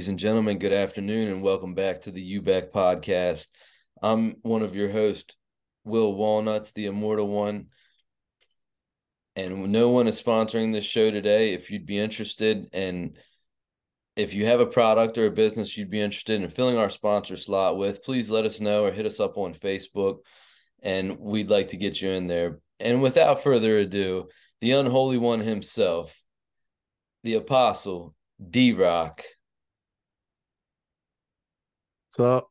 [0.00, 3.48] Ladies and gentlemen, good afternoon and welcome back to the UBEC podcast.
[4.00, 5.36] I'm one of your hosts,
[5.84, 7.66] Will Walnuts, the immortal one.
[9.36, 11.52] And no one is sponsoring this show today.
[11.52, 13.18] If you'd be interested and
[14.16, 17.36] if you have a product or a business you'd be interested in filling our sponsor
[17.36, 20.20] slot with, please let us know or hit us up on Facebook
[20.82, 22.60] and we'd like to get you in there.
[22.78, 24.28] And without further ado,
[24.62, 26.18] the unholy one himself,
[27.22, 28.14] the apostle,
[28.48, 29.24] D Rock.
[32.10, 32.48] So,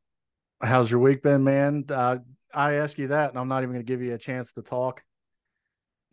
[0.61, 1.83] how's your week been, man?
[1.89, 2.19] Uh,
[2.53, 4.61] I ask you that, and I'm not even going to give you a chance to
[4.61, 5.03] talk.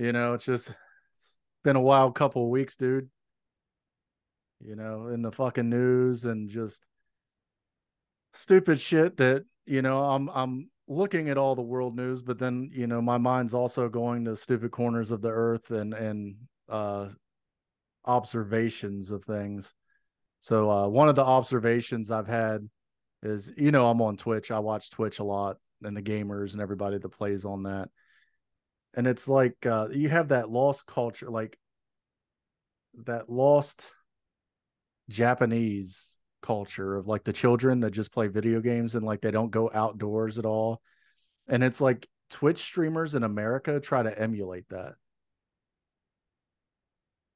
[0.01, 0.69] You know, it's just
[1.15, 3.09] it's been a wild couple of weeks, dude.
[4.61, 6.89] You know, in the fucking news and just
[8.35, 12.71] stupid shit that you know I'm I'm looking at all the world news, but then
[12.73, 16.35] you know my mind's also going to stupid corners of the earth and and
[16.69, 17.11] uh,
[18.05, 19.73] observations of things.
[20.41, 22.69] So uh, one of the observations I've had
[23.23, 24.51] is you know I'm on Twitch.
[24.51, 27.89] I watch Twitch a lot and the gamers and everybody that plays on that.
[28.95, 31.59] And it's like uh, you have that lost culture, like
[33.05, 33.85] that lost
[35.09, 39.51] Japanese culture of like the children that just play video games and like they don't
[39.51, 40.81] go outdoors at all.
[41.49, 44.95] And it's like Twitch streamers in America try to emulate that.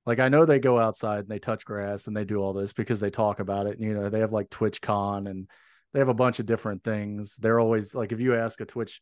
[0.06, 2.72] Like I know they go outside and they touch grass and they do all this
[2.72, 3.78] because they talk about it.
[3.78, 5.48] And, you know, they have like TwitchCon and
[5.92, 7.36] they have a bunch of different things.
[7.36, 9.00] They're always like if you ask a Twitch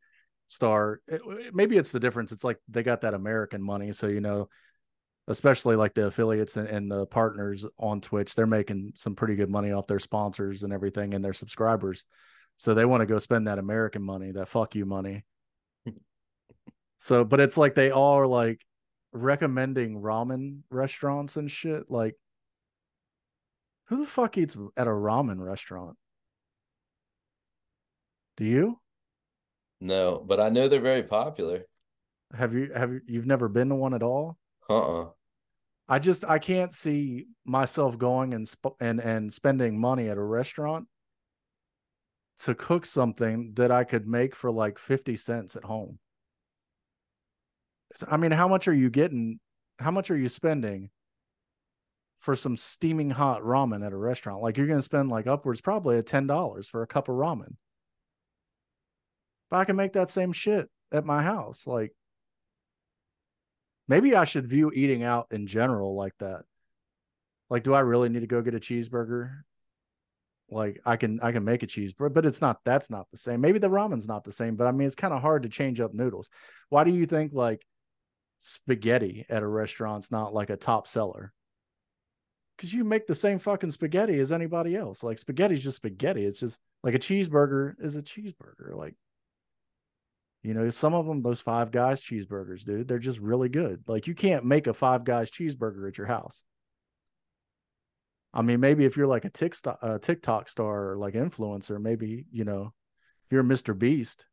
[0.48, 1.20] star, it,
[1.54, 2.32] maybe it's the difference.
[2.32, 4.48] It's like they got that American money, so you know,
[5.28, 9.50] especially like the affiliates and, and the partners on Twitch, they're making some pretty good
[9.50, 12.04] money off their sponsors and everything and their subscribers.
[12.56, 15.24] So they want to go spend that American money, that fuck you money.
[16.98, 18.64] so, but it's like they all are like
[19.12, 21.90] recommending ramen restaurants and shit.
[21.90, 22.14] Like,
[23.86, 25.96] who the fuck eats at a ramen restaurant?
[28.38, 28.80] Do you?
[29.80, 31.66] No, but I know they're very popular.
[32.32, 34.38] Have you have you you've never been to one at all?
[34.70, 35.08] Uh-uh.
[35.88, 40.22] I just I can't see myself going and sp- and and spending money at a
[40.22, 40.86] restaurant
[42.44, 45.98] to cook something that I could make for like 50 cents at home.
[48.08, 49.40] I mean, how much are you getting?
[49.80, 50.90] How much are you spending
[52.18, 54.42] for some steaming hot ramen at a restaurant?
[54.42, 57.56] Like you're going to spend like upwards probably at $10 for a cup of ramen.
[59.50, 61.66] But I can make that same shit at my house.
[61.66, 61.92] Like
[63.86, 66.42] maybe I should view eating out in general like that.
[67.50, 69.40] Like, do I really need to go get a cheeseburger?
[70.50, 73.40] Like I can I can make a cheeseburger, but it's not that's not the same.
[73.40, 75.80] Maybe the ramen's not the same, but I mean it's kind of hard to change
[75.80, 76.30] up noodles.
[76.70, 77.66] Why do you think like
[78.38, 81.34] spaghetti at a restaurant's not like a top seller?
[82.56, 85.02] Because you make the same fucking spaghetti as anybody else.
[85.02, 86.24] Like spaghetti's just spaghetti.
[86.24, 88.74] It's just like a cheeseburger is a cheeseburger.
[88.74, 88.94] Like
[90.42, 93.82] you know, some of them, those five guys cheeseburgers, dude, they're just really good.
[93.86, 96.44] Like you can't make a five guys cheeseburger at your house.
[98.32, 102.26] I mean, maybe if you're like a TikTok, a TikTok star or like influencer, maybe,
[102.30, 102.72] you know,
[103.26, 103.76] if you're Mr.
[103.76, 104.26] Beast,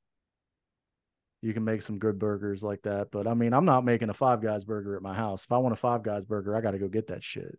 [1.42, 3.10] you can make some good burgers like that.
[3.12, 5.46] But I mean, I'm not making a five guys burger at my house.
[5.46, 7.58] If I want a five guys burger, I got to go get that shit.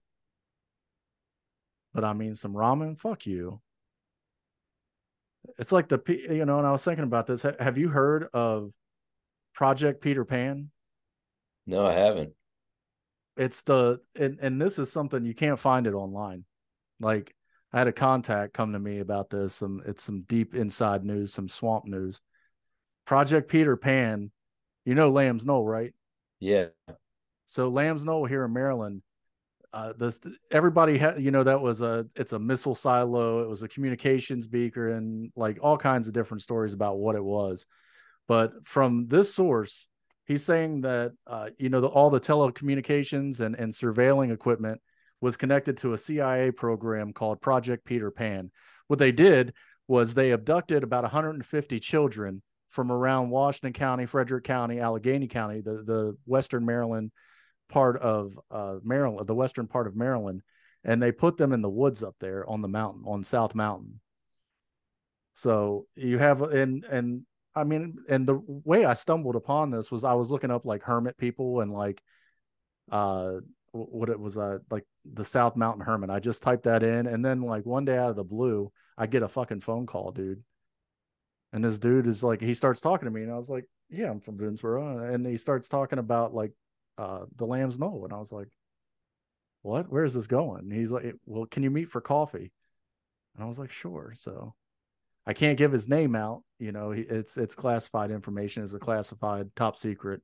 [1.94, 3.60] But I mean, some ramen, fuck you
[5.58, 7.42] it's like the you know and i was thinking about this.
[7.42, 8.72] Have you heard of
[9.54, 10.70] project peter pan?
[11.66, 12.32] No i haven't.
[13.36, 16.44] It's the and, and this is something you can't find it online.
[17.00, 17.34] Like
[17.72, 21.32] i had a contact come to me about this and it's some deep inside news
[21.32, 22.20] some swamp news.
[23.04, 24.30] Project peter pan
[24.84, 25.94] you know lambs knoll right?
[26.40, 26.66] Yeah.
[27.46, 29.02] So lambs knoll here in maryland
[29.76, 30.18] uh, this
[30.50, 34.46] everybody had you know that was a it's a missile silo it was a communications
[34.46, 37.66] beaker and like all kinds of different stories about what it was.
[38.26, 39.86] But from this source
[40.24, 44.80] he's saying that uh, you know the, all the telecommunications and and surveilling equipment
[45.20, 48.50] was connected to a cia program called project peter pan.
[48.86, 49.52] What they did
[49.86, 52.40] was they abducted about 150 children
[52.70, 57.12] from around washington county frederick county allegheny county the the western maryland
[57.68, 60.42] part of uh, Maryland, the western part of Maryland,
[60.84, 64.00] and they put them in the woods up there on the mountain, on South Mountain.
[65.34, 70.04] So you have and and I mean, and the way I stumbled upon this was
[70.04, 72.02] I was looking up like hermit people and like
[72.90, 73.40] uh
[73.72, 76.10] what it was uh like the South Mountain Hermit.
[76.10, 79.06] I just typed that in and then like one day out of the blue, I
[79.06, 80.42] get a fucking phone call, dude.
[81.52, 84.10] And this dude is like he starts talking to me and I was like, Yeah,
[84.10, 85.12] I'm from Boonsboro.
[85.12, 86.52] And he starts talking about like
[86.98, 88.04] uh, the Lambs Knoll.
[88.04, 88.48] And I was like,
[89.62, 89.90] what?
[89.90, 90.60] Where is this going?
[90.60, 92.52] And he's like, well, can you meet for coffee?
[93.34, 94.12] And I was like, sure.
[94.16, 94.54] So
[95.26, 96.42] I can't give his name out.
[96.58, 98.62] You know, it's it's classified information.
[98.62, 100.22] It's a classified top secret.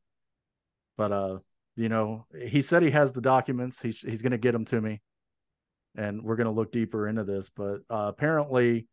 [0.97, 1.39] But uh,
[1.77, 3.83] you know, he said he has the documents.
[3.83, 5.01] He's he's going to get them to me,
[5.97, 7.51] and we're going to look deeper into this.
[7.55, 8.87] But uh, apparently,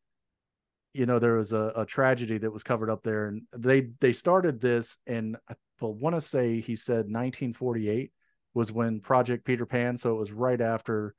[0.94, 4.14] you know, there was a, a tragedy that was covered up there, and they they
[4.14, 5.56] started this in I
[5.86, 8.12] want to say he said 1948
[8.54, 9.98] was when Project Peter Pan.
[9.98, 11.14] So it was right after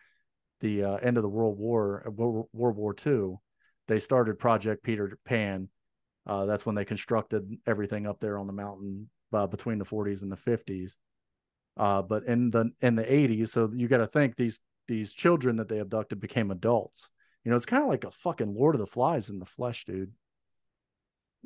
[0.60, 3.36] the uh, end of the World War, uh, World, World War II.
[3.88, 5.68] They started Project Peter Pan.
[6.26, 10.22] Uh, that's when they constructed everything up there on the mountain uh, between the 40s
[10.22, 10.96] and the 50s.
[11.76, 15.56] Uh, but in the in the 80s, so you got to think these these children
[15.56, 17.10] that they abducted became adults.
[17.44, 19.84] You know, it's kind of like a fucking Lord of the Flies in the flesh,
[19.84, 20.12] dude.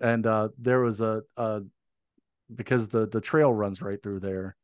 [0.01, 1.63] And uh, there was a, a
[2.53, 4.57] because the the trail runs right through there.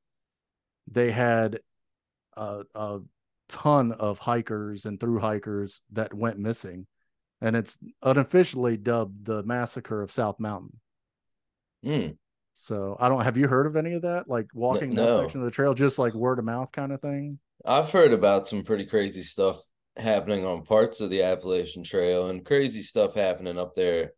[0.91, 1.61] They had
[2.37, 2.99] a, a
[3.49, 6.87] ton of hikers and through hikers that went missing,
[7.41, 10.81] and it's unofficially dubbed the massacre of South Mountain.
[11.85, 12.17] Mm.
[12.55, 14.29] So I don't have you heard of any of that?
[14.29, 17.01] Like walking no, that section of the trail, just like word of mouth kind of
[17.01, 17.39] thing.
[17.65, 19.63] I've heard about some pretty crazy stuff
[19.97, 24.13] happening on parts of the Appalachian Trail and crazy stuff happening up there,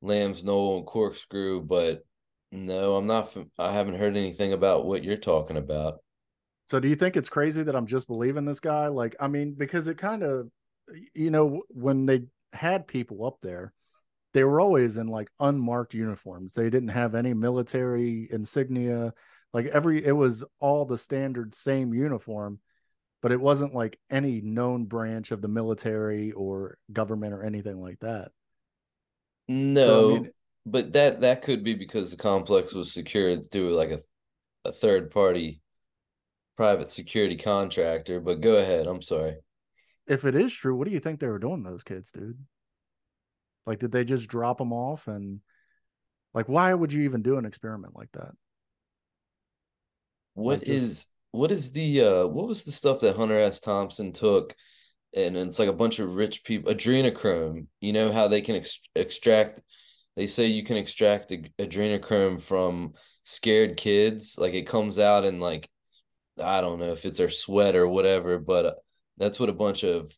[0.00, 1.62] Lambs Knoll and Corkscrew.
[1.62, 2.04] But
[2.50, 3.34] no, I'm not.
[3.58, 5.98] I haven't heard anything about what you're talking about.
[6.64, 8.88] So do you think it's crazy that I'm just believing this guy?
[8.88, 10.48] Like, I mean, because it kind of,
[11.14, 13.72] you know, when they had people up there,
[14.32, 16.54] they were always in like unmarked uniforms.
[16.54, 19.12] They didn't have any military insignia.
[19.52, 22.60] Like every, it was all the standard same uniform,
[23.22, 28.00] but it wasn't like any known branch of the military or government or anything like
[28.00, 28.32] that.
[29.48, 30.30] No, so, I mean,
[30.66, 34.00] but that that could be because the complex was secured through like a
[34.64, 35.60] a third party
[36.56, 38.20] private security contractor.
[38.20, 38.86] But go ahead.
[38.86, 39.36] I'm sorry.
[40.06, 42.38] If it is true, what do you think they were doing, those kids, dude?
[43.66, 45.06] Like, did they just drop them off?
[45.06, 45.40] And
[46.34, 48.32] like, why would you even do an experiment like that?
[50.34, 51.08] What like is just...
[51.32, 53.60] what is the uh what was the stuff that Hunter S.
[53.60, 54.54] Thompson took?
[55.14, 57.66] And it's like a bunch of rich people, adrenochrome.
[57.80, 59.60] You know how they can ex- extract.
[60.16, 62.94] They say you can extract adrenochrome from
[63.24, 64.36] scared kids.
[64.38, 65.68] Like it comes out in like
[66.40, 68.74] I don't know if it's their sweat or whatever, but uh,
[69.18, 70.16] that's what a bunch of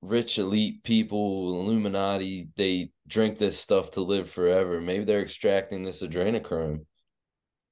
[0.00, 4.80] rich elite people, Illuminati, they drink this stuff to live forever.
[4.80, 6.84] Maybe they're extracting this adrenochrome.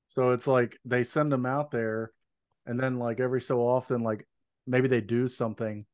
[0.08, 2.12] So it's like they send them out there,
[2.70, 4.24] and then like every so often, like
[4.64, 5.84] maybe they do something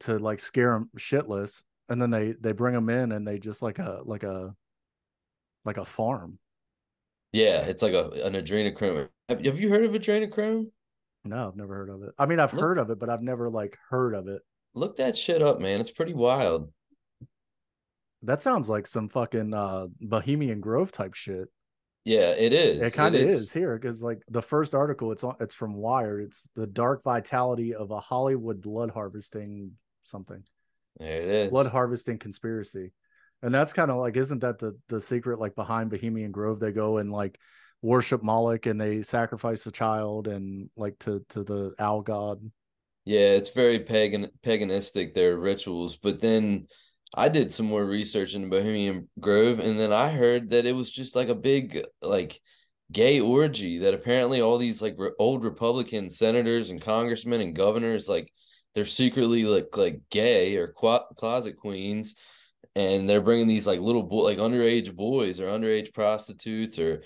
[0.00, 3.62] to like scare them shitless, and then they they bring them in, and they just
[3.62, 4.54] like a like a
[5.64, 6.38] like a farm.
[7.32, 9.08] Yeah, it's like a an adrenochrome.
[9.28, 10.70] Have, have you heard of adrenochrome?
[11.24, 12.10] No, I've never heard of it.
[12.16, 14.40] I mean, I've look, heard of it, but I've never like heard of it.
[14.74, 15.80] Look that shit up, man.
[15.80, 16.72] It's pretty wild.
[18.22, 21.48] That sounds like some fucking uh Bohemian Grove type shit.
[22.06, 22.80] Yeah, it is.
[22.80, 23.42] It kind of is.
[23.42, 23.52] is.
[23.52, 25.34] here because like the first article, it's on.
[25.40, 26.22] It's from Wired.
[26.22, 29.72] It's the dark vitality of a Hollywood blood harvesting
[30.04, 30.44] something.
[31.00, 31.50] There it is.
[31.50, 32.92] Blood harvesting conspiracy,
[33.42, 35.40] and that's kind of like, isn't that the the secret?
[35.40, 37.40] Like behind Bohemian Grove, they go and like
[37.82, 42.38] worship Moloch and they sacrifice a child and like to to the owl god.
[43.04, 46.68] Yeah, it's very pagan paganistic their rituals, but then
[47.14, 50.90] I did some more research in Bohemian Grove and then I heard that it was
[50.90, 52.40] just like a big like
[52.92, 58.08] gay orgy that apparently all these like re- old Republican senators and congressmen and governors
[58.08, 58.32] like
[58.74, 62.14] they're secretly like like gay or qu- closet queens
[62.74, 67.02] and they're bringing these like little boy like underage boys or underage prostitutes or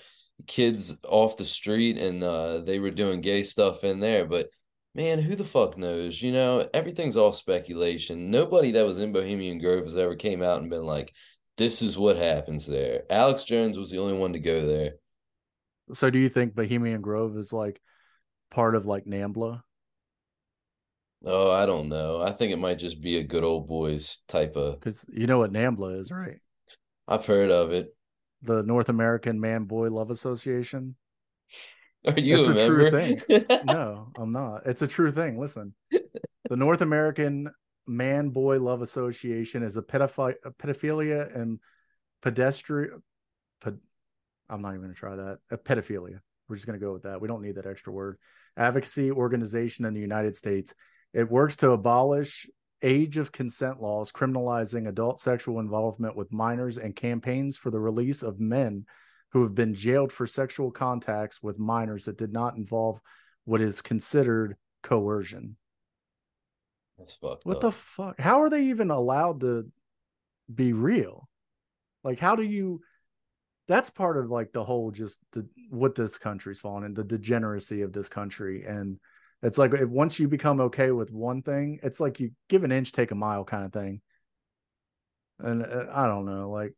[0.47, 4.25] kids off the street and uh, they were doing gay stuff in there.
[4.25, 4.49] But
[4.93, 6.21] man, who the fuck knows?
[6.21, 8.31] You know, everything's all speculation.
[8.31, 11.13] Nobody that was in Bohemian Grove has ever came out and been like,
[11.57, 13.03] this is what happens there.
[13.09, 14.93] Alex Jones was the only one to go there.
[15.93, 17.81] So do you think Bohemian Grove is like
[18.49, 19.61] part of like NAMBLA?
[21.23, 22.21] Oh, I don't know.
[22.21, 24.79] I think it might just be a good old boys type of.
[24.79, 26.39] Because you know what NAMBLA is, right?
[27.07, 27.93] I've heard of it
[28.41, 30.95] the North American Man Boy Love Association.
[32.05, 33.21] Are you it's a, a true thing.
[33.65, 34.65] no, I'm not.
[34.65, 35.39] It's a true thing.
[35.39, 37.49] Listen, the North American
[37.85, 41.59] Man Boy Love Association is a, pedophi- a pedophilia and
[42.21, 43.03] pedestrian.
[43.63, 43.79] Ped-
[44.49, 45.39] I'm not even going to try that.
[45.51, 46.19] A pedophilia.
[46.47, 47.21] We're just going to go with that.
[47.21, 48.17] We don't need that extra word.
[48.57, 50.73] Advocacy organization in the United States.
[51.13, 52.47] It works to abolish
[52.81, 58.23] age of consent laws criminalizing adult sexual involvement with minors and campaigns for the release
[58.23, 58.85] of men
[59.31, 62.99] who have been jailed for sexual contacts with minors that did not involve
[63.45, 65.55] what is considered coercion.
[66.97, 67.61] That's fucked What up.
[67.61, 68.19] the fuck?
[68.19, 69.71] How are they even allowed to
[70.53, 71.27] be real?
[72.03, 72.81] Like, how do you?
[73.67, 77.83] That's part of like the whole just the what this country's fallen in the degeneracy
[77.83, 78.99] of this country, and
[79.41, 82.91] it's like once you become okay with one thing, it's like you give an inch,
[82.91, 84.01] take a mile kind of thing.
[85.39, 86.73] And uh, I don't know, like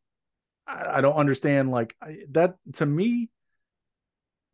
[0.68, 3.30] I, I don't understand like I, that to me.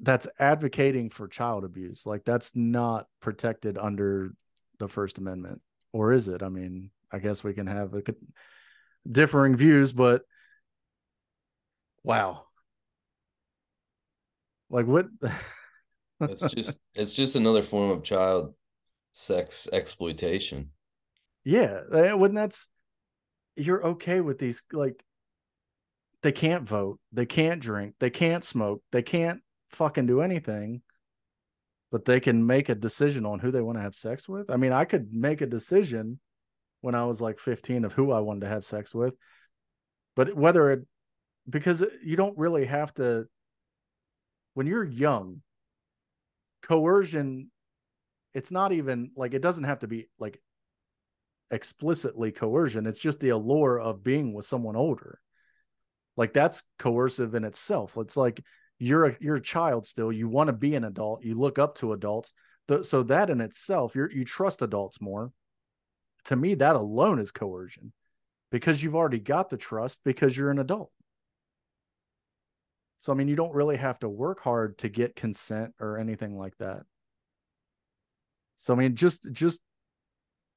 [0.01, 2.05] That's advocating for child abuse.
[2.05, 4.33] Like that's not protected under
[4.79, 5.61] the First Amendment,
[5.91, 6.41] or is it?
[6.41, 8.01] I mean, I guess we can have a,
[9.09, 10.21] differing views, but
[12.03, 12.45] wow,
[14.69, 15.07] like what?
[16.21, 18.53] it's just it's just another form of child
[19.13, 20.69] sex exploitation.
[21.43, 22.67] Yeah, eh, when that's
[23.55, 25.03] you're okay with these like
[26.21, 30.81] they can't vote, they can't drink, they can't smoke, they can't fucking do anything
[31.91, 34.49] but they can make a decision on who they want to have sex with.
[34.49, 36.19] I mean, I could make a decision
[36.81, 39.15] when I was like 15 of who I wanted to have sex with,
[40.15, 40.85] but whether it,
[41.49, 43.25] because you don't really have to,
[44.53, 45.41] when you're young,
[46.61, 47.49] coercion,
[48.33, 50.39] it's not even like, it doesn't have to be like
[51.49, 52.85] explicitly coercion.
[52.85, 55.19] It's just the allure of being with someone older.
[56.19, 57.97] Like that's coercive in itself.
[57.97, 58.43] It's like,
[58.77, 60.11] you're a you're a child still.
[60.11, 61.23] You want to be an adult.
[61.23, 62.33] You look up to adults.
[62.83, 65.31] So that in itself you you trust adults more.
[66.25, 67.93] To me that alone is coercion
[68.51, 70.91] because you've already got the trust because you're an adult.
[72.99, 76.37] So i mean you don't really have to work hard to get consent or anything
[76.37, 76.81] like that.
[78.57, 79.61] So i mean just just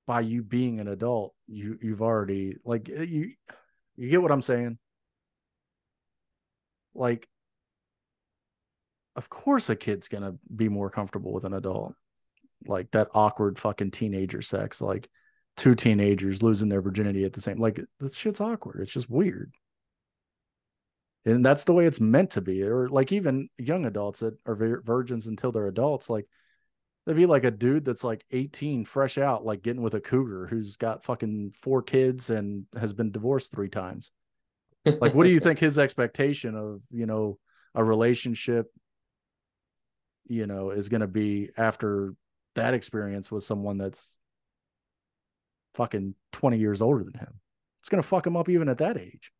[0.07, 3.33] by you being an adult you you've already like eh, you
[3.97, 4.77] you get what i'm saying
[6.95, 7.29] like
[9.17, 11.95] of course a kid's gonna be more comfortable with an adult.
[12.67, 15.09] Like that awkward fucking teenager sex like
[15.57, 18.81] two teenagers losing their virginity at the same like this shit's awkward.
[18.83, 19.53] It's just weird.
[21.25, 22.63] And that's the way it's meant to be.
[22.63, 26.27] Or like even young adults that are virgins until they're adults like
[27.07, 30.47] they'd be like a dude that's like 18 fresh out like getting with a cougar
[30.47, 34.11] who's got fucking four kids and has been divorced three times
[34.85, 37.39] like what do you think his expectation of you know
[37.75, 38.71] a relationship
[40.33, 42.15] you know, is going to be after
[42.55, 44.17] that experience with someone that's
[45.75, 47.41] fucking 20 years older than him.
[47.81, 49.33] It's going to fuck him up even at that age.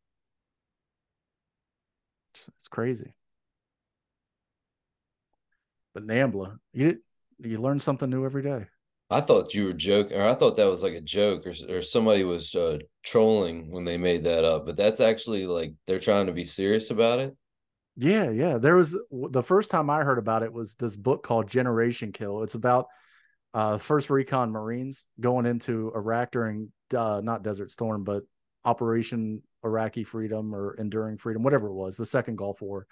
[2.33, 3.13] It's, it's crazy.
[5.93, 6.99] But Nambla, you
[7.39, 8.65] you learn something new every day.
[9.09, 11.81] I thought you were joking, or I thought that was like a joke, or or
[11.81, 14.65] somebody was uh, trolling when they made that up.
[14.65, 17.35] But that's actually like they're trying to be serious about it.
[17.95, 18.57] Yeah, yeah.
[18.57, 22.41] There was the first time I heard about it was this book called Generation Kill.
[22.41, 22.87] It's about
[23.53, 28.23] uh, first recon Marines going into Iraq during uh, not Desert Storm, but
[28.65, 32.87] Operation Iraqi Freedom or Enduring Freedom, whatever it was, the second Gulf War.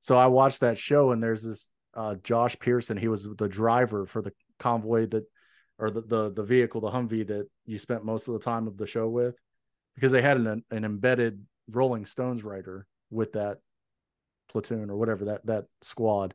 [0.00, 2.96] So I watched that show, and there's this uh, Josh Pearson.
[2.96, 5.24] He was the driver for the convoy that,
[5.78, 8.76] or the, the the vehicle, the Humvee that you spent most of the time of
[8.76, 9.36] the show with,
[9.94, 13.58] because they had an an embedded Rolling Stones writer with that
[14.48, 16.34] platoon or whatever that that squad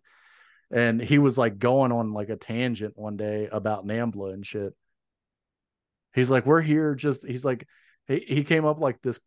[0.72, 4.74] and he was like going on like a tangent one day about Nambla and shit.
[6.14, 7.68] He's like, we're here just he's like
[8.08, 9.20] he, he came up like this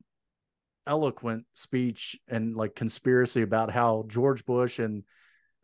[0.86, 5.04] eloquent speech and like conspiracy about how George Bush and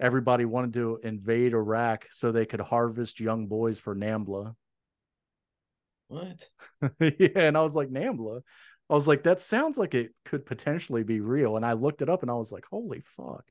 [0.01, 4.55] everybody wanted to invade Iraq so they could harvest young boys for Nambla.
[6.09, 6.49] What?
[7.01, 8.43] yeah, and I was like, Nambla.
[8.91, 11.57] I was like, that sounds like it could potentially be real.
[11.57, 13.45] And I looked it up and I was like, holy fuck.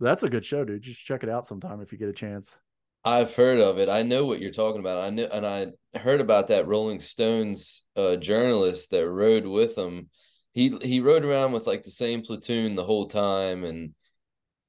[0.00, 0.82] That's a good show, dude.
[0.82, 2.58] Just check it out sometime if you get a chance.
[3.04, 3.88] I've heard of it.
[3.88, 4.98] I know what you're talking about.
[4.98, 10.08] I knew, and I heard about that Rolling Stones uh, journalist that rode with them.
[10.52, 13.94] He he rode around with like the same platoon the whole time and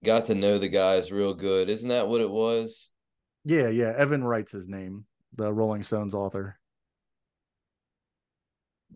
[0.03, 1.69] got to know the guys real good.
[1.69, 2.89] Isn't that what it was?
[3.43, 3.93] Yeah, yeah.
[3.95, 6.57] Evan Wright's his name, the Rolling Stones author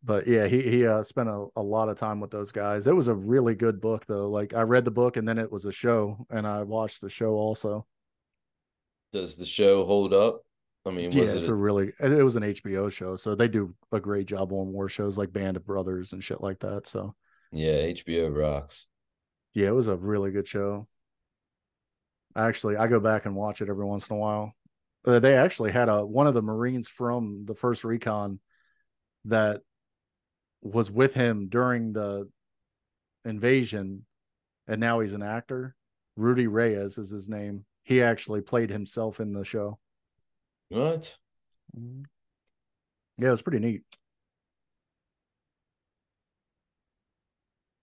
[0.08, 2.88] but yeah, he he uh, spent a, a lot of time with those guys.
[2.88, 4.28] It was a really good book though.
[4.28, 7.10] Like I read the book and then it was a show, and I watched the
[7.10, 7.86] show also.
[9.12, 10.44] Does the show hold up?
[10.88, 13.76] I mean, yeah, it's a, a really it was an HBO show, so they do
[13.92, 16.88] a great job on war shows like Band of Brothers and shit like that.
[16.88, 17.16] So
[17.52, 18.88] yeah, HBO rocks.
[19.54, 20.88] Yeah, it was a really good show.
[22.36, 24.56] Actually, I go back and watch it every once in a while.
[25.06, 28.40] Uh, they actually had a one of the Marines from the first recon
[29.26, 29.62] that
[30.62, 32.30] was with him during the
[33.26, 34.06] invasion
[34.68, 35.76] and now he's an actor.
[36.16, 37.66] Rudy Reyes is his name.
[37.84, 39.80] He actually played himself in the show.
[40.70, 41.18] What?
[41.78, 42.04] Mm-hmm.
[43.18, 43.84] Yeah, it was pretty neat.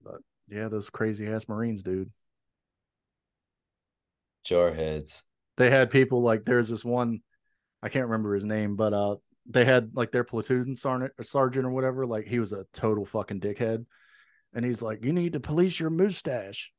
[0.03, 2.11] But yeah, those crazy ass Marines, dude.
[4.45, 5.23] Jarheads.
[5.57, 7.21] They had people like there's this one,
[7.83, 11.71] I can't remember his name, but uh they had like their platoon sergeant, sergeant or
[11.71, 12.07] whatever.
[12.07, 13.85] Like he was a total fucking dickhead,
[14.55, 16.73] and he's like, "You need to police your mustache."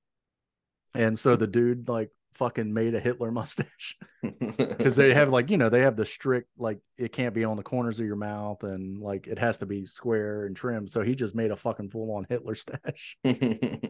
[0.96, 5.58] And so the dude like fucking made a Hitler mustache because they have like you
[5.58, 8.64] know they have the strict like it can't be on the corners of your mouth
[8.64, 10.88] and like it has to be square and trim.
[10.88, 13.18] So he just made a fucking full on Hitler stash.
[13.24, 13.90] and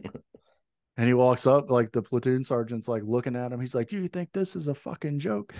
[0.96, 3.60] he walks up like the platoon sergeant's like looking at him.
[3.60, 5.54] He's like, "You think this is a fucking joke?"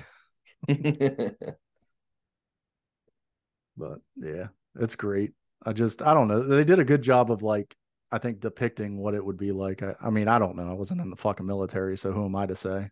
[3.76, 5.32] but yeah, it's great.
[5.64, 6.42] I just I don't know.
[6.42, 7.74] They did a good job of like
[8.12, 9.82] I think depicting what it would be like.
[9.82, 10.70] I, I mean, I don't know.
[10.70, 12.90] I wasn't in the fucking military, so who am I to say?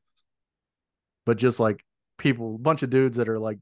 [1.25, 1.85] But just like
[2.18, 3.59] people, a bunch of dudes that are like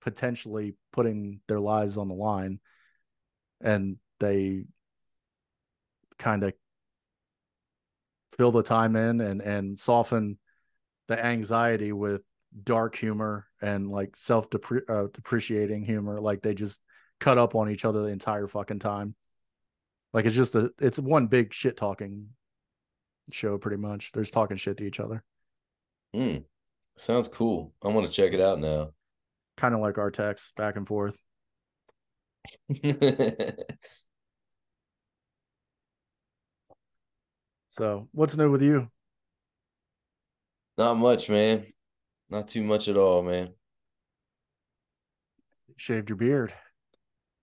[0.00, 2.60] potentially putting their lives on the line
[3.60, 4.64] and they
[6.18, 6.52] kind of
[8.36, 10.38] fill the time in and and soften
[11.08, 12.22] the anxiety with
[12.62, 14.46] dark humor and like self
[14.88, 16.80] uh, depreciating humor like they just
[17.20, 19.14] cut up on each other the entire fucking time
[20.12, 22.28] like it's just a it's one big shit talking
[23.30, 24.12] show pretty much.
[24.12, 25.22] There's talking shit to each other.
[26.14, 26.38] Hmm.
[26.96, 27.72] Sounds cool.
[27.84, 28.92] I want to check it out now.
[29.56, 31.18] Kind of like our text back and forth.
[37.70, 38.88] so, what's new with you?
[40.76, 41.66] Not much, man.
[42.30, 43.50] Not too much at all, man.
[45.76, 46.52] Shaved your beard.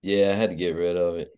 [0.02, 1.35] Yeah, I had to get rid of it.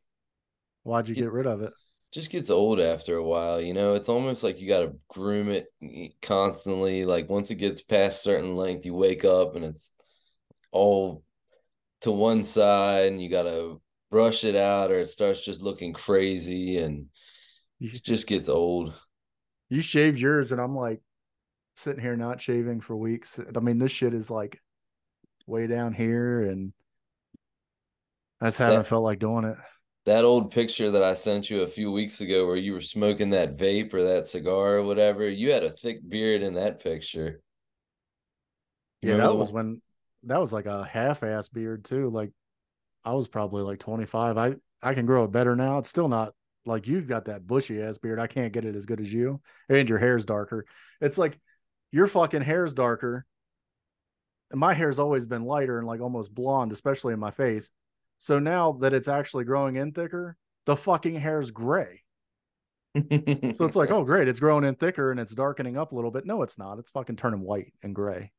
[0.82, 1.72] Why'd you get rid of it?
[2.12, 3.94] Just gets old after a while, you know.
[3.94, 5.66] It's almost like you got to groom it
[6.22, 7.04] constantly.
[7.04, 9.92] Like once it gets past certain length, you wake up and it's
[10.72, 11.22] all
[12.00, 15.92] to one side, and you got to brush it out, or it starts just looking
[15.92, 17.06] crazy, and
[17.80, 18.94] it just gets old.
[19.68, 21.00] You shaved yours, and I'm like
[21.76, 23.38] sitting here not shaving for weeks.
[23.54, 24.60] I mean, this shit is like
[25.46, 26.72] way down here, and
[28.40, 29.56] I just haven't that, felt like doing it
[30.08, 33.30] that old picture that I sent you a few weeks ago where you were smoking
[33.30, 37.42] that vape or that cigar or whatever, you had a thick beard in that picture.
[39.02, 39.66] You yeah, that was one?
[39.66, 39.82] when
[40.24, 42.08] that was like a half ass beard too.
[42.08, 42.32] Like
[43.04, 44.38] I was probably like 25.
[44.38, 45.78] I I can grow it better now.
[45.78, 46.32] It's still not
[46.64, 48.18] like you've got that bushy ass beard.
[48.18, 49.40] I can't get it as good as you.
[49.68, 50.64] And your hair's darker.
[51.02, 51.38] It's like
[51.92, 53.26] your fucking hair's darker.
[54.50, 57.70] And my hair's always been lighter and like almost blonde, especially in my face.
[58.18, 62.02] So now that it's actually growing in thicker, the fucking hair's gray.
[62.94, 66.10] so it's like, oh, great, it's growing in thicker and it's darkening up a little
[66.10, 66.26] bit.
[66.26, 66.78] No, it's not.
[66.78, 68.32] It's fucking turning white and gray.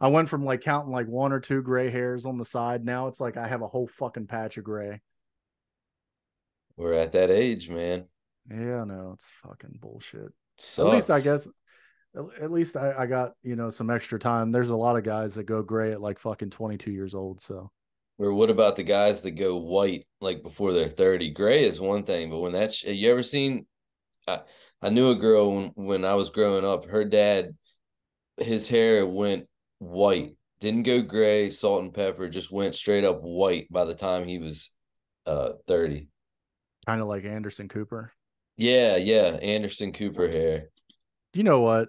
[0.00, 2.84] I went from like counting like one or two gray hairs on the side.
[2.84, 5.00] Now it's like I have a whole fucking patch of gray.
[6.76, 8.04] We're at that age, man.
[8.50, 10.32] Yeah, no, it's fucking bullshit.
[10.58, 10.86] Sucks.
[10.86, 11.48] At least I guess
[12.16, 14.50] at least I, I got, you know, some extra time.
[14.50, 17.40] There's a lot of guys that go gray at like fucking 22 years old.
[17.40, 17.70] So
[18.20, 21.30] or what about the guys that go white like before they're 30?
[21.30, 23.64] Gray is one thing, but when that's you ever seen
[24.28, 24.42] I,
[24.82, 27.56] I knew a girl when, when I was growing up, her dad
[28.36, 29.46] his hair went
[29.78, 30.36] white.
[30.60, 34.38] Didn't go gray, salt and pepper, just went straight up white by the time he
[34.38, 34.70] was
[35.24, 36.06] uh 30.
[36.84, 38.12] Kind of like Anderson Cooper.
[38.58, 40.68] Yeah, yeah, Anderson Cooper hair.
[41.32, 41.88] You know what?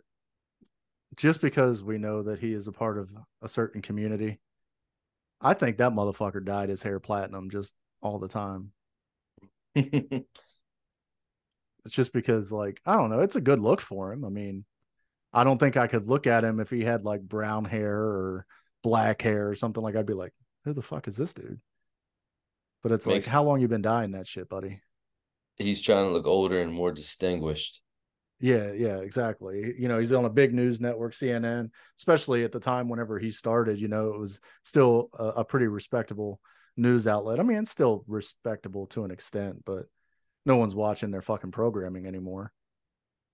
[1.18, 3.10] Just because we know that he is a part of
[3.42, 4.40] a certain community
[5.42, 8.72] I think that motherfucker dyed his hair platinum just all the time.
[9.76, 10.26] it's
[11.90, 14.24] just because, like, I don't know, it's a good look for him.
[14.24, 14.66] I mean,
[15.34, 18.46] I don't think I could look at him if he had like brown hair or
[18.84, 20.34] black hair or something like I'd be like,
[20.66, 21.60] who the fuck is this dude?
[22.84, 24.82] But it's Makes, like, how long you been dyeing that shit, buddy?
[25.58, 27.82] He's trying to look older and more distinguished.
[28.42, 29.76] Yeah, yeah, exactly.
[29.78, 33.30] You know, he's on a big news network, CNN, especially at the time whenever he
[33.30, 36.40] started, you know, it was still a, a pretty respectable
[36.76, 37.40] news outlet.
[37.40, 39.86] I mean, it's still respectable to an extent, but
[40.44, 42.52] no one's watching their fucking programming anymore.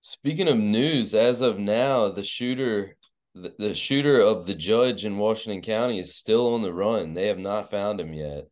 [0.02, 2.96] Speaking of news, as of now, the shooter
[3.34, 7.14] the, the shooter of the judge in Washington County is still on the run.
[7.14, 8.44] They have not found him yet.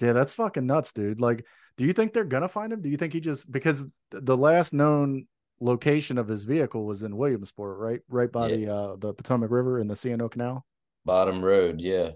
[0.00, 1.20] Yeah, that's fucking nuts, dude.
[1.20, 1.44] Like,
[1.76, 2.82] do you think they're gonna find him?
[2.82, 5.26] Do you think he just because the last known
[5.60, 8.00] location of his vehicle was in Williamsport, right?
[8.08, 8.56] Right by yeah.
[8.56, 10.64] the uh the Potomac River and the C&O Canal.
[11.04, 12.12] Bottom Road, yeah.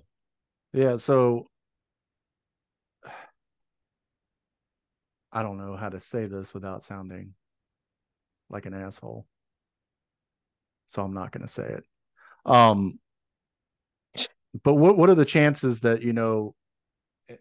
[0.72, 1.48] Yeah, so
[5.33, 7.35] I don't know how to say this without sounding
[8.50, 9.26] like an asshole.
[10.87, 11.85] So I'm not going to say it.
[12.44, 12.98] Um
[14.62, 16.54] but what what are the chances that you know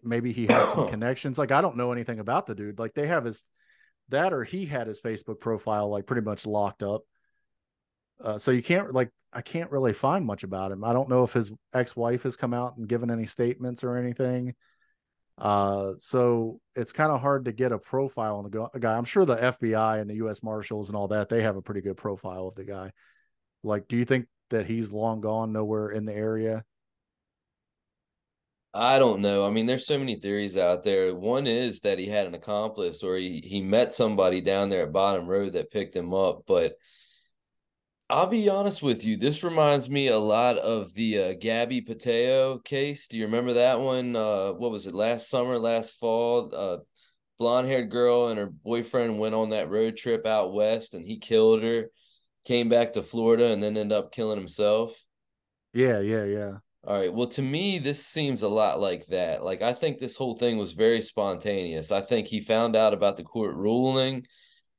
[0.02, 1.38] maybe he had some connections?
[1.38, 2.78] Like I don't know anything about the dude.
[2.78, 3.42] Like they have his
[4.08, 7.02] that or he had his Facebook profile like pretty much locked up.
[8.22, 10.84] Uh, so you can't like I can't really find much about him.
[10.84, 14.54] I don't know if his ex-wife has come out and given any statements or anything.
[15.36, 18.96] Uh, so it's kind of hard to get a profile on the guy.
[18.96, 20.42] I'm sure the FBI and the U.S.
[20.44, 22.92] Marshals and all that they have a pretty good profile of the guy.
[23.64, 26.64] Like, do you think that he's long gone, nowhere in the area?
[28.74, 29.46] I don't know.
[29.46, 31.14] I mean, there's so many theories out there.
[31.14, 34.92] One is that he had an accomplice or he he met somebody down there at
[34.92, 36.74] Bottom Road that picked him up, but
[38.10, 39.16] I'll be honest with you.
[39.16, 43.06] This reminds me a lot of the uh, Gabby Petito case.
[43.06, 44.16] Do you remember that one?
[44.16, 44.94] Uh, what was it?
[44.94, 46.78] Last summer, last fall, uh,
[47.38, 51.18] blonde haired girl and her boyfriend went on that road trip out west, and he
[51.18, 51.86] killed her.
[52.44, 54.94] Came back to Florida and then ended up killing himself.
[55.72, 56.52] Yeah, yeah, yeah.
[56.86, 57.12] All right.
[57.12, 59.42] Well, to me, this seems a lot like that.
[59.42, 61.90] Like, I think this whole thing was very spontaneous.
[61.90, 64.26] I think he found out about the court ruling,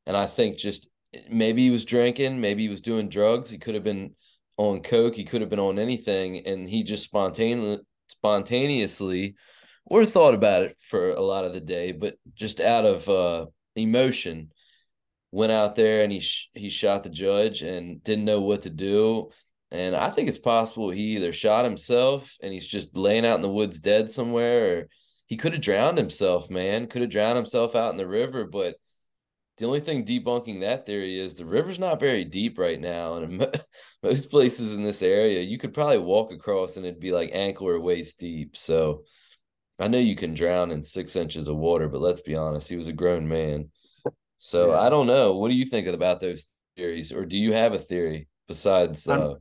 [0.05, 0.87] and I think just
[1.31, 3.49] maybe he was drinking, maybe he was doing drugs.
[3.49, 4.13] He could have been
[4.57, 5.15] on coke.
[5.15, 9.35] He could have been on anything, and he just spontaneously, spontaneously,
[9.85, 13.47] or thought about it for a lot of the day, but just out of uh,
[13.75, 14.51] emotion,
[15.31, 18.69] went out there and he sh- he shot the judge and didn't know what to
[18.69, 19.31] do
[19.71, 23.41] and I think it's possible he either shot himself and he's just laying out in
[23.41, 24.87] the woods dead somewhere, or
[25.25, 26.87] he could have drowned himself, man.
[26.87, 28.45] Could have drowned himself out in the river.
[28.45, 28.75] But
[29.57, 33.15] the only thing debunking that theory is the river's not very deep right now.
[33.15, 33.59] And
[34.03, 37.67] most places in this area, you could probably walk across and it'd be like ankle
[37.67, 38.55] or waist deep.
[38.55, 39.03] So
[39.79, 42.75] I know you can drown in six inches of water, but let's be honest, he
[42.75, 43.71] was a grown man.
[44.37, 44.79] So yeah.
[44.79, 45.37] I don't know.
[45.37, 47.11] What do you think about those theories?
[47.11, 49.35] Or do you have a theory besides uh,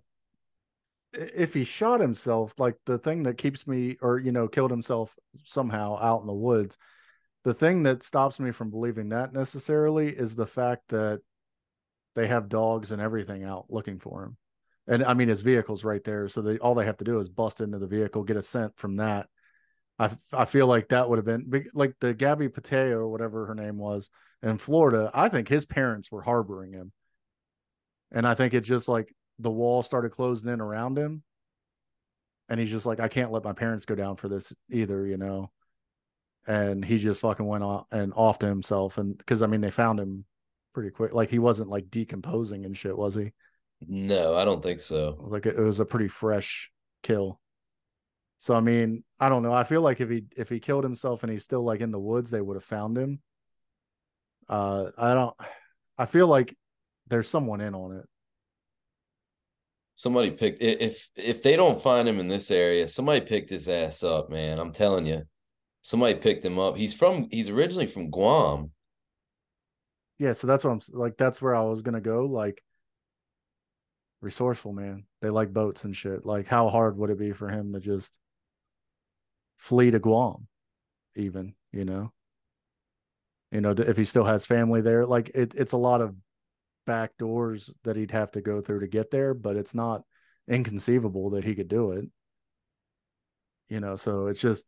[1.14, 5.14] if he shot himself, like the thing that keeps me, or you know, killed himself
[5.44, 6.76] somehow out in the woods,
[7.44, 11.20] the thing that stops me from believing that necessarily is the fact that
[12.14, 14.36] they have dogs and everything out looking for him.
[14.86, 17.28] And I mean, his vehicle's right there, so they all they have to do is
[17.28, 19.28] bust into the vehicle, get a scent from that.
[19.98, 23.54] I I feel like that would have been like the Gabby Petito or whatever her
[23.54, 24.10] name was
[24.42, 25.10] in Florida.
[25.14, 26.92] I think his parents were harboring him,
[28.10, 31.22] and I think it just like the wall started closing in around him.
[32.48, 35.16] And he's just like, I can't let my parents go down for this either, you
[35.16, 35.50] know.
[36.46, 38.98] And he just fucking went off and off to himself.
[38.98, 40.26] And because I mean, they found him
[40.74, 41.14] pretty quick.
[41.14, 43.32] Like he wasn't like decomposing and shit, was he?
[43.86, 45.16] No, I don't think so.
[45.20, 46.70] Like it, it was a pretty fresh
[47.02, 47.40] kill.
[48.38, 49.54] So I mean, I don't know.
[49.54, 51.98] I feel like if he if he killed himself and he's still like in the
[51.98, 53.20] woods, they would have found him.
[54.50, 55.34] Uh I don't
[55.96, 56.54] I feel like
[57.06, 58.06] there's someone in on it
[59.94, 64.02] somebody picked if if they don't find him in this area, somebody picked his ass
[64.02, 64.58] up, man.
[64.58, 65.22] I'm telling you.
[65.82, 66.76] Somebody picked him up.
[66.76, 68.70] He's from he's originally from Guam.
[70.18, 72.62] Yeah, so that's what I'm like that's where I was to go like
[74.22, 75.04] resourceful, man.
[75.20, 76.24] They like boats and shit.
[76.24, 78.16] Like how hard would it be for him to just
[79.58, 80.48] flee to Guam
[81.16, 82.12] even, you know?
[83.52, 86.16] You know, if he still has family there, like it, it's a lot of
[86.84, 90.02] back doors that he'd have to go through to get there, but it's not
[90.48, 92.04] inconceivable that he could do it.
[93.68, 94.66] You know, so it's just,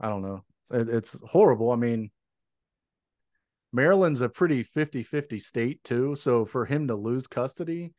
[0.00, 0.44] I don't know.
[0.70, 1.70] It, it's horrible.
[1.70, 2.10] I mean,
[3.72, 6.14] Maryland's a pretty 50 50 state, too.
[6.14, 7.92] So for him to lose custody,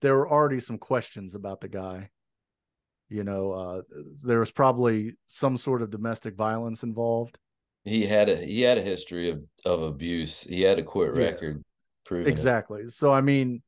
[0.00, 2.10] there were already some questions about the guy.
[3.08, 3.82] You know, uh,
[4.22, 7.38] there was probably some sort of domestic violence involved
[7.84, 10.42] he had a he had a history of of abuse.
[10.42, 11.64] He had a court yeah, record
[12.04, 12.82] proving exactly.
[12.82, 12.92] It.
[12.92, 13.62] So I mean,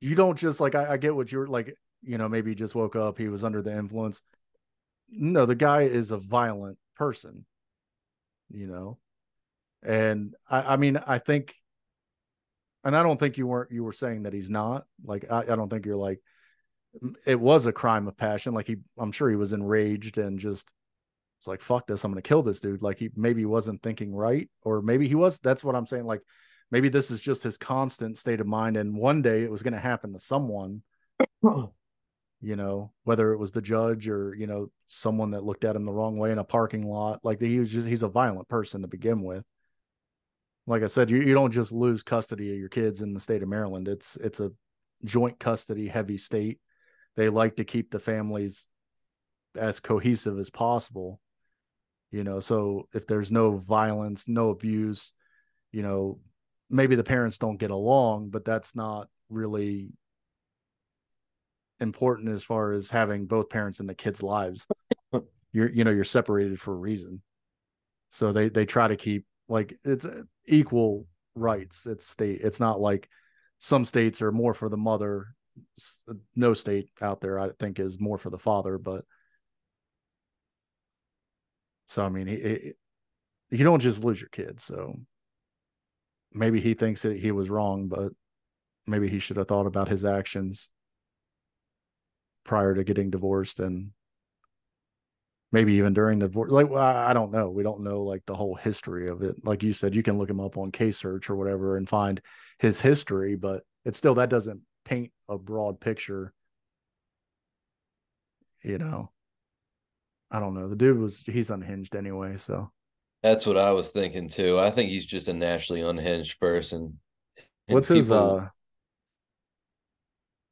[0.00, 1.76] you don't just like I, I get what you're like.
[2.02, 3.18] You know, maybe he just woke up.
[3.18, 4.22] He was under the influence.
[5.08, 7.44] No, the guy is a violent person.
[8.48, 8.98] You know,
[9.82, 11.54] and I, I mean, I think,
[12.84, 14.84] and I don't think you weren't you were saying that he's not.
[15.04, 16.20] Like, I, I don't think you're like
[17.26, 18.54] it was a crime of passion.
[18.54, 20.70] Like he, I'm sure he was enraged and just
[21.46, 22.82] it's like fuck this i'm gonna kill this dude.
[22.82, 26.20] Like he maybe wasn't thinking right or maybe he was that's what i'm saying like
[26.72, 29.78] maybe this is just his constant state of mind and one day it was gonna
[29.78, 30.82] happen to someone
[31.42, 35.84] you know whether it was the judge or you know someone that looked at him
[35.84, 38.82] the wrong way in a parking lot like he was just he's a violent person
[38.82, 39.44] to begin with.
[40.66, 43.44] Like i said you, you don't just lose custody of your kids in the state
[43.44, 44.50] of maryland it's it's a
[45.04, 46.58] joint custody heavy state.
[47.16, 48.66] They like to keep the families
[49.56, 51.20] as cohesive as possible
[52.10, 55.12] you know so if there's no violence no abuse
[55.72, 56.18] you know
[56.70, 59.90] maybe the parents don't get along but that's not really
[61.80, 64.66] important as far as having both parents in the kids' lives.
[65.52, 67.22] you're you know you're separated for a reason,
[68.10, 71.86] so they they try to keep like it's uh, equal rights.
[71.86, 72.40] It's state.
[72.42, 73.08] It's not like
[73.58, 75.28] some states are more for the mother.
[76.34, 78.78] No state out there, I think, is more for the father.
[78.78, 79.04] But
[81.86, 82.72] so I mean, he,
[83.50, 84.64] you don't just lose your kids.
[84.64, 84.98] So
[86.32, 88.12] maybe he thinks that he was wrong, but
[88.86, 90.70] maybe he should have thought about his actions
[92.44, 93.90] prior to getting divorced and
[95.52, 96.50] maybe even during the divorce.
[96.50, 97.50] Like, I don't know.
[97.50, 99.36] We don't know like the whole history of it.
[99.44, 102.20] Like you said, you can look him up on case search or whatever and find
[102.58, 106.32] his history, but it's still that doesn't paint a broad picture.
[108.62, 109.10] You know,
[110.30, 110.68] I don't know.
[110.68, 112.70] The dude was he's unhinged anyway, so
[113.22, 114.58] that's what I was thinking too.
[114.58, 116.98] I think he's just a naturally unhinged person.
[117.68, 118.48] And what's his uh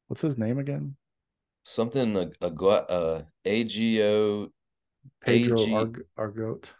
[0.08, 0.96] what's his name again?
[1.64, 4.48] Something a a uh, A G O
[5.20, 6.70] Pedro Arg- Argote.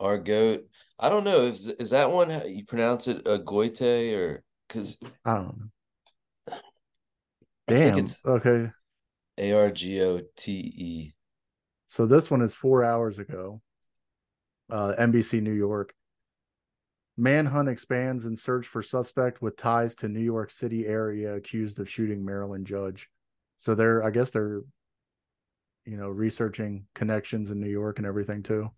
[0.00, 0.64] Argote.
[0.98, 1.46] I don't know.
[1.46, 6.56] Is is that one how you pronounce it a goite or because I don't know.
[7.68, 8.06] Damn.
[8.26, 8.70] okay.
[9.38, 11.14] A R G O T E.
[11.92, 13.60] So this one is four hours ago.
[14.70, 15.92] Uh, NBC New York.
[17.18, 21.90] Manhunt expands in search for suspect with ties to New York City area accused of
[21.90, 23.10] shooting Maryland judge.
[23.58, 24.62] So they're, I guess they're
[25.84, 28.70] you know, researching connections in New York and everything too.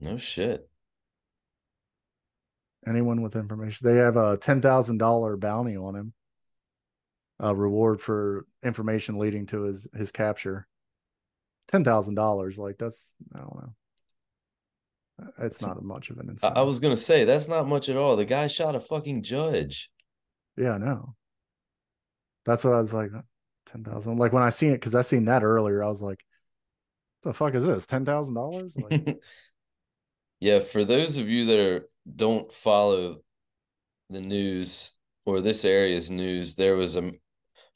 [0.00, 0.68] No shit.
[2.84, 6.12] Anyone with information, they have a ten thousand dollar bounty on him.
[7.38, 10.66] A reward for information leading to his his capture.
[11.68, 13.72] Ten thousand dollars, like that's I don't know.
[15.38, 16.58] It's not much of an incentive.
[16.58, 18.16] I was gonna say that's not much at all.
[18.16, 19.90] The guy shot a fucking judge.
[20.56, 21.14] Yeah, I know.
[22.44, 23.10] That's what I was like.
[23.66, 24.18] Ten thousand.
[24.18, 26.24] Like when I seen it, because I seen that earlier, I was like,
[27.22, 27.86] the fuck is this?
[27.86, 28.76] Ten thousand dollars?
[30.40, 33.18] yeah, for those of you that are don't follow
[34.10, 34.92] the news
[35.24, 37.10] or this area's news, there was a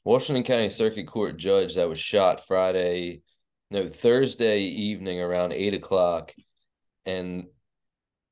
[0.05, 3.21] Washington County Circuit Court judge that was shot Friday,
[3.71, 6.33] no Thursday evening around eight o'clock,
[7.05, 7.47] and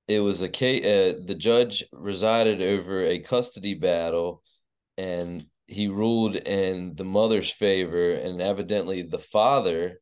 [0.08, 0.86] it was a case.
[0.86, 4.44] Uh, the judge resided over a custody battle,
[4.98, 10.02] and he ruled in the mother's favor, and evidently the father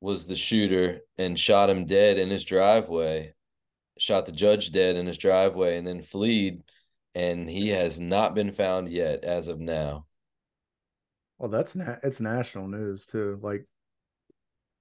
[0.00, 3.34] was the shooter and shot him dead in his driveway,
[3.98, 6.62] shot the judge dead in his driveway, and then fled.
[7.14, 10.06] And he has not been found yet as of now.
[11.38, 13.38] Well, that's na- it's national news too.
[13.42, 13.66] Like,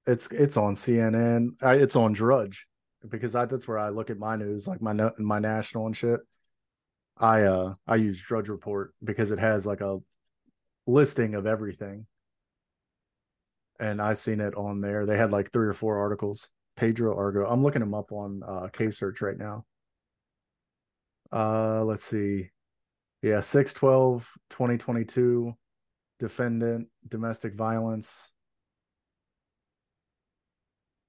[0.10, 1.52] it's it's on CNN.
[1.62, 2.68] I, it's on Drudge
[3.08, 6.20] because I, that's where I look at my news, like my my national and shit.
[7.18, 10.00] I uh I use Drudge Report because it has like a
[10.88, 12.08] listing of everything
[13.80, 15.06] and I seen it on there.
[15.06, 16.50] They had like three or four articles.
[16.76, 17.46] Pedro Argo.
[17.46, 19.66] I'm looking him up on uh, K search right now.
[21.32, 22.50] Uh, let's see.
[23.22, 25.54] Yeah, 612 2022
[26.20, 28.32] defendant domestic violence.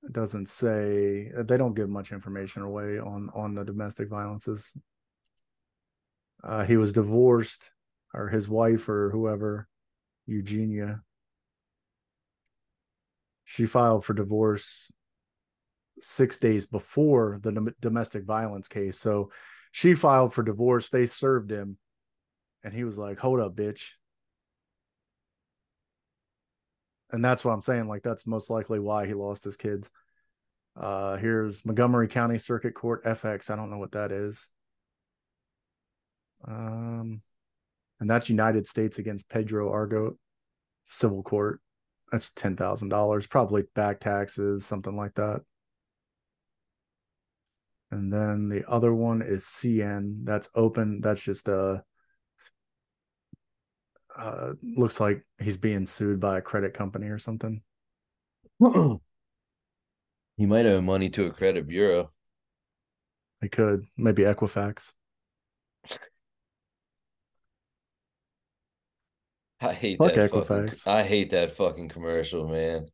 [0.08, 4.76] Doesn't say they don't give much information away on on the domestic violences.
[6.42, 7.70] Uh, he was divorced,
[8.14, 9.68] or his wife, or whoever,
[10.26, 11.02] Eugenia,
[13.44, 14.92] she filed for divorce
[16.00, 18.98] six days before the domestic violence case.
[18.98, 19.32] So
[19.72, 20.88] she filed for divorce.
[20.88, 21.76] They served him,
[22.64, 23.90] and he was like, "Hold up, bitch."
[27.12, 27.88] And that's what I'm saying.
[27.88, 29.90] Like that's most likely why he lost his kids.
[30.76, 33.50] Uh, here's Montgomery County Circuit Court FX.
[33.50, 34.50] I don't know what that is.
[36.46, 37.22] Um,
[37.98, 40.16] and that's United States against Pedro Argote
[40.84, 41.60] Civil Court
[42.10, 45.42] that's ten thousand dollars, probably back taxes, something like that.
[47.90, 50.24] And then the other one is CN.
[50.24, 51.00] That's open.
[51.00, 51.82] That's just a.
[54.16, 57.62] Uh, looks like he's being sued by a credit company or something.
[60.36, 62.10] he might owe money to a credit bureau.
[63.40, 64.92] He could maybe Equifax.
[69.60, 70.46] I hate Fuck that Equifax.
[70.82, 72.86] Fucking, I hate that fucking commercial, man.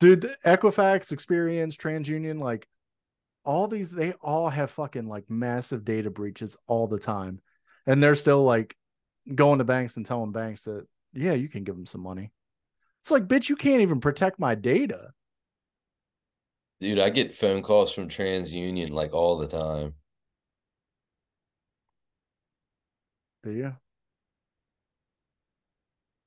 [0.00, 2.68] Dude, Equifax, Experian, TransUnion, like
[3.44, 7.40] all these, they all have fucking like massive data breaches all the time,
[7.86, 8.76] and they're still like
[9.34, 12.32] going to banks and telling banks that yeah, you can give them some money.
[13.00, 15.12] It's like, bitch, you can't even protect my data.
[16.80, 19.94] Dude, I get phone calls from TransUnion like all the time.
[23.42, 23.74] Do you?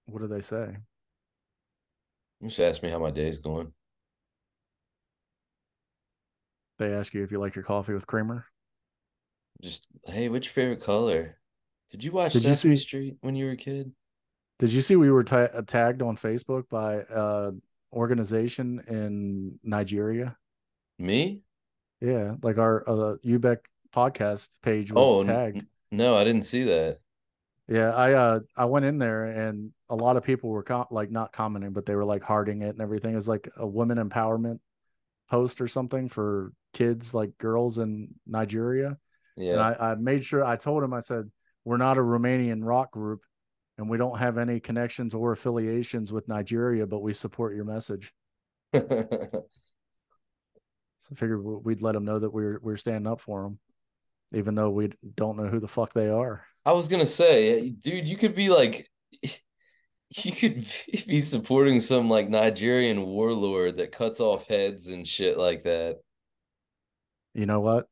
[0.08, 0.78] What do they say?
[2.42, 3.72] you Just ask me how my day's going.
[6.80, 8.46] They ask you if you like your coffee with creamer.
[9.62, 11.38] Just hey, what's your favorite color?
[11.92, 13.92] Did you watch Did you Sesame see- Street when you were a kid?
[14.60, 17.52] Did you see we were ta- tagged on Facebook by uh
[17.94, 20.38] organization in Nigeria?
[21.00, 21.42] Me?
[22.00, 23.58] Yeah, like our uh, UBEC
[23.94, 25.66] podcast page was Oh n- tagged.
[25.92, 27.00] no, I didn't see that.
[27.68, 31.12] Yeah, I uh I went in there and a lot of people were com- like
[31.12, 33.14] not commenting, but they were like hearting it and everything.
[33.14, 34.60] It was like a women empowerment
[35.30, 38.98] post or something for kids, like girls in Nigeria.
[39.38, 39.56] And Yeah.
[39.58, 41.30] I, I made sure I told him I said
[41.66, 43.22] we're not a Romanian rock group
[43.78, 48.14] and we don't have any connections or affiliations with Nigeria, but we support your message.
[51.02, 53.60] So I figured we- we'd let them know that we're we're standing up for them,
[54.34, 56.46] even though we don't know who the fuck they are.
[56.64, 58.88] I was gonna say, dude, you could be like,
[59.24, 60.64] you could
[61.08, 65.98] be supporting some like Nigerian warlord that cuts off heads and shit like that.
[67.34, 67.88] You know what?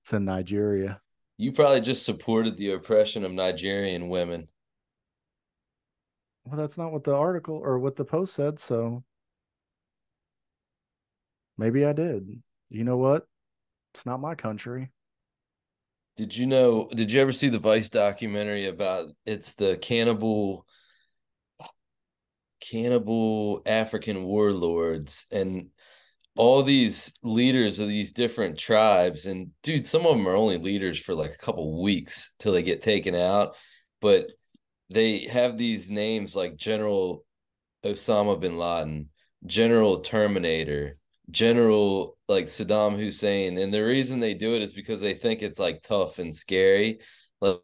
[0.00, 1.00] It's in Nigeria.
[1.36, 4.48] You probably just supported the oppression of Nigerian women.
[6.44, 8.58] Well, that's not what the article or what the post said.
[8.58, 9.04] So
[11.56, 12.42] maybe I did.
[12.68, 13.26] You know what?
[13.94, 14.90] It's not my country.
[16.16, 20.66] Did you know, did you ever see the Vice documentary about it's the cannibal
[22.60, 25.68] cannibal African warlords and
[26.36, 30.98] all these leaders of these different tribes and dude some of them are only leaders
[30.98, 33.54] for like a couple weeks till they get taken out
[34.00, 34.30] but
[34.90, 37.24] they have these names like General
[37.84, 39.08] Osama bin Laden,
[39.46, 40.98] General Terminator,
[41.30, 45.58] General like Saddam Hussein and the reason they do it is because they think it's
[45.58, 47.00] like tough and scary
[47.40, 47.58] like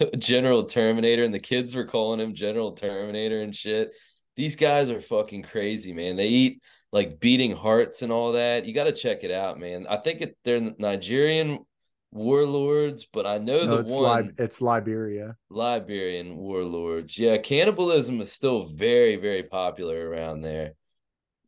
[0.18, 3.92] General Terminator and the kids were calling him General Terminator and shit.
[4.34, 6.16] These guys are fucking crazy, man.
[6.16, 8.66] They eat like beating hearts and all that.
[8.66, 9.86] You got to check it out, man.
[9.88, 11.60] I think it, they're Nigerian
[12.10, 15.36] warlords, but I know No, the it's one Lib- it's Liberia.
[15.50, 17.18] Liberian warlords.
[17.18, 20.74] Yeah, cannibalism is still very, very popular around there.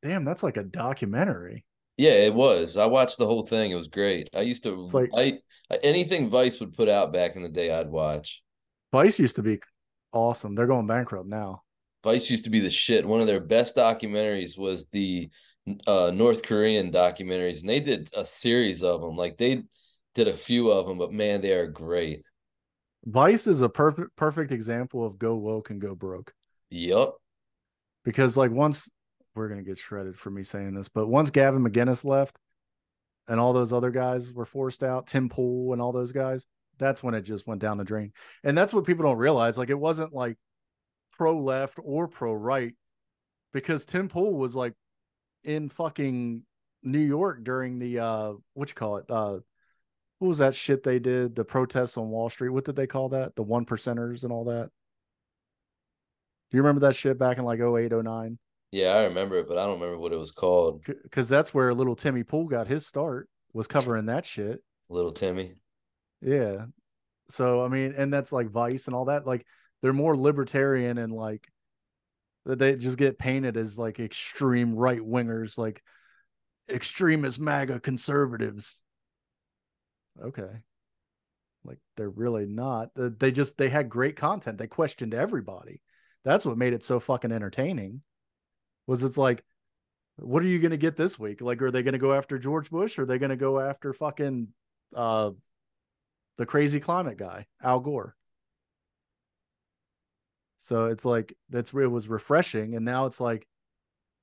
[0.03, 1.65] Damn, that's like a documentary.
[1.97, 2.77] Yeah, it was.
[2.77, 3.71] I watched the whole thing.
[3.71, 4.29] It was great.
[4.35, 5.39] I used to It's like- I
[5.71, 8.43] uh, anything Vice would put out back in the day, I'd watch.
[8.93, 9.61] Vice used to be
[10.13, 10.55] awesome.
[10.55, 11.64] They're going bankrupt now.
[12.05, 13.07] Vice used to be the shit.
[13.07, 15.31] One of their best documentaries was the
[15.87, 19.17] uh, North Korean documentaries, and they did a series of them.
[19.17, 19.65] Like they
[20.15, 22.23] did a few of them, but man, they are great.
[23.07, 26.33] Vice is a perfect perfect example of go woke and go broke.
[26.71, 27.17] Yup.
[28.05, 28.91] because like once
[29.35, 32.37] we're gonna get shredded for me saying this, but once Gavin McInnes left
[33.29, 36.47] and all those other guys were forced out, Tim Pool and all those guys,
[36.79, 38.13] that's when it just went down the drain.
[38.43, 39.59] And that's what people don't realize.
[39.59, 40.37] Like it wasn't like
[41.17, 42.75] pro left or pro right
[43.53, 44.75] because Tim Pool was like
[45.45, 46.43] in fucking
[46.83, 49.07] New York during the uh what you call it?
[49.09, 49.39] Uh
[50.19, 51.35] what was that shit they did?
[51.35, 52.51] The protests on Wall Street.
[52.51, 53.35] What did they call that?
[53.37, 54.71] The one percenters and all that.
[56.51, 58.39] Do you remember that shit back in like 08, 09?
[58.71, 60.85] Yeah, I remember it, but I don't remember what it was called.
[60.85, 64.63] because that's where little Timmy Pool got his start was covering that shit.
[64.89, 65.55] Little Timmy.
[66.21, 66.67] Yeah.
[67.29, 69.27] So I mean, and that's like Vice and all that.
[69.27, 69.47] Like
[69.85, 71.47] they're more libertarian and like
[72.47, 75.83] they just get painted as like extreme right wingers, like
[76.71, 78.83] extremist MAGA conservatives.
[80.19, 80.49] Okay.
[81.67, 82.93] Like they're really not.
[82.97, 84.57] They- just they had great content.
[84.57, 85.83] They questioned everybody.
[86.25, 88.01] That's what made it so fucking entertaining.
[88.87, 89.45] Was it's like
[90.17, 91.43] what are you going to get this week?
[91.43, 92.99] Like, are they going to go after George Bush?
[92.99, 94.49] Are they going to go after fucking
[94.97, 95.33] uh,
[96.39, 98.17] the crazy climate guy, Al Gore?
[100.65, 103.47] So it's like that's it was refreshing, and now it's like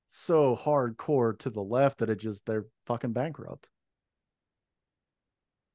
[0.08, 3.68] so hardcore to the left that it just they're fucking bankrupt.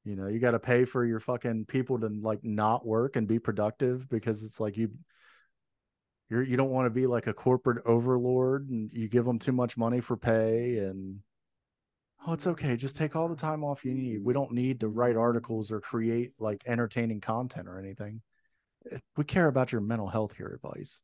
[0.04, 3.30] You know, you got to pay for your fucking people to like not work and
[3.30, 4.92] be productive because it's like you
[6.30, 9.54] you're you don't want to be like a corporate overlord and you give them too
[9.54, 11.20] much money for pay and
[12.28, 14.90] oh it's okay just take all the time off you need we don't need to
[14.90, 18.22] write articles or create like entertaining content or anything
[19.16, 21.02] we care about your mental health here at vice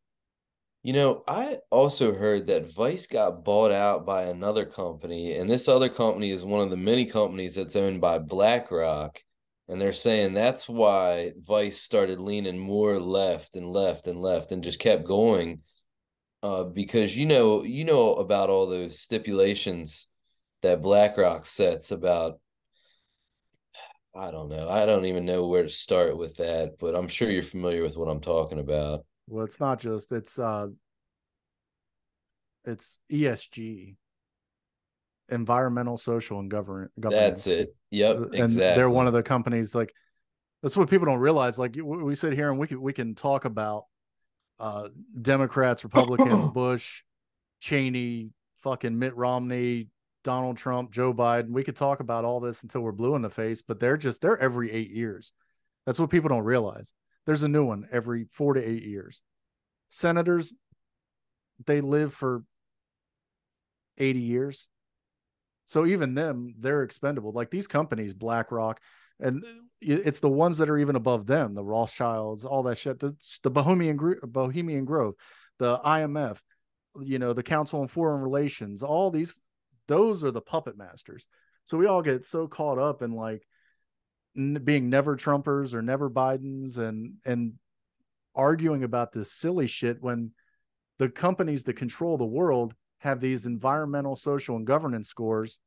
[0.83, 5.67] You know, I also heard that Vice got bought out by another company, and this
[5.67, 9.19] other company is one of the many companies that's owned by BlackRock.
[9.69, 14.61] And they're saying that's why Vice started leaning more left and left and left and
[14.63, 15.61] just kept going.
[16.43, 20.07] Uh, because you know, you know about all those stipulations
[20.63, 22.39] that BlackRock sets about
[24.15, 24.69] I don't know.
[24.69, 27.97] I don't even know where to start with that, but I'm sure you're familiar with
[27.97, 29.05] what I'm talking about.
[29.27, 30.67] well it's not just it's uh
[32.65, 33.95] It's ESG,
[35.29, 37.75] environmental, social, and govern That's it.
[37.91, 38.75] Yep, and exactly.
[38.75, 39.93] they're one of the companies like
[40.61, 43.15] that's what people don't realize like we we sit here and we can we can
[43.15, 43.85] talk about
[44.59, 44.87] uh
[45.21, 47.03] democrats republicans bush
[47.59, 49.89] cheney fucking mitt romney
[50.23, 53.29] donald trump joe biden we could talk about all this until we're blue in the
[53.29, 55.31] face but they're just they're every eight years.
[55.85, 56.93] That's what people don't realize.
[57.25, 59.21] There's a new one every four to eight years.
[59.89, 60.53] Senators
[61.65, 62.43] they live for
[63.97, 64.67] 80 years.
[65.67, 67.31] So even them, they're expendable.
[67.31, 68.79] Like these companies, BlackRock,
[69.19, 69.43] and
[69.79, 73.51] it's the ones that are even above them, the Rothschilds, all that shit, the, the
[73.51, 75.13] Bohemian Bohemian Grove,
[75.59, 76.39] the IMF,
[77.01, 79.39] you know, the Council on Foreign Relations, all these,
[79.87, 81.27] those are the puppet masters.
[81.65, 83.45] So we all get so caught up in like
[84.37, 87.53] n- being never Trumpers or never Bidens and and
[88.35, 90.31] arguing about this silly shit when
[90.99, 95.59] the companies that control the world have these environmental, social, and governance scores,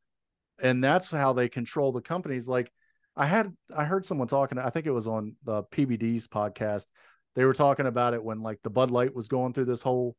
[0.61, 2.49] and that's how they control the companies.
[2.49, 2.73] Like
[3.17, 4.59] I had, I heard someone talking.
[4.59, 6.87] I think it was on the PBD's podcast.
[7.35, 10.17] They were talking about it when like the Bud Light was going through this whole,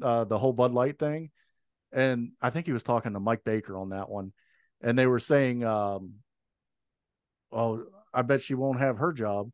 [0.00, 1.30] uh, the whole Bud Light thing,
[1.94, 4.32] and I think he was talking to Mike Baker on that one,
[4.82, 6.14] and they were saying, um,
[7.52, 9.50] "Oh, I bet she won't have her job."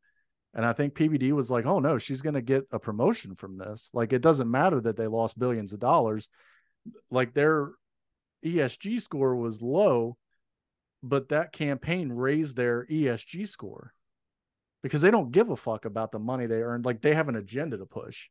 [0.52, 3.56] And I think PBD was like, oh no, she's going to get a promotion from
[3.56, 3.88] this.
[3.94, 6.28] Like, it doesn't matter that they lost billions of dollars
[7.10, 7.72] like their
[8.44, 10.16] ESG score was low,
[11.02, 13.92] but that campaign raised their ESG score
[14.82, 16.84] because they don't give a fuck about the money they earned.
[16.84, 18.28] Like they have an agenda to push.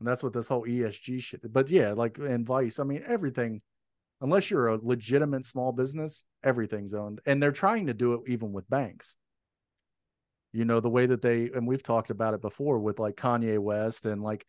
[0.00, 1.52] And that's what this whole ESG shit.
[1.52, 3.62] But yeah, like in Vice, I mean, everything,
[4.20, 7.20] unless you're a legitimate small business, everything's owned.
[7.26, 9.16] And they're trying to do it even with banks.
[10.52, 13.58] You know, the way that they, and we've talked about it before with like Kanye
[13.58, 14.46] West and like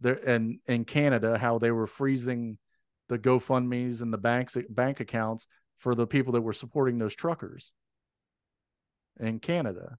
[0.00, 2.58] there and in Canada how they were freezing
[3.08, 5.46] the GoFundmes and the banks bank accounts
[5.78, 7.72] for the people that were supporting those truckers
[9.18, 9.96] in Canada.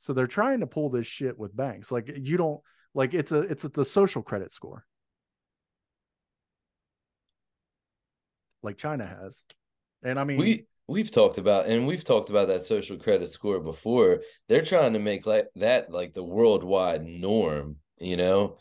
[0.00, 1.90] So they're trying to pull this shit with banks.
[1.92, 2.60] Like you don't
[2.94, 4.84] like it's a it's a, the social credit score.
[8.62, 9.44] Like China has.
[10.02, 13.60] And I mean we we've talked about and we've talked about that social credit score
[13.60, 14.20] before.
[14.48, 18.58] They're trying to make like that like the worldwide norm, you know?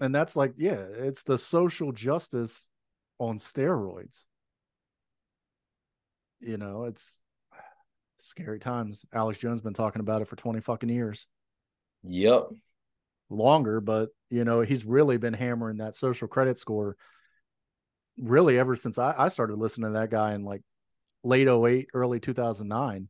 [0.00, 2.70] and that's like yeah it's the social justice
[3.18, 4.24] on steroids
[6.40, 7.18] you know it's
[8.18, 11.26] scary times alex jones been talking about it for 20 fucking years
[12.04, 12.48] yep.
[13.30, 16.96] longer but you know he's really been hammering that social credit score
[18.18, 20.62] really ever since i, I started listening to that guy in like
[21.24, 23.08] late 08 early 2009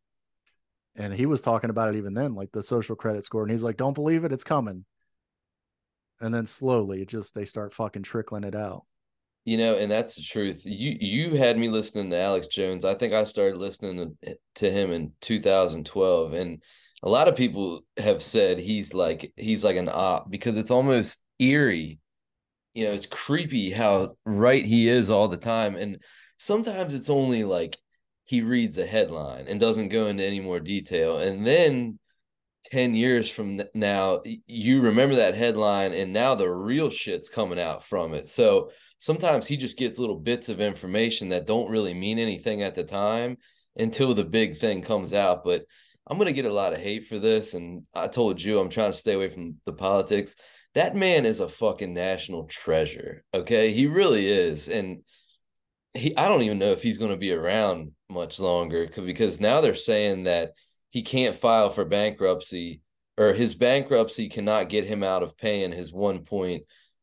[0.98, 3.62] and he was talking about it even then like the social credit score and he's
[3.62, 4.84] like don't believe it it's coming.
[6.20, 8.84] And then slowly it just they start fucking trickling it out.
[9.44, 10.62] You know and that's the truth.
[10.64, 12.84] You you had me listening to alex jones.
[12.84, 16.62] I think i started listening to, to him in 2012 and
[17.02, 21.20] a lot of people have said he's like he's like an op because it's almost
[21.38, 22.00] eerie.
[22.74, 26.02] You know it's creepy how right he is all the time and
[26.36, 27.76] sometimes it's only like
[28.24, 31.98] he reads a headline and doesn't go into any more detail and then
[32.66, 37.82] 10 years from now you remember that headline and now the real shit's coming out
[37.82, 38.28] from it.
[38.28, 42.74] So sometimes he just gets little bits of information that don't really mean anything at
[42.74, 43.38] the time
[43.76, 45.64] until the big thing comes out but
[46.08, 48.68] i'm going to get a lot of hate for this and i told you i'm
[48.68, 50.34] trying to stay away from the politics.
[50.74, 53.72] That man is a fucking national treasure okay?
[53.72, 55.02] He really is and
[55.94, 59.60] he i don't even know if he's going to be around much longer because now
[59.60, 60.52] they're saying that
[60.90, 62.82] he can't file for bankruptcy
[63.16, 66.62] or his bankruptcy cannot get him out of paying his one point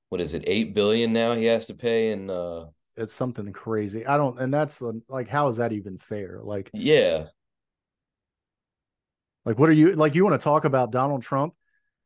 [0.09, 2.65] what is it eight billion now he has to pay and uh
[2.97, 4.05] it's something crazy.
[4.05, 6.39] I don't and that's like how is that even fair?
[6.41, 7.25] Like yeah
[9.45, 11.53] like what are you like you want to talk about donald trump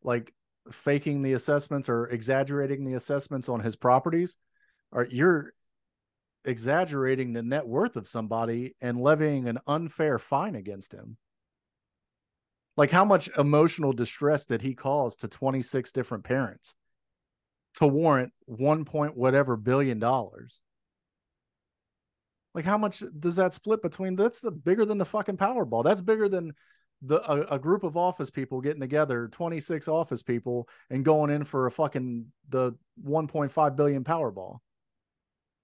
[0.04, 0.34] like
[0.72, 4.38] faking the assessments or exaggerating the assessments on his properties
[4.92, 5.54] or you're
[6.46, 11.18] exaggerating the net worth of somebody and levying an unfair fine against him
[12.80, 16.76] like how much emotional distress did he cause to 26 different parents
[17.76, 20.62] to warrant one point whatever billion dollars?
[22.56, 25.84] Like how much does that split between that's the bigger than the fucking Powerball.
[25.84, 26.54] That's bigger than
[27.02, 31.46] the a, a, group of office people getting together, 26 office people and going in
[31.46, 32.74] for a fucking the
[33.06, 34.58] 1.5 billion Powerball.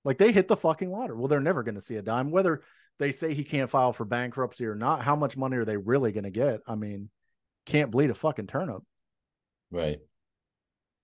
[0.05, 1.17] Like they hit the fucking lottery.
[1.17, 2.61] Well, they're never going to see a dime whether
[2.99, 6.11] they say he can't file for bankruptcy or not, how much money are they really
[6.11, 6.61] going to get?
[6.65, 7.09] I mean,
[7.65, 8.83] can't bleed a fucking turnip.
[9.71, 9.99] Right.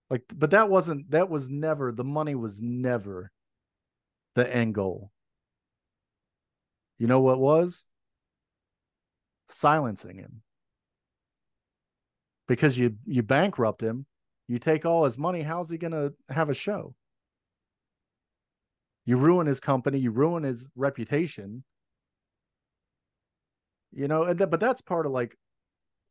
[0.10, 3.32] Like, but that wasn't that was never the money was never
[4.36, 5.12] the end goal.
[6.98, 7.86] You know what was?
[9.52, 10.42] Silencing him.
[12.48, 14.06] Because you you bankrupt him,
[14.48, 16.96] you take all his money, how's he gonna have a show?
[19.06, 21.64] You ruin his company, you ruin his reputation.
[23.94, 25.38] You know, and th- but that's part of like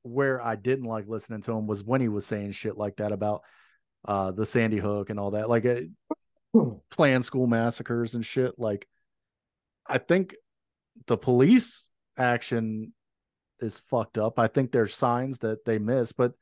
[0.02, 3.12] where I didn't like listening to him was when he was saying shit like that
[3.12, 3.42] about
[4.04, 5.80] uh the Sandy Hook and all that, like uh,
[6.90, 8.58] plan school massacres and shit.
[8.58, 8.86] Like,
[9.86, 10.34] I think
[11.06, 12.92] the police action
[13.60, 14.38] is fucked up.
[14.38, 16.32] I think there's signs that they miss, but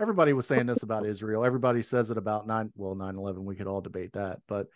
[0.00, 1.44] everybody was saying this about Israel.
[1.44, 3.44] Everybody says it about nine, well, 9 11.
[3.44, 4.68] We could all debate that, but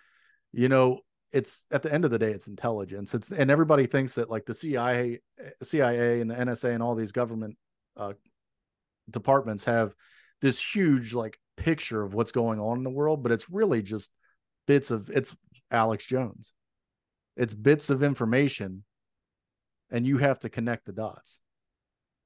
[0.53, 1.01] you know,
[1.33, 3.15] it's at the end of the day, it's intelligence.
[3.15, 5.21] It's and everybody thinks that like the CIA,
[5.63, 7.57] CIA and the NSA and all these government
[7.97, 8.13] uh,
[9.11, 9.95] departments have
[10.43, 14.11] this huge like picture of what's going on in the world, but it's really just
[14.67, 15.35] bits of it's
[15.71, 16.53] Alex Jones.
[17.37, 18.85] It's bits of information,
[19.91, 21.41] and you have to connect the dots.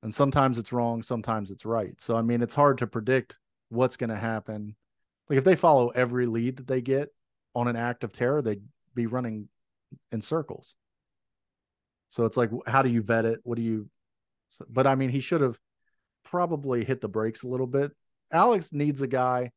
[0.07, 2.00] And sometimes it's wrong, sometimes it's right.
[2.00, 3.38] So I mean, it's hard to predict
[3.70, 4.76] what's going to happen.
[5.28, 7.09] Like if they follow every lead that they get
[7.57, 8.62] on an act of terror, they'd
[8.94, 9.48] be running
[10.12, 10.76] in circles.
[12.09, 13.40] So it's like, how do you vet it?
[13.42, 13.90] What do you?
[14.68, 15.59] But I mean, he should have
[16.22, 17.90] probably hit the brakes a little bit.
[18.30, 19.50] Alex needs a guy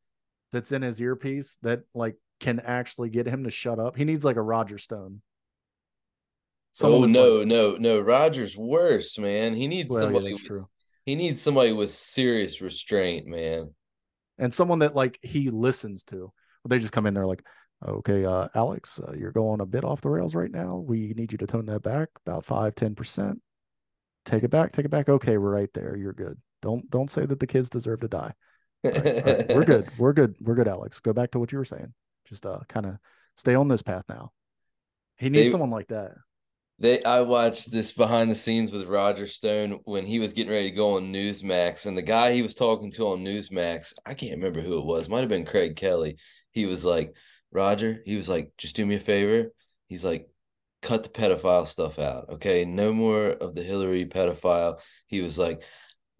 [0.50, 3.96] that's in his earpiece that like can actually get him to shut up.
[3.96, 5.22] He needs like a Roger Stone.
[6.72, 8.00] Someone oh no, like, no, no!
[8.00, 9.54] Roger's worse, man.
[9.54, 10.30] He needs well, somebody.
[10.30, 10.68] Yeah, with.
[11.04, 13.74] He needs somebody with serious restraint, man.
[14.38, 16.32] And someone that like he listens to.
[16.68, 17.42] They just come in there like,
[17.86, 20.76] okay, uh, Alex, uh, you're going a bit off the rails right now.
[20.76, 23.40] We need you to tone that back about five, ten percent.
[24.24, 25.08] Take it back, take it back.
[25.08, 25.96] Okay, we're right there.
[25.96, 26.38] You're good.
[26.62, 28.34] Don't don't say that the kids deserve to die.
[28.84, 29.48] All right, all right.
[29.48, 29.88] We're good.
[29.98, 30.36] We're good.
[30.40, 31.00] We're good, Alex.
[31.00, 31.92] Go back to what you were saying.
[32.28, 32.98] Just uh kind of
[33.36, 34.32] stay on this path now.
[35.16, 36.12] He needs they, someone like that.
[36.80, 40.70] They I watched this behind the scenes with Roger Stone when he was getting ready
[40.70, 44.36] to go on Newsmax, and the guy he was talking to on Newsmax, I can't
[44.36, 46.16] remember who it was, might have been Greg Kelly.
[46.52, 47.14] He was like,
[47.52, 49.52] Roger, he was like, just do me a favor.
[49.88, 50.28] He's like,
[50.82, 52.30] cut the pedophile stuff out.
[52.30, 52.64] Okay.
[52.64, 54.80] No more of the Hillary pedophile.
[55.06, 55.62] He was like,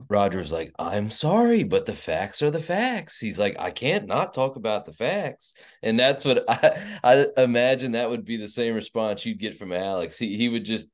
[0.09, 3.19] Roger's like, I'm sorry, but the facts are the facts.
[3.19, 5.55] He's like, I can't not talk about the facts.
[5.83, 9.73] And that's what I, I imagine that would be the same response you'd get from
[9.73, 10.19] Alex.
[10.19, 10.89] He, he would just,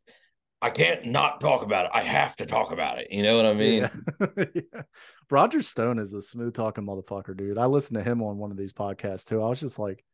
[0.60, 1.92] I can't not talk about it.
[1.94, 3.08] I have to talk about it.
[3.10, 3.88] You know what I mean?
[4.20, 4.44] Yeah.
[4.54, 4.82] yeah.
[5.30, 7.58] Roger Stone is a smooth talking motherfucker, dude.
[7.58, 9.42] I listened to him on one of these podcasts too.
[9.42, 10.04] I was just like,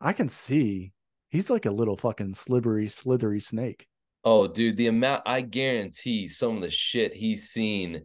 [0.00, 0.92] I can see
[1.28, 3.86] he's like a little fucking slippery, slithery snake.
[4.24, 8.02] Oh, dude, the amount I guarantee some of the shit he's seen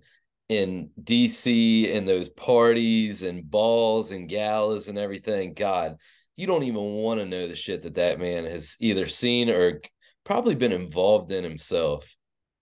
[0.49, 5.53] in DC and those parties and balls and galas and everything.
[5.53, 5.97] God,
[6.35, 9.81] you don't even want to know the shit that that man has either seen or
[10.23, 12.15] probably been involved in himself.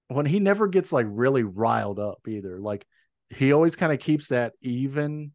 [0.08, 2.60] When he never gets like really riled up either.
[2.60, 2.86] Like
[3.30, 5.32] he always kind of keeps that even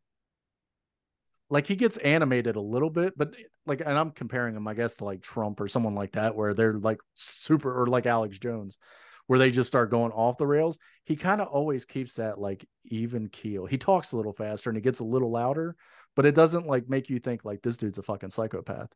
[1.48, 4.74] like he gets animated a little bit, but eh, like, and I'm comparing him, I
[4.74, 8.38] guess, to like Trump or someone like that, where they're like super, or like Alex
[8.38, 8.78] Jones,
[9.26, 10.78] where they just start going off the rails.
[11.04, 13.66] He kind of always keeps that like even keel.
[13.66, 15.76] He talks a little faster and he gets a little louder,
[16.16, 18.90] but it doesn't like make you think like this dude's a fucking psychopath.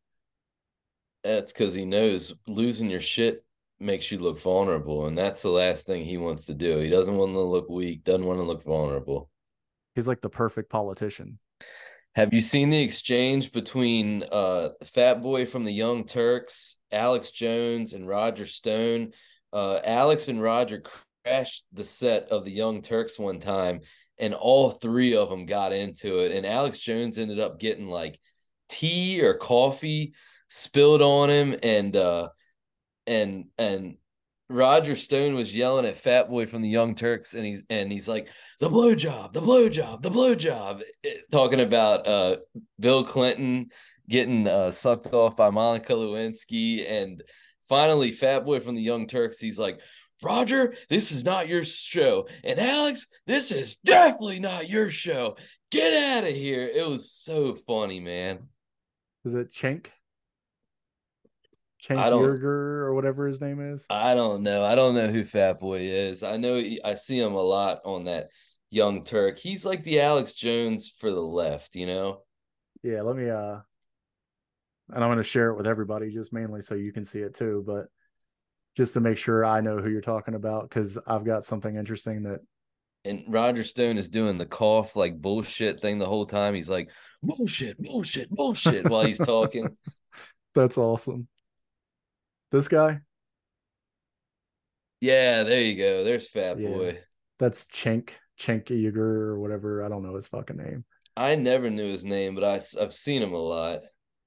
[1.22, 3.44] That's because he knows losing your shit
[3.78, 6.78] makes you look vulnerable, and that's the last thing he wants to do.
[6.78, 9.30] He doesn't want to look weak, doesn't want to look vulnerable.
[9.94, 11.38] He's like the perfect politician.
[12.16, 17.92] Have you seen the exchange between uh Fat Boy from the Young Turks, Alex Jones,
[17.92, 19.12] and Roger Stone?
[19.52, 20.82] Uh, Alex and Roger
[21.24, 23.80] crashed the set of the Young Turks one time,
[24.18, 26.32] and all three of them got into it.
[26.32, 28.18] And Alex Jones ended up getting like
[28.68, 30.14] tea or coffee
[30.48, 32.28] spilled on him, and uh,
[33.06, 33.96] and and
[34.51, 38.09] Roger Stone was yelling at Fat Boy from the Young Turks, and he's and he's
[38.09, 38.28] like,
[38.59, 42.36] "The blow job, the blow job, the blow job," eh, talking about uh,
[42.78, 43.70] Bill Clinton
[44.09, 47.22] getting uh, sucked off by Monica Lewinsky, and
[47.68, 49.78] finally, Fat Boy from the Young Turks, he's like,
[50.22, 55.36] "Roger, this is not your show," and Alex, this is definitely not your show.
[55.70, 56.64] Get out of here!
[56.66, 58.48] It was so funny, man.
[59.24, 59.86] Is it Cenk?
[61.83, 63.87] Cenk Uygur or whatever his name is.
[63.89, 64.64] I don't know.
[64.64, 66.22] I don't know who Fat Boy is.
[66.22, 68.28] I know he, I see him a lot on that
[68.70, 69.39] Young Turk.
[69.39, 72.22] He's like the Alex Jones for the left, you know.
[72.83, 73.59] Yeah, let me uh
[74.93, 77.35] and I'm going to share it with everybody just mainly so you can see it
[77.35, 77.87] too, but
[78.76, 82.24] just to make sure I know who you're talking about cuz I've got something interesting
[82.24, 82.41] that
[83.05, 86.55] and Roger Stone is doing the cough like bullshit thing the whole time.
[86.55, 86.91] He's like
[87.22, 89.76] bullshit, bullshit, bullshit while he's talking.
[90.55, 91.28] That's awesome.
[92.51, 93.01] This guy?
[95.01, 96.05] Yeah, there you go.
[96.05, 96.68] There's Fat Yeah.
[96.68, 96.98] Boy.
[97.38, 99.84] That's Cenk Cenk Uygur or whatever.
[99.84, 100.84] I don't know his fucking name.
[101.16, 103.80] I never knew his name, but I, I've seen him a lot.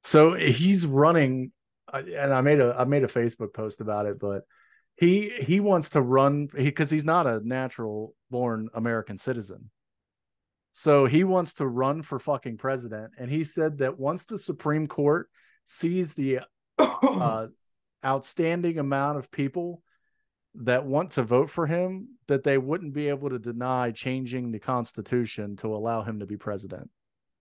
[0.03, 1.51] So he's running,
[1.91, 4.43] uh, and I made a I made a Facebook post about it, but
[4.95, 9.71] he he wants to run because he's not a natural born American citizen.
[10.73, 14.87] So he wants to run for fucking president, and he said that once the Supreme
[14.87, 15.29] Court
[15.65, 16.39] sees the
[16.77, 17.47] uh,
[18.05, 19.81] outstanding amount of people
[20.55, 24.59] that want to vote for him, that they wouldn't be able to deny changing the
[24.59, 26.89] Constitution to allow him to be president.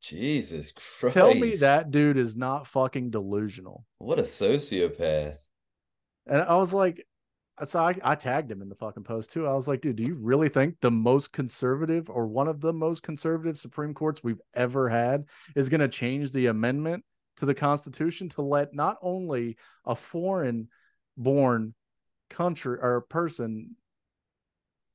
[0.01, 1.15] Jesus Christ.
[1.15, 3.85] Tell me that dude is not fucking delusional.
[3.99, 5.39] What a sociopath.
[6.27, 7.07] And I was like,
[7.65, 9.47] so I, I tagged him in the fucking post too.
[9.47, 12.73] I was like, dude, do you really think the most conservative or one of the
[12.73, 17.05] most conservative Supreme Courts we've ever had is going to change the amendment
[17.43, 20.69] to the Constitution to let not only a foreign
[21.17, 21.75] born
[22.31, 23.75] country or person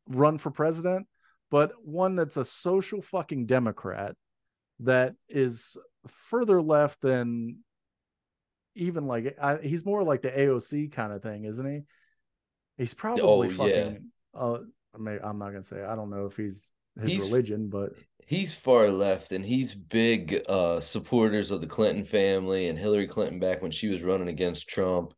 [0.08, 1.08] run for president,
[1.52, 4.16] but one that's a social fucking Democrat
[4.80, 5.76] that is
[6.08, 7.58] further left than
[8.76, 11.82] even like I, he's more like the AOC kind of thing, isn't he?
[12.78, 14.10] He's probably Oh, fucking.
[14.34, 14.40] yeah.
[14.40, 14.60] Uh,
[14.96, 17.94] I mean, I'm not gonna say I don't know if he's his He's- religion, but
[18.26, 23.40] He's far left and he's big uh supporters of the Clinton family and Hillary Clinton
[23.40, 25.14] back when she was running against Trump.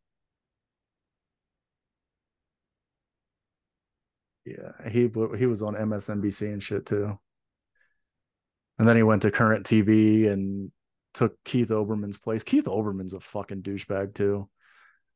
[4.44, 5.08] yeah, he
[5.38, 7.18] he was on MSNBC and shit too.
[8.78, 10.72] And then he went to Current TV and
[11.12, 12.42] took Keith Olbermann's place.
[12.42, 14.48] Keith Olbermann's a fucking douchebag too.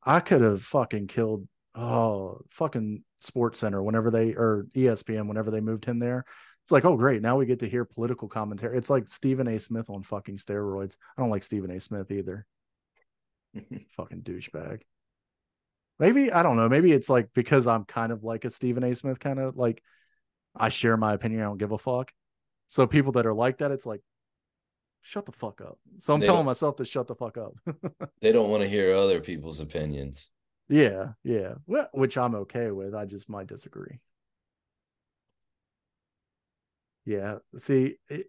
[0.04, 5.60] I could have fucking killed oh fucking Sports Center whenever they or ESPN whenever they
[5.60, 6.24] moved him there.
[6.64, 8.78] It's like, oh great, now we get to hear political commentary.
[8.78, 9.58] It's like Stephen A.
[9.58, 10.96] Smith on fucking steroids.
[11.16, 11.78] I don't like Stephen A.
[11.78, 12.46] Smith either.
[13.90, 14.80] fucking douchebag.
[15.98, 16.68] Maybe I don't know.
[16.68, 18.94] Maybe it's like because I'm kind of like a Stephen A.
[18.94, 19.82] Smith kind of like
[20.56, 21.42] I share my opinion.
[21.42, 22.12] I don't give a fuck.
[22.68, 24.00] So people that are like that, it's like,
[25.02, 25.78] shut the fuck up.
[25.98, 27.54] So I'm They telling myself to shut the fuck up.
[28.20, 30.30] they don't want to hear other people's opinions.
[30.68, 31.54] yeah, yeah.
[31.66, 32.94] Well, which I'm okay with.
[32.94, 34.00] I just might disagree.
[37.05, 37.36] Yeah.
[37.57, 38.26] See, it,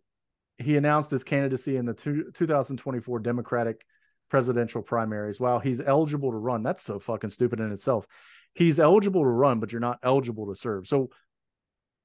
[0.57, 3.85] he announced his candidacy in the two, 2024 Democratic
[4.29, 5.39] presidential primaries.
[5.39, 6.63] Wow, he's eligible to run.
[6.63, 8.05] That's so fucking stupid in itself.
[8.53, 10.87] He's eligible to run, but you're not eligible to serve.
[10.87, 11.09] So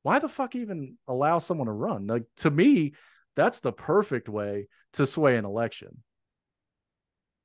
[0.02, 2.06] why the fuck even allow someone to run?
[2.06, 2.94] Like to me,
[3.36, 6.02] that's the perfect way to sway an election.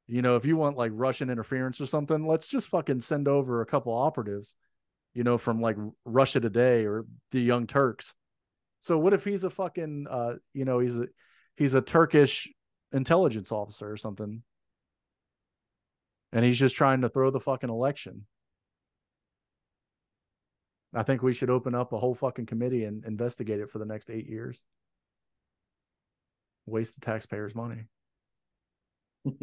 [0.08, 3.62] You know, if you want like Russian interference or something, let's just fucking send over
[3.62, 4.56] a couple operatives,
[5.14, 8.14] you know, from like Russia Today or the Young Turks.
[8.86, 11.08] So what if he's a fucking uh, you know, he's a
[11.58, 12.48] he's a Turkish
[12.92, 14.44] intelligence officer or something.
[16.32, 18.28] And he's just trying to throw the fucking election.
[20.94, 23.86] I think we should open up a whole fucking committee and investigate it for the
[23.86, 24.64] next eight years.
[26.68, 27.86] Waste the taxpayers' money.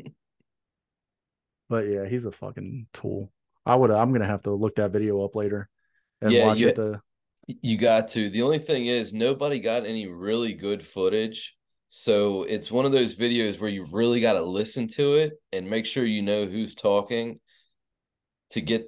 [1.69, 3.33] but yeah, he's a fucking tool.
[3.67, 3.91] I would.
[3.91, 5.69] I'm gonna have to look that video up later
[6.21, 6.77] and Yeah, watch you- it.
[6.77, 7.01] The
[7.47, 8.31] You got to.
[8.31, 11.57] The only thing is, nobody got any really good footage.
[11.89, 15.69] So it's one of those videos where you really got to listen to it and
[15.69, 17.41] make sure you know who's talking
[18.51, 18.87] to get,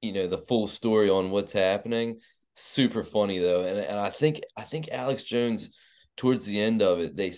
[0.00, 2.20] you know, the full story on what's happening.
[2.54, 5.70] Super funny though, and and I think I think Alex Jones
[6.18, 7.32] towards the end of it, they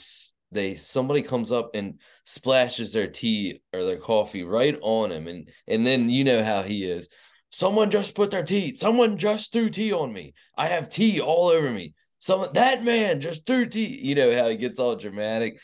[0.50, 5.48] they somebody comes up and splashes their tea or their coffee right on him, and
[5.68, 7.08] and then you know how he is.
[7.54, 8.74] Someone just put their tea.
[8.74, 10.34] Someone just threw tea on me.
[10.56, 11.94] I have tea all over me.
[12.18, 13.96] Someone that man just threw tea.
[14.02, 15.60] You know how he gets all dramatic.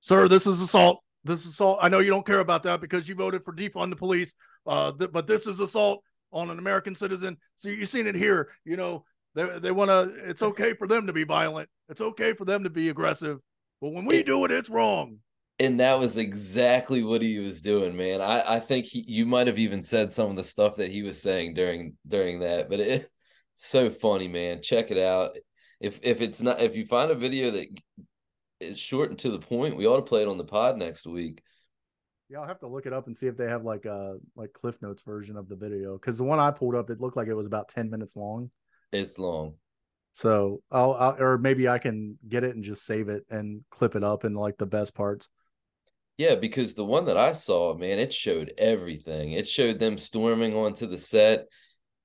[0.00, 1.00] sir, this is assault.
[1.22, 1.78] This is assault.
[1.80, 4.34] I know you don't care about that because you voted for defund the police.
[4.66, 6.02] Uh, th- but this is assault
[6.32, 7.36] on an American citizen.
[7.58, 8.48] So you've seen it here.
[8.64, 9.04] You know,
[9.36, 10.28] they they want to.
[10.28, 11.68] It's okay for them to be violent.
[11.88, 13.38] It's okay for them to be aggressive.
[13.80, 15.18] But when we do it, it's wrong.
[15.60, 18.20] And that was exactly what he was doing, man.
[18.20, 21.02] I, I think he you might have even said some of the stuff that he
[21.02, 23.10] was saying during during that, but it,
[23.54, 24.62] it's so funny, man.
[24.62, 25.36] Check it out.
[25.80, 27.66] If if it's not if you find a video that
[28.60, 31.06] is short and to the point, we ought to play it on the pod next
[31.06, 31.42] week.
[32.28, 34.52] Yeah, I'll have to look it up and see if they have like a like
[34.52, 37.28] Cliff Notes version of the video because the one I pulled up, it looked like
[37.28, 38.50] it was about ten minutes long.
[38.92, 39.54] It's long.
[40.12, 43.96] So I'll, I'll or maybe I can get it and just save it and clip
[43.96, 45.28] it up in like the best parts.
[46.18, 49.32] Yeah, because the one that I saw, man, it showed everything.
[49.32, 51.46] It showed them storming onto the set.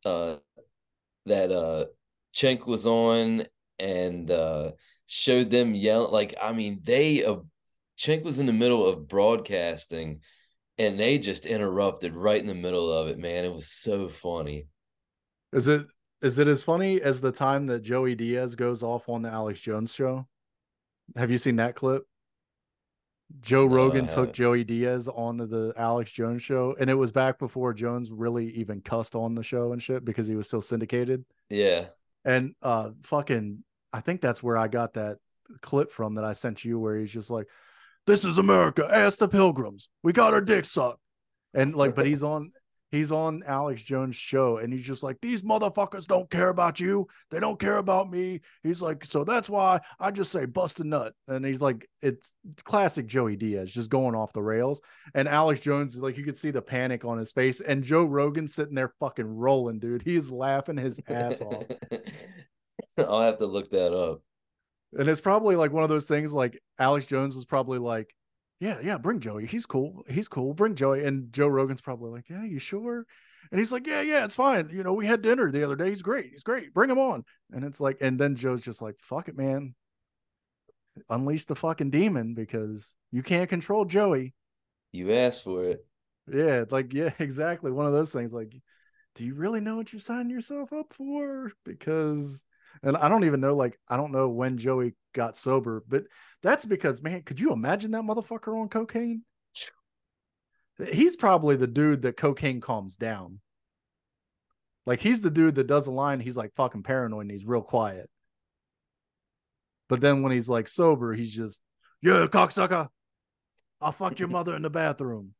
[0.05, 0.37] Uh,
[1.25, 1.85] that uh,
[2.65, 3.45] was on
[3.79, 4.71] and uh,
[5.07, 6.11] showed them yelling.
[6.11, 7.37] Like, I mean, they uh,
[8.23, 10.19] was in the middle of broadcasting,
[10.77, 13.17] and they just interrupted right in the middle of it.
[13.17, 14.67] Man, it was so funny.
[15.51, 15.87] Is it
[16.21, 19.59] is it as funny as the time that Joey Diaz goes off on the Alex
[19.59, 20.27] Jones show?
[21.15, 22.05] Have you seen that clip?
[23.41, 27.73] Joe Rogan took Joey Diaz on the Alex Jones show, and it was back before
[27.73, 31.25] Jones really even cussed on the show and shit because he was still syndicated.
[31.49, 31.87] Yeah.
[32.25, 35.17] And uh fucking I think that's where I got that
[35.61, 37.47] clip from that I sent you where he's just like,
[38.07, 38.87] This is America.
[38.89, 39.89] Ask the pilgrims.
[40.03, 40.99] We got our dick sucked.
[41.53, 42.51] And like, but he's on
[42.93, 47.07] he's on Alex Jones' show and he's just like, These motherfuckers don't care about you.
[47.31, 48.41] They don't care about me.
[48.61, 51.13] He's like, So that's why I just say bust a nut.
[51.27, 54.79] And he's like, It's, it's classic Joey Diaz just going off the rails.
[55.15, 57.59] And Alex Jones is like, you could see the panic on his face.
[57.61, 60.03] And Joe Rogan sitting there fucking rolling, dude.
[60.03, 61.63] He's laughing his ass off.
[62.97, 64.21] I'll have to look that up.
[64.93, 68.13] And it's probably like one of those things like Alex Jones was probably like,
[68.59, 69.45] yeah, yeah, bring Joey.
[69.45, 70.03] He's cool.
[70.09, 70.53] He's cool.
[70.53, 71.03] Bring Joey.
[71.03, 73.05] And Joe Rogan's probably like, yeah, you sure?
[73.51, 74.69] And he's like, yeah, yeah, it's fine.
[74.71, 75.89] You know, we had dinner the other day.
[75.89, 76.31] He's great.
[76.31, 76.73] He's great.
[76.73, 77.25] Bring him on.
[77.51, 79.75] And it's like, and then Joe's just like, fuck it, man.
[81.09, 84.33] Unleash the fucking demon because you can't control Joey.
[84.91, 85.85] You asked for it.
[86.31, 87.71] Yeah, like, yeah, exactly.
[87.71, 88.33] One of those things.
[88.33, 88.55] Like,
[89.15, 91.51] do you really know what you're signing yourself up for?
[91.65, 92.43] Because
[92.81, 96.05] and I don't even know, like, I don't know when Joey got sober, but
[96.43, 99.23] that's because, man, could you imagine that motherfucker on cocaine?
[100.91, 103.39] He's probably the dude that cocaine calms down.
[104.85, 107.61] Like, he's the dude that does a line, he's like fucking paranoid and he's real
[107.61, 108.09] quiet.
[109.87, 111.61] But then when he's like sober, he's just,
[112.01, 112.89] yeah, cocksucker.
[113.79, 115.33] I fucked your mother in the bathroom.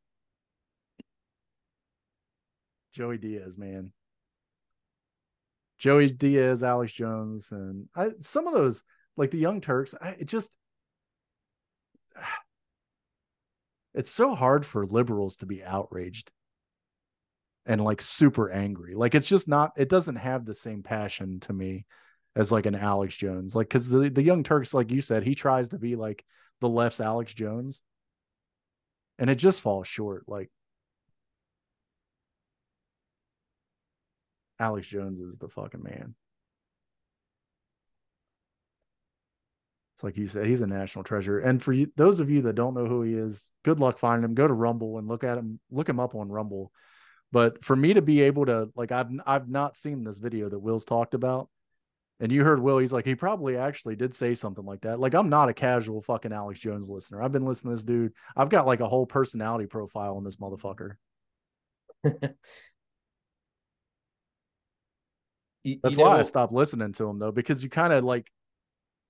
[2.94, 3.92] Joey Diaz, man.
[5.78, 8.82] Joey Diaz, Alex Jones, and I, some of those
[9.16, 9.94] like the Young Turks.
[10.00, 10.50] I, it just
[13.94, 16.32] it's so hard for liberals to be outraged
[17.66, 18.94] and like super angry.
[18.94, 19.72] Like it's just not.
[19.76, 21.86] It doesn't have the same passion to me
[22.36, 23.54] as like an Alex Jones.
[23.54, 26.24] Like because the the Young Turks, like you said, he tries to be like
[26.60, 27.82] the left's Alex Jones,
[29.18, 30.24] and it just falls short.
[30.28, 30.50] Like
[34.58, 36.14] Alex Jones is the fucking man.
[39.94, 41.38] It's like you said, he's a national treasure.
[41.38, 44.24] And for you, those of you that don't know who he is, good luck finding
[44.24, 44.34] him.
[44.34, 46.72] Go to Rumble and look at him, look him up on Rumble.
[47.30, 50.58] But for me to be able to like, I've I've not seen this video that
[50.58, 51.48] Will's talked about,
[52.20, 55.00] and you heard Will, he's like, he probably actually did say something like that.
[55.00, 57.22] Like, I'm not a casual fucking Alex Jones listener.
[57.22, 58.12] I've been listening to this dude.
[58.36, 60.96] I've got like a whole personality profile on this motherfucker.
[65.64, 68.04] You, That's you why know, I stopped listening to him though, because you kind of
[68.04, 68.30] like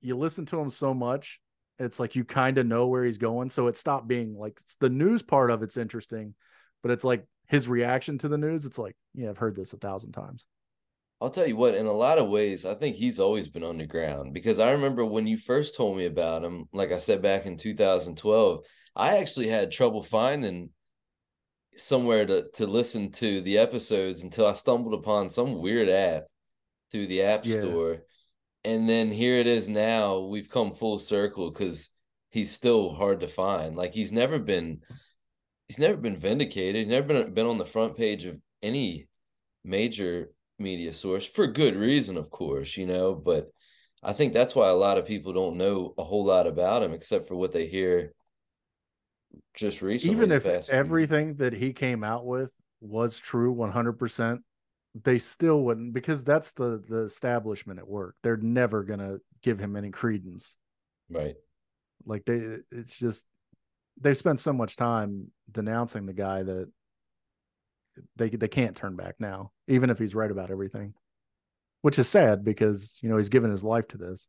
[0.05, 1.41] you listen to him so much,
[1.79, 3.51] it's like you kind of know where he's going.
[3.51, 6.35] So it stopped being like the news part of it's interesting,
[6.83, 8.67] but it's like his reaction to the news.
[8.67, 10.47] It's like, yeah, I've heard this a thousand times.
[11.21, 14.35] I'll tell you what, in a lot of ways, I think he's always been underground
[14.35, 17.57] because I remember when you first told me about him, like I said back in
[17.57, 20.71] 2012, I actually had trouble finding
[21.77, 26.25] somewhere to to listen to the episodes until I stumbled upon some weird app
[26.93, 27.61] through the app yeah.
[27.61, 28.03] store.
[28.65, 30.21] And then here it is now.
[30.21, 31.91] We've come full circle because
[32.31, 33.77] he's still hard to find.
[33.77, 34.81] Like he's never been
[35.69, 36.77] he's never been vindicated.
[36.77, 39.09] He's never been been on the front page of any
[39.65, 43.51] major media source for good reason, of course, you know, but
[44.03, 46.93] I think that's why a lot of people don't know a whole lot about him
[46.93, 48.13] except for what they hear
[49.55, 50.15] just recently.
[50.15, 52.51] Even if everything that he came out with
[52.81, 54.41] was true 100%,
[55.03, 58.15] they still wouldn't because that's the the establishment at work.
[58.23, 60.59] They're never gonna give him any credence.
[61.11, 61.37] Right.
[62.07, 63.27] Like they it's just
[64.01, 66.71] they've spent so much time denouncing the guy that
[68.17, 70.95] they they can't turn back now, even if he's right about everything.
[71.83, 74.29] Which is sad because, you know, he's given his life to this.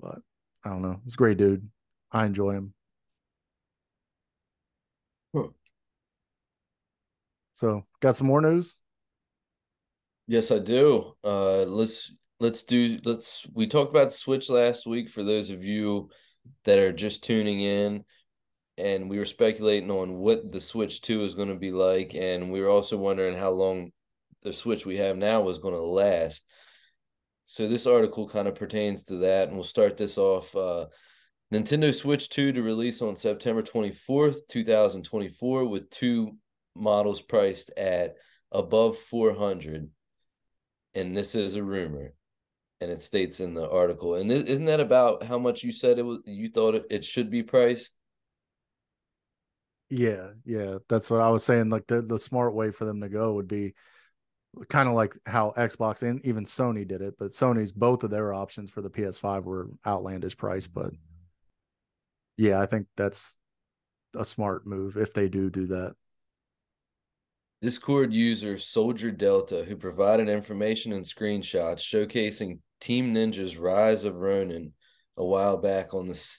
[0.00, 0.18] But
[0.64, 1.00] I don't know.
[1.04, 1.68] He's a great dude.
[2.10, 2.73] I enjoy him.
[7.54, 8.76] So, got some more news?
[10.26, 11.14] Yes, I do.
[11.22, 16.10] Uh, let's let's do let's we talked about Switch last week for those of you
[16.64, 18.04] that are just tuning in
[18.76, 22.50] and we were speculating on what the Switch 2 is going to be like and
[22.50, 23.92] we were also wondering how long
[24.42, 26.44] the Switch we have now was going to last.
[27.46, 30.86] So this article kind of pertains to that and we'll start this off uh,
[31.52, 36.36] Nintendo Switch 2 to release on September 24th, 2024 with two
[36.74, 38.16] models priced at
[38.52, 39.90] above 400
[40.94, 42.14] and this is a rumor
[42.80, 44.14] and it states in the article.
[44.14, 47.30] And isn't that about how much you said it was you thought it, it should
[47.30, 47.94] be priced?
[49.90, 53.08] Yeah yeah that's what i was saying like the, the smart way for them to
[53.08, 53.74] go would be
[54.68, 58.32] kind of like how xbox and even sony did it but sony's both of their
[58.32, 60.90] options for the ps5 were outlandish price but
[62.36, 63.36] yeah i think that's
[64.16, 65.94] a smart move if they do do that
[67.64, 74.74] Discord user Soldier Delta, who provided information and screenshots showcasing Team Ninja's Rise of Ronin
[75.16, 76.36] a while back on the,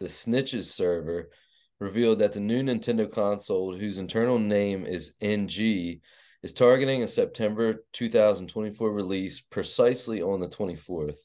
[0.00, 1.30] the Snitches server,
[1.78, 6.00] revealed that the new Nintendo console, whose internal name is NG,
[6.42, 11.18] is targeting a September 2024 release precisely on the 24th.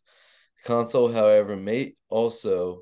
[0.57, 2.81] The console, however, may also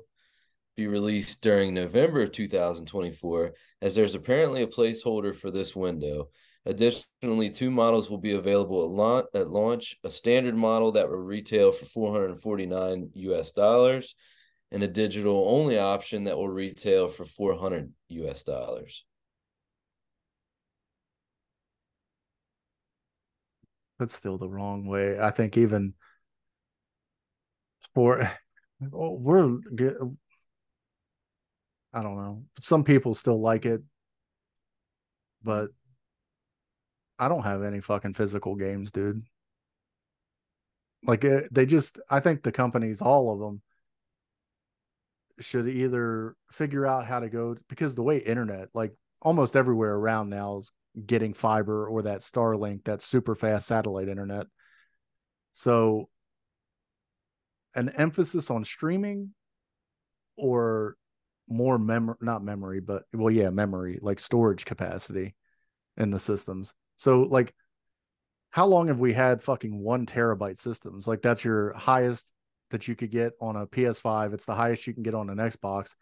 [0.76, 6.28] be released during November 2024, as there's apparently a placeholder for this window.
[6.68, 11.16] Additionally, two models will be available at, launch, at launch a standard model that will
[11.16, 14.14] retail for 449 US dollars
[14.70, 19.06] and a digital only option that will retail for 400 US dollars.
[23.98, 25.18] That's still the wrong way.
[25.18, 25.94] I think even
[27.94, 28.30] for
[28.80, 29.58] we're
[31.94, 32.44] I don't know.
[32.60, 33.80] Some people still like it,
[35.42, 35.70] but
[37.18, 39.22] I don't have any fucking physical games, dude.
[41.04, 43.62] Like it, eh, they just, I think the companies, all of them,
[45.40, 48.92] should either figure out how to go because the way internet, like
[49.22, 50.72] almost everywhere around now, is
[51.06, 54.46] getting fiber or that Starlink, that super fast satellite internet.
[55.52, 56.08] So,
[57.74, 59.34] an emphasis on streaming
[60.36, 60.96] or
[61.48, 65.34] more memory, not memory, but well, yeah, memory, like storage capacity
[65.96, 67.54] in the systems so like
[68.50, 71.06] how long have we had fucking one terabyte systems?
[71.06, 72.32] Like that's your highest
[72.70, 74.34] that you could get on a PS5.
[74.34, 75.94] It's the highest you can get on an Xbox.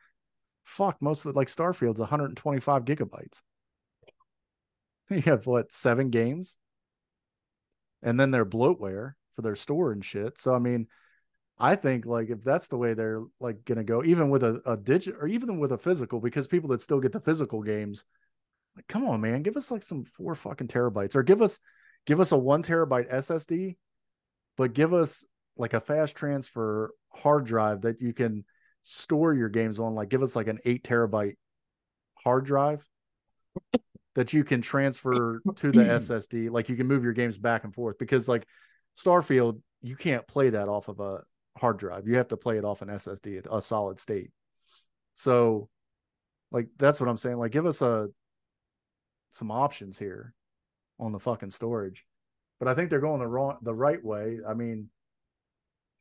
[0.65, 3.43] Fuck, most of the, like Starfield's 125 gigabytes.
[5.09, 6.59] You have what seven games,
[8.03, 10.37] and then their bloatware for their store and shit.
[10.37, 10.89] So I mean,
[11.61, 14.77] I think like if that's the way they're like gonna go, even with a, a
[14.77, 18.05] digit or even with a physical, because people that still get the physical games
[18.77, 21.59] like, come on, man, give us like some four fucking terabytes, or give us
[22.07, 23.77] give us a one terabyte SSD,
[24.57, 25.25] but give us
[25.57, 28.45] like a fast transfer hard drive that you can
[28.83, 29.95] store your games on.
[29.95, 31.37] Like, give us like an eight terabyte
[32.15, 32.87] hard drive
[34.15, 36.51] that you can transfer to the SSD.
[36.51, 38.47] Like, you can move your games back and forth because like
[38.97, 41.23] Starfield, you can't play that off of a
[41.57, 42.07] hard drive.
[42.07, 44.31] You have to play it off an SSD, a solid state.
[45.15, 45.69] So,
[46.53, 47.39] like, that's what I'm saying.
[47.39, 48.09] Like, give us a
[49.37, 50.33] some options here
[50.99, 52.05] on the fucking storage.
[52.59, 54.39] But I think they're going the wrong the right way.
[54.49, 54.89] I mean,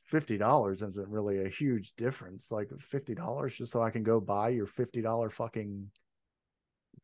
[0.05, 2.51] fifty dollars isn't really a huge difference.
[2.51, 5.91] Like fifty dollars just so I can go buy your fifty dollar fucking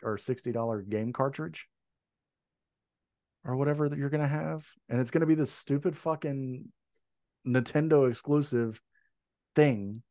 [0.01, 1.67] or sixty dollar game cartridge
[3.43, 6.65] or whatever that you're gonna have, and it's gonna be this stupid fucking
[7.45, 8.81] Nintendo exclusive
[9.55, 10.01] thing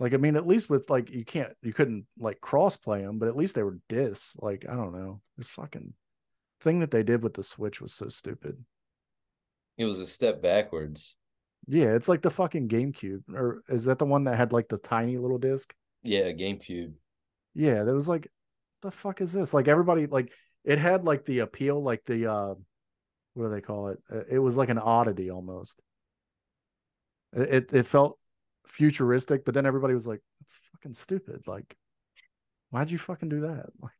[0.00, 3.18] like I mean, at least with like you can't you couldn't like cross play them,
[3.18, 4.34] but at least they were discs.
[4.40, 5.92] Like I don't know, this fucking
[6.62, 8.64] thing that they did with the Switch was so stupid.
[9.76, 11.14] It was a step backwards.
[11.66, 14.78] Yeah, it's like the fucking GameCube, or is that the one that had like the
[14.78, 15.74] tiny little disc?
[16.02, 16.94] Yeah, GameCube.
[17.54, 18.28] Yeah, that was like,
[18.80, 19.52] the fuck is this?
[19.52, 20.32] Like everybody like
[20.64, 22.54] it had like the appeal, like the uh,
[23.34, 23.98] what do they call it?
[24.10, 25.80] Uh, it was like an oddity almost.
[27.34, 28.18] It it felt
[28.70, 31.76] futuristic, but then everybody was like, "It's fucking stupid." Like,
[32.70, 33.66] why'd you fucking do that?
[33.82, 33.92] Like,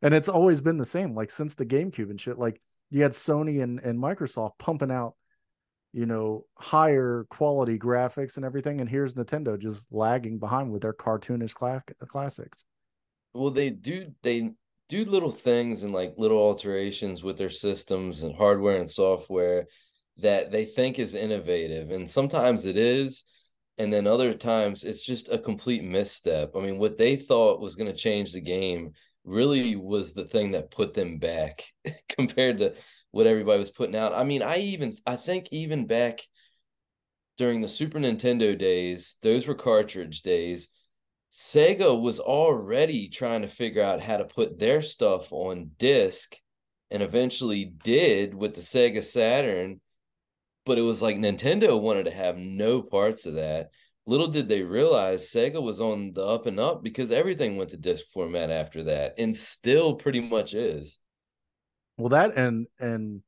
[0.00, 1.14] and it's always been the same.
[1.14, 2.38] Like since the GameCube and shit.
[2.38, 5.14] Like you had Sony and and Microsoft pumping out,
[5.92, 10.92] you know, higher quality graphics and everything, and here's Nintendo just lagging behind with their
[10.92, 12.64] cartoonish cla- classics.
[13.34, 14.52] Well, they do they
[14.88, 19.66] do little things and like little alterations with their systems and hardware and software
[20.18, 23.24] that they think is innovative, and sometimes it is
[23.78, 26.52] and then other times it's just a complete misstep.
[26.56, 28.92] I mean, what they thought was going to change the game
[29.24, 31.64] really was the thing that put them back
[32.08, 32.74] compared to
[33.10, 34.12] what everybody was putting out.
[34.12, 36.20] I mean, I even I think even back
[37.36, 40.68] during the Super Nintendo days, those were cartridge days.
[41.32, 46.36] Sega was already trying to figure out how to put their stuff on disc
[46.90, 49.80] and eventually did with the Sega Saturn
[50.68, 53.70] but it was like Nintendo wanted to have no parts of that.
[54.06, 57.76] Little did they realize Sega was on the up and up because everything went to
[57.76, 61.00] disc format after that and still pretty much is.
[61.96, 63.22] Well, that and and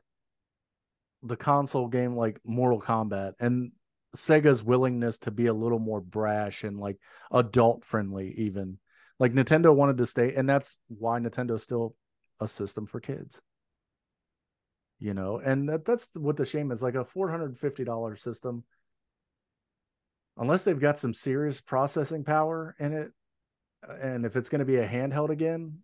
[1.22, 3.72] the console game like Mortal Kombat and
[4.14, 6.98] Sega's willingness to be a little more brash and like
[7.32, 8.78] adult friendly, even
[9.18, 11.94] like Nintendo wanted to stay, and that's why Nintendo's still
[12.38, 13.40] a system for kids.
[15.00, 18.64] You know, and that, that's what the shame is like a $450 system.
[20.36, 23.12] Unless they've got some serious processing power in it,
[23.88, 25.78] uh, and if it's going to be a handheld again,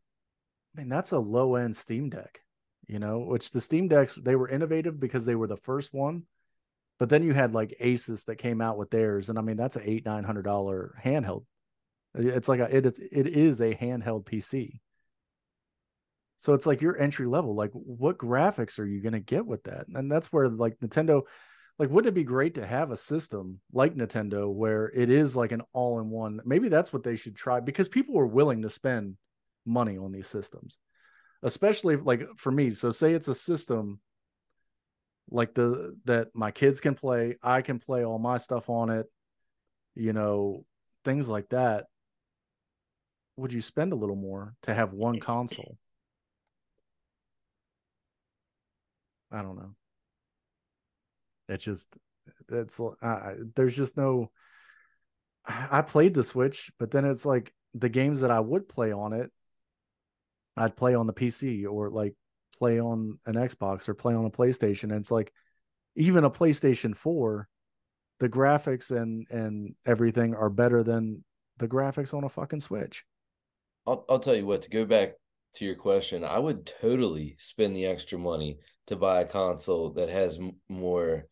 [0.74, 2.40] I mean, that's a low end Steam Deck,
[2.86, 6.24] you know, which the Steam Decks, they were innovative because they were the first one.
[6.98, 9.30] But then you had like Asus that came out with theirs.
[9.30, 11.44] And I mean, that's an eight, nine hundred dollar handheld.
[12.16, 14.80] Uh, it's like a, it is, it is a handheld PC.
[16.38, 17.54] So it's like your entry level.
[17.54, 19.86] Like, what graphics are you going to get with that?
[19.88, 21.22] And that's where like Nintendo,
[21.78, 25.52] like, wouldn't it be great to have a system like Nintendo where it is like
[25.52, 26.40] an all in one?
[26.44, 29.16] Maybe that's what they should try because people are willing to spend
[29.64, 30.78] money on these systems,
[31.42, 32.72] especially like for me.
[32.72, 34.00] So, say it's a system
[35.30, 39.06] like the that my kids can play, I can play all my stuff on it,
[39.94, 40.64] you know,
[41.04, 41.86] things like that.
[43.36, 45.76] Would you spend a little more to have one console?
[49.32, 49.74] I don't know.
[51.48, 51.96] It's just
[52.48, 54.30] it's uh, there's just no
[55.46, 59.12] I played the Switch, but then it's like the games that I would play on
[59.12, 59.30] it,
[60.56, 62.14] I'd play on the PC or like
[62.58, 64.84] play on an Xbox or play on a PlayStation.
[64.84, 65.32] And it's like
[65.94, 67.48] even a PlayStation 4,
[68.18, 71.24] the graphics and and everything are better than
[71.58, 73.04] the graphics on a fucking Switch.
[73.86, 75.12] I'll I'll tell you what, to go back
[75.54, 80.08] to your question, I would totally spend the extra money to buy a console that
[80.08, 81.26] has m- more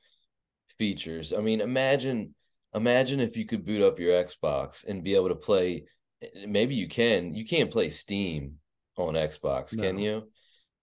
[0.79, 1.33] features.
[1.33, 2.35] I mean, imagine
[2.75, 5.85] imagine if you could boot up your Xbox and be able to play
[6.23, 7.35] eh, maybe you can.
[7.35, 8.57] You can't play Steam
[8.97, 9.83] on Xbox, no.
[9.83, 10.29] can you?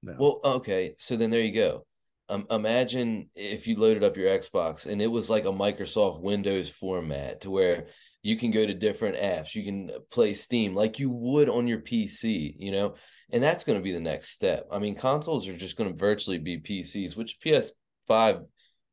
[0.03, 0.15] No.
[0.17, 0.95] Well, okay.
[0.97, 1.85] So then there you go.
[2.29, 6.69] Um, imagine if you loaded up your Xbox and it was like a Microsoft Windows
[6.69, 7.87] format to where
[8.23, 11.79] you can go to different apps, you can play Steam like you would on your
[11.79, 12.95] PC, you know,
[13.31, 14.67] and that's going to be the next step.
[14.71, 18.45] I mean, consoles are just going to virtually be PCs, which PS5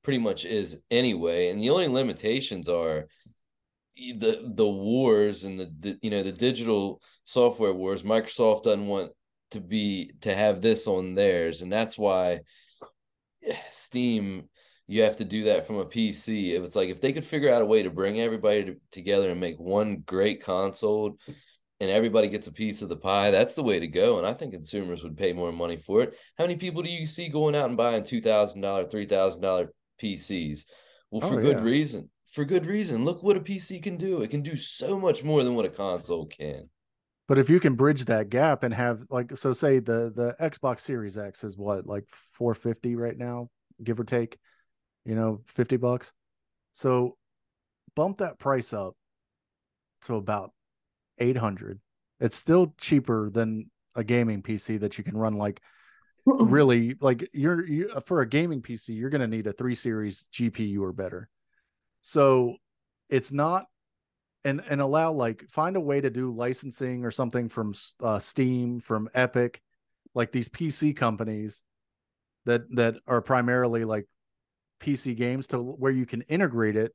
[0.03, 1.51] pretty much is anyway.
[1.51, 3.09] And the only limitations are
[3.97, 8.03] the the wars and the, the you know the digital software wars.
[8.03, 9.13] Microsoft doesn't want
[9.51, 12.41] to be to have this on theirs, and that's why
[13.45, 14.49] eh, Steam
[14.91, 16.55] you have to do that from a PC.
[16.55, 19.31] If it's like if they could figure out a way to bring everybody to, together
[19.31, 21.19] and make one great console
[21.79, 24.17] and everybody gets a piece of the pie, that's the way to go.
[24.17, 26.15] And I think consumers would pay more money for it.
[26.39, 29.43] How many people do you see going out and buying two thousand dollar, three thousand
[29.43, 29.69] dollar
[30.03, 30.65] PCs?
[31.11, 31.63] Well, for oh, good yeah.
[31.63, 32.09] reason.
[32.33, 33.05] For good reason.
[33.05, 34.23] Look what a PC can do.
[34.23, 36.71] It can do so much more than what a console can.
[37.27, 40.81] But if you can bridge that gap and have like so say the the Xbox
[40.81, 43.51] Series X is what like 450 right now,
[43.85, 44.39] give or take,
[45.05, 46.13] you know, 50 bucks.
[46.73, 47.17] So
[47.95, 48.95] bump that price up
[50.03, 50.53] to about
[51.19, 51.81] 800.
[52.21, 55.61] It's still cheaper than a gaming PC that you can run like
[56.27, 60.27] really like you're you, for a gaming PC, you're going to need a 3 series
[60.33, 61.29] GPU or better.
[62.03, 62.57] So
[63.09, 63.67] it's not
[64.45, 68.81] and and allow like find a way to do licensing or something from uh, Steam,
[68.81, 69.61] from Epic,
[70.15, 71.63] like these PC companies
[72.45, 74.07] that that are primarily like
[74.81, 76.95] PC games to where you can integrate it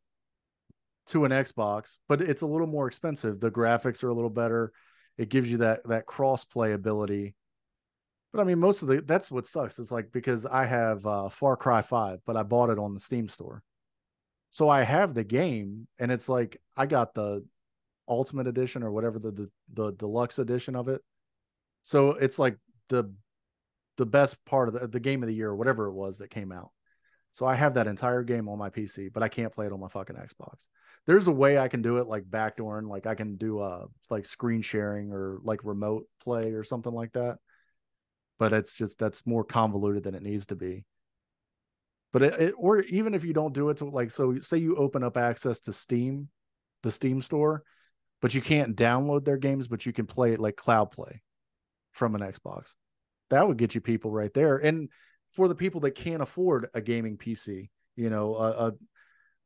[1.07, 3.39] to an Xbox, but it's a little more expensive.
[3.39, 4.71] The graphics are a little better.
[5.17, 7.35] It gives you that that cross play ability.
[8.31, 9.77] But I mean, most of the that's what sucks.
[9.79, 12.99] It's like because I have uh, Far Cry Five, but I bought it on the
[12.99, 13.61] Steam store.
[14.49, 17.43] So I have the game, and it's like I got the
[18.07, 21.01] ultimate edition or whatever the, the the, deluxe edition of it.
[21.83, 22.57] So it's like
[22.89, 23.13] the
[23.97, 26.29] the best part of the, the game of the year or whatever it was that
[26.29, 26.71] came out.
[27.33, 29.79] So I have that entire game on my PC, but I can't play it on
[29.79, 30.67] my fucking Xbox.
[31.05, 34.25] There's a way I can do it like backdooring, like I can do a like
[34.25, 37.39] screen sharing or like remote play or something like that.
[38.39, 40.85] But it's just that's more convoluted than it needs to be
[42.13, 44.75] but it, it, or even if you don't do it to like so say you
[44.77, 46.29] open up access to steam
[46.83, 47.63] the steam store
[48.21, 51.21] but you can't download their games but you can play it like cloud play
[51.91, 52.75] from an xbox
[53.29, 54.89] that would get you people right there and
[55.33, 58.67] for the people that can't afford a gaming pc you know a, a,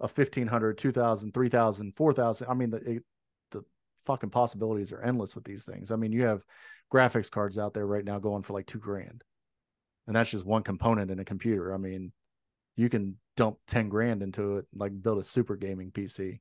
[0.02, 3.04] a 1500 2000 3000 4000 i mean the, it,
[3.52, 3.64] the
[4.06, 5.92] fucking possibilities are endless with these things.
[5.92, 6.42] I mean you have
[6.92, 9.24] graphics cards out there right now going for like two grand.
[10.08, 11.74] And that's just one component in a computer.
[11.74, 12.14] I mean
[12.78, 16.40] you can dump 10 grand into it like build a super gaming pc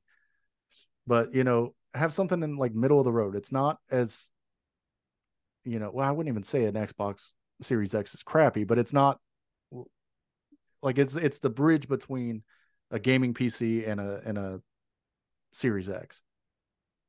[1.05, 3.35] but you know have something in like middle of the road.
[3.35, 4.29] It's not as
[5.63, 8.93] you know well i wouldn't even say an xbox Series X is crappy, but it's
[8.93, 9.19] not
[10.81, 12.43] like it's it's the bridge between
[12.91, 14.61] a gaming PC and a and a
[15.53, 16.21] Series X.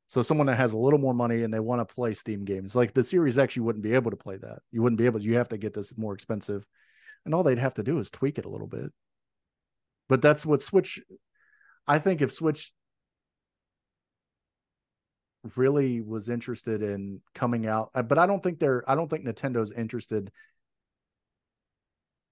[0.09, 2.75] So someone that has a little more money and they want to play Steam games,
[2.75, 4.61] like the Series X, you wouldn't be able to play that.
[4.73, 5.21] You wouldn't be able.
[5.21, 6.67] You have to get this more expensive,
[7.25, 8.91] and all they'd have to do is tweak it a little bit.
[10.09, 11.01] But that's what Switch.
[11.87, 12.73] I think if Switch
[15.57, 18.83] really was interested in coming out, but I don't think they're.
[18.91, 20.31] I don't think Nintendo's interested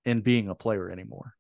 [0.07, 1.35] in being a player anymore.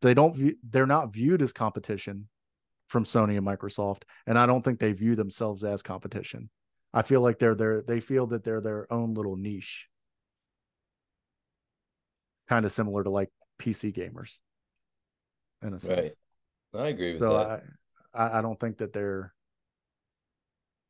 [0.00, 0.34] They don't.
[0.34, 2.28] View, they're not viewed as competition
[2.88, 6.50] from Sony and Microsoft, and I don't think they view themselves as competition.
[6.92, 7.82] I feel like they're there.
[7.82, 9.86] They feel that they're their own little niche,
[12.48, 13.30] kind of similar to like
[13.60, 14.38] PC gamers,
[15.62, 16.16] in a sense.
[16.72, 16.82] Right.
[16.82, 17.62] I agree with so that.
[18.12, 19.32] I, I don't think that they're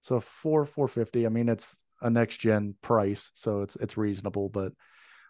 [0.00, 1.26] so four four fifty.
[1.26, 4.72] I mean, it's a next gen price, so it's it's reasonable, but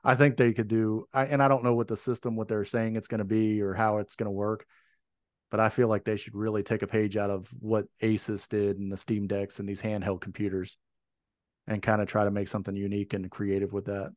[0.06, 1.06] I think they could do.
[1.12, 3.60] I, and I don't know what the system, what they're saying it's going to be,
[3.60, 4.64] or how it's going to work
[5.50, 8.78] but I feel like they should really take a page out of what Asus did
[8.78, 10.76] and the Steam Decks and these handheld computers
[11.66, 14.12] and kind of try to make something unique and creative with that.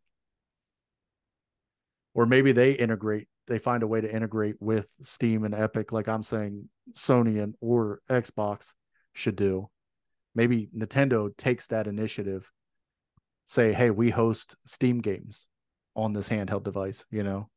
[2.14, 6.08] Or maybe they integrate, they find a way to integrate with Steam and Epic, like
[6.08, 8.74] I'm saying Sony and or Xbox
[9.14, 9.70] should do.
[10.34, 12.52] Maybe Nintendo takes that initiative,
[13.46, 15.48] say, hey, we host Steam games
[15.96, 17.50] on this handheld device, you know?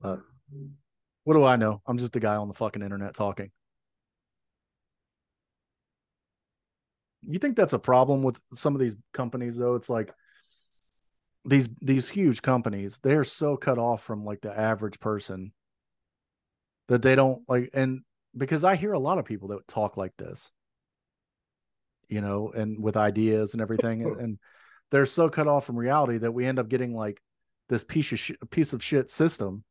[0.00, 0.20] But
[1.24, 1.82] what do I know?
[1.86, 3.50] I'm just a guy on the fucking internet talking.
[7.22, 9.74] You think that's a problem with some of these companies though?
[9.74, 10.12] It's like
[11.44, 15.52] these these huge companies, they're so cut off from like the average person
[16.88, 18.02] that they don't like and
[18.36, 20.52] because I hear a lot of people that talk like this.
[22.08, 24.38] You know, and with ideas and everything and,
[24.90, 27.20] they're so cut off from reality that we end up getting like
[27.68, 29.64] this piece of sh- piece of shit system.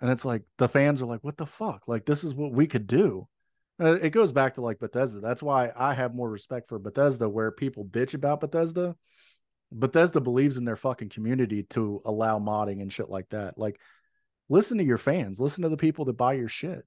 [0.00, 1.86] And it's like the fans are like what the fuck?
[1.86, 3.28] Like this is what we could do.
[3.80, 5.20] Uh, it goes back to like bethesda.
[5.20, 8.96] That's why i have more respect for bethesda where people bitch about bethesda.
[9.70, 13.58] Bethesda believes in their fucking community to allow modding and shit like that.
[13.58, 13.78] Like
[14.48, 15.40] listen to your fans.
[15.40, 16.84] Listen to the people that buy your shit.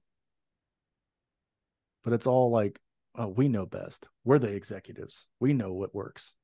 [2.02, 2.80] But it's all like
[3.16, 6.34] oh we know best we're the executives we know what works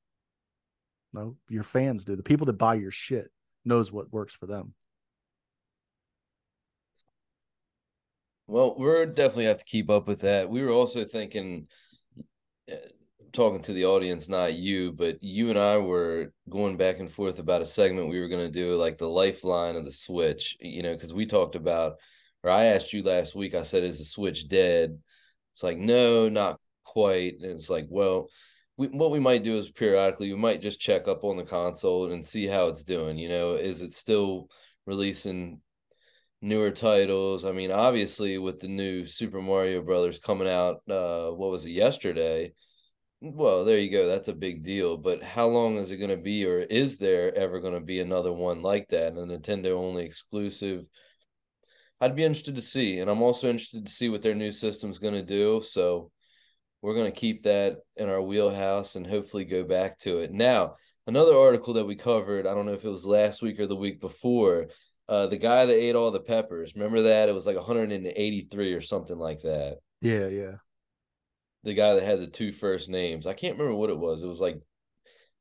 [1.13, 3.31] no your fans do the people that buy your shit
[3.65, 4.73] knows what works for them
[8.49, 10.49] Well, we're definitely have to keep up with that.
[10.49, 11.67] We were also thinking,
[12.69, 12.77] uh,
[13.31, 17.37] talking to the audience, not you, but you and I were going back and forth
[17.37, 20.57] about a segment we were going to do, like the lifeline of the Switch.
[20.61, 21.97] You know, because we talked about,
[22.43, 23.53] or I asked you last week.
[23.53, 24.97] I said, "Is the Switch dead?"
[25.59, 27.33] It's like, no, not quite.
[27.41, 28.29] And it's like, well,
[28.77, 32.13] we, what we might do is periodically we might just check up on the console
[32.13, 33.17] and see how it's doing.
[33.17, 34.47] You know, is it still
[34.85, 35.59] releasing
[36.41, 37.43] newer titles.
[37.43, 41.71] I mean, obviously with the new Super Mario Brothers coming out, uh, what was it
[41.71, 42.53] yesterday?
[43.19, 44.07] Well, there you go.
[44.07, 44.95] That's a big deal.
[44.95, 47.99] But how long is it going to be, or is there ever going to be
[47.99, 50.85] another one like that, a Nintendo only exclusive?
[52.01, 54.99] I'd be interested to see, and I'm also interested to see what their new system's
[54.99, 55.61] going to do.
[55.63, 56.11] So
[56.81, 60.31] we're going to keep that in our wheelhouse and hopefully go back to it.
[60.31, 60.75] Now,
[61.07, 63.75] another article that we covered, I don't know if it was last week or the
[63.75, 64.67] week before,
[65.09, 66.75] uh, the guy that ate all the peppers.
[66.75, 67.27] Remember that?
[67.27, 69.79] It was like 183 or something like that.
[70.01, 70.55] Yeah, yeah.
[71.63, 73.27] The guy that had the two first names.
[73.27, 74.23] I can't remember what it was.
[74.23, 74.61] It was like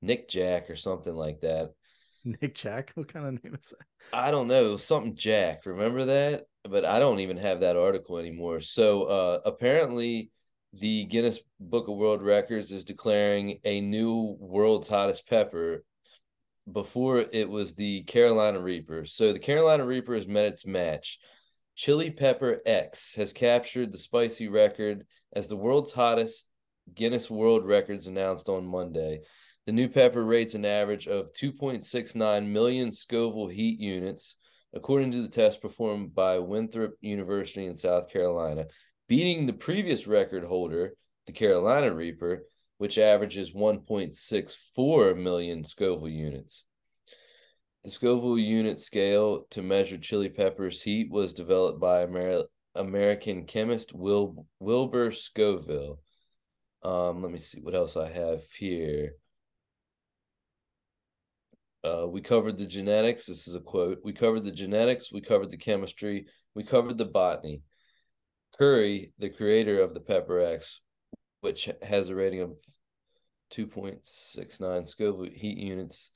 [0.03, 1.71] Nick Jack or something like that.
[2.25, 2.93] Nick Jack?
[2.95, 3.87] What kind of name is that?
[4.13, 4.67] I don't know.
[4.67, 5.67] It was something Jack.
[5.67, 6.47] Remember that?
[6.65, 8.61] But I don't even have that article anymore.
[8.61, 10.31] So uh, apparently,
[10.73, 15.85] the Guinness Book of World Records is declaring a new world's hottest pepper
[16.71, 19.05] before it was the Carolina Reaper.
[19.07, 21.19] So the Carolina Reaper has met its match.
[21.75, 26.47] Chili Pepper X has captured the spicy record as the world's hottest
[26.95, 29.21] Guinness World Records announced on Monday.
[29.67, 34.37] The new pepper rates an average of 2.69 million Scoville heat units,
[34.75, 38.67] according to the test performed by Winthrop University in South Carolina,
[39.09, 40.95] beating the previous record holder,
[41.27, 42.45] the Carolina Reaper,
[42.79, 46.65] which averages 1.64 million Scoville units.
[47.85, 53.95] The Scoville unit scale to measure chili peppers heat was developed by Amer- American chemist
[53.95, 56.01] Wil- Wilbur Scoville.
[56.83, 59.15] Um, let me see what else I have here.
[61.85, 63.27] Uh, we covered the genetics.
[63.27, 64.01] This is a quote.
[64.05, 65.13] We covered the genetics.
[65.13, 66.27] We covered the chemistry.
[66.55, 67.63] We covered the botany.
[68.59, 70.81] Currie, the creator of the Pepper X,
[71.41, 72.53] which has a rating of
[73.53, 76.11] 2.69 Scoville heat units,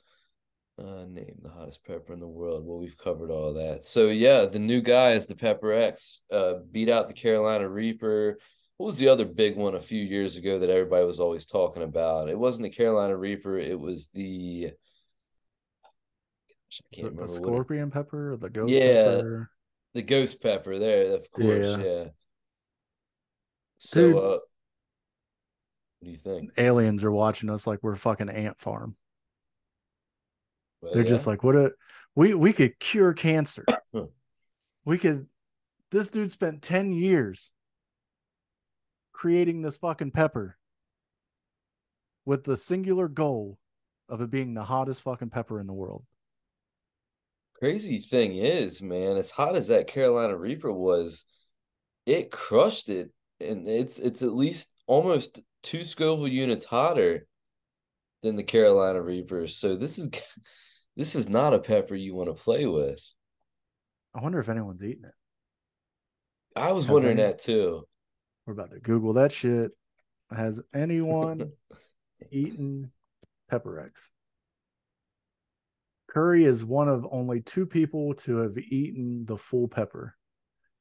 [0.79, 2.67] uh, name the hottest pepper in the world.
[2.67, 3.85] Well, we've covered all that.
[3.85, 6.21] So yeah, the new guy is the Pepper X.
[6.31, 8.39] Uh, beat out the Carolina Reaper.
[8.79, 11.83] What was the other big one a few years ago that everybody was always talking
[11.83, 12.29] about?
[12.29, 13.59] It wasn't the Carolina Reaper.
[13.59, 14.71] It was the.
[16.93, 19.51] The, the scorpion it, pepper or the ghost yeah, pepper?
[19.95, 21.69] The ghost pepper there, of course.
[21.69, 21.77] Yeah.
[21.77, 22.05] yeah.
[23.79, 24.41] So, Dude, uh, what
[26.05, 26.53] do you think?
[26.57, 28.97] Aliens are watching us like we're fucking ant farm.
[30.81, 31.09] Well, They're yeah.
[31.09, 31.73] just like, what a
[32.15, 33.65] we we could cure cancer.
[34.85, 35.27] we could
[35.91, 37.53] this dude spent 10 years
[39.13, 40.57] creating this fucking pepper
[42.25, 43.59] with the singular goal
[44.09, 46.05] of it being the hottest fucking pepper in the world.
[47.63, 51.23] Crazy thing is, man, as hot as that Carolina Reaper was,
[52.07, 53.13] it crushed it.
[53.39, 57.25] And it's it's at least almost two Scoville units hotter
[58.25, 59.47] than the Carolina Reaper.
[59.47, 60.11] So this is
[60.97, 63.01] this is not a pepper you want to play with.
[64.13, 65.15] I wonder if anyone's eating it.
[66.57, 67.87] I was Has wondering that too.
[68.45, 69.71] We're about to Google that shit.
[70.37, 71.53] Has anyone
[72.33, 72.91] eaten
[73.49, 74.11] Pepper X?
[76.13, 80.15] Currie is one of only two people to have eaten the full pepper,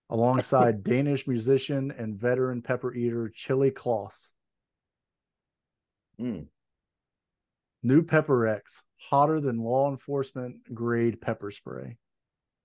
[0.09, 4.33] alongside Danish musician and veteran pepper eater Chili Klaus.
[6.19, 6.47] Mm.
[7.81, 11.95] New Pepper X, hotter than law enforcement grade pepper spray.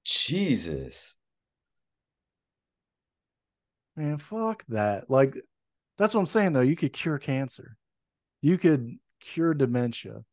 [0.05, 1.17] Jesus.
[3.95, 5.09] Man, fuck that.
[5.09, 5.37] Like,
[5.99, 6.63] that's what I'm saying, though.
[6.63, 7.77] You could cure cancer,
[8.43, 10.25] you could cure dementia.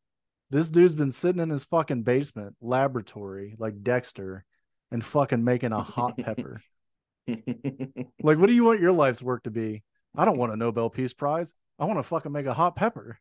[0.50, 4.44] This dude's been sitting in his fucking basement laboratory, like Dexter,
[4.90, 6.60] and fucking making a hot pepper.
[7.26, 9.82] like, what do you want your life's work to be?
[10.16, 11.54] I don't want a Nobel Peace Prize.
[11.78, 13.18] I want to fucking make a hot pepper.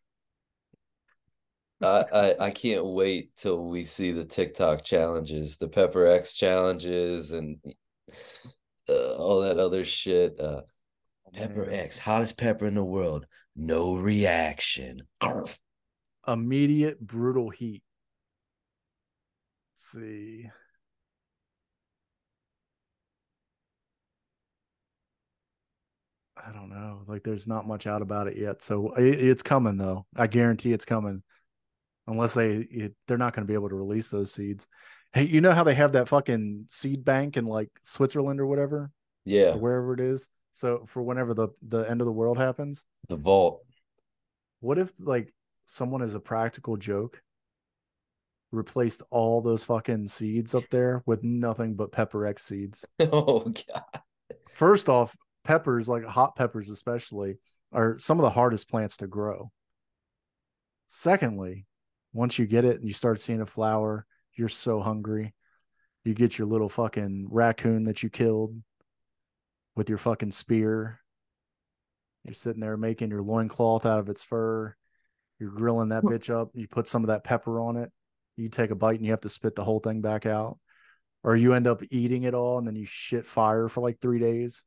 [1.81, 7.31] I, I, I can't wait till we see the TikTok challenges, the Pepper X challenges,
[7.31, 7.57] and
[8.87, 10.39] uh, all that other shit.
[10.39, 10.61] Uh,
[11.33, 13.25] pepper X, hottest pepper in the world,
[13.55, 15.03] no reaction.
[16.27, 17.83] Immediate brutal heat.
[19.75, 20.49] Let's see.
[26.35, 27.03] I don't know.
[27.07, 28.61] Like, there's not much out about it yet.
[28.63, 30.05] So it, it's coming, though.
[30.15, 31.23] I guarantee it's coming.
[32.07, 34.67] Unless they, it, they're not going to be able to release those seeds.
[35.13, 38.91] Hey, you know how they have that fucking seed bank in like Switzerland or whatever?
[39.25, 39.53] Yeah.
[39.53, 40.27] Or wherever it is.
[40.53, 43.61] So for whenever the the end of the world happens, the vault.
[44.59, 45.33] What if like
[45.65, 47.21] someone as a practical joke
[48.51, 52.85] replaced all those fucking seeds up there with nothing but pepper X seeds?
[52.99, 54.01] Oh god.
[54.49, 57.37] First off, peppers, like hot peppers especially,
[57.71, 59.51] are some of the hardest plants to grow.
[60.87, 61.65] Secondly,
[62.13, 65.33] once you get it and you start seeing a flower, you're so hungry.
[66.03, 68.55] You get your little fucking raccoon that you killed
[69.75, 70.99] with your fucking spear.
[72.23, 74.75] You're sitting there making your loincloth out of its fur.
[75.43, 76.51] You're grilling that bitch up.
[76.53, 77.91] You put some of that pepper on it.
[78.37, 80.57] You take a bite and you have to spit the whole thing back out.
[81.21, 84.19] Or you end up eating it all and then you shit fire for like three
[84.19, 84.63] days.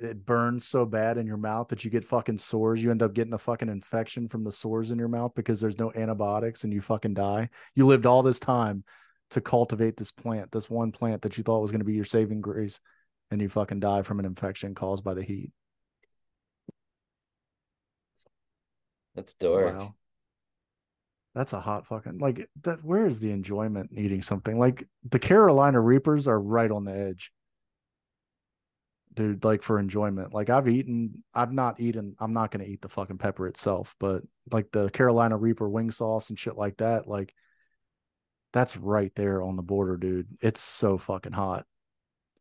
[0.00, 2.82] it burns so bad in your mouth that you get fucking sores.
[2.82, 5.78] You end up getting a fucking infection from the sores in your mouth because there's
[5.78, 7.50] no antibiotics and you fucking die.
[7.74, 8.84] You lived all this time
[9.30, 12.04] to cultivate this plant, this one plant that you thought was going to be your
[12.04, 12.80] saving grace,
[13.30, 15.50] and you fucking die from an infection caused by the heat.
[19.18, 19.76] That's dark.
[19.76, 19.94] Wow.
[21.34, 22.84] That's a hot fucking like that.
[22.84, 26.96] Where is the enjoyment in eating something like the Carolina Reapers are right on the
[26.96, 27.32] edge
[29.18, 30.32] dude, like for enjoyment.
[30.32, 33.96] Like I've eaten, I've not eaten, I'm not going to eat the fucking pepper itself,
[33.98, 34.22] but
[34.52, 37.34] like the Carolina Reaper wing sauce and shit like that, like
[38.52, 40.28] that's right there on the border, dude.
[40.40, 41.66] It's so fucking hot.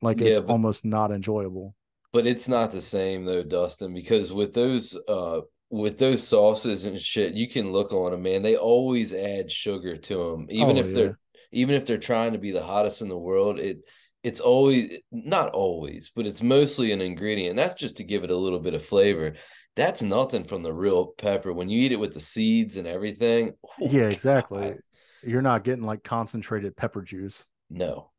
[0.03, 1.73] Like yeah, it's but, almost not enjoyable.
[2.13, 6.99] But it's not the same though, Dustin, because with those, uh, with those sauces and
[6.99, 8.41] shit, you can look on them, man.
[8.41, 10.93] They always add sugar to them, even oh, if yeah.
[10.93, 11.19] they're
[11.51, 13.59] even if they're trying to be the hottest in the world.
[13.59, 13.79] It
[14.23, 17.55] it's always not always, but it's mostly an ingredient.
[17.55, 19.33] That's just to give it a little bit of flavor.
[19.75, 21.53] That's nothing from the real pepper.
[21.53, 23.53] When you eat it with the seeds and everything.
[23.79, 24.61] Oh yeah, exactly.
[24.61, 24.77] God.
[25.23, 27.45] You're not getting like concentrated pepper juice.
[27.69, 28.11] No.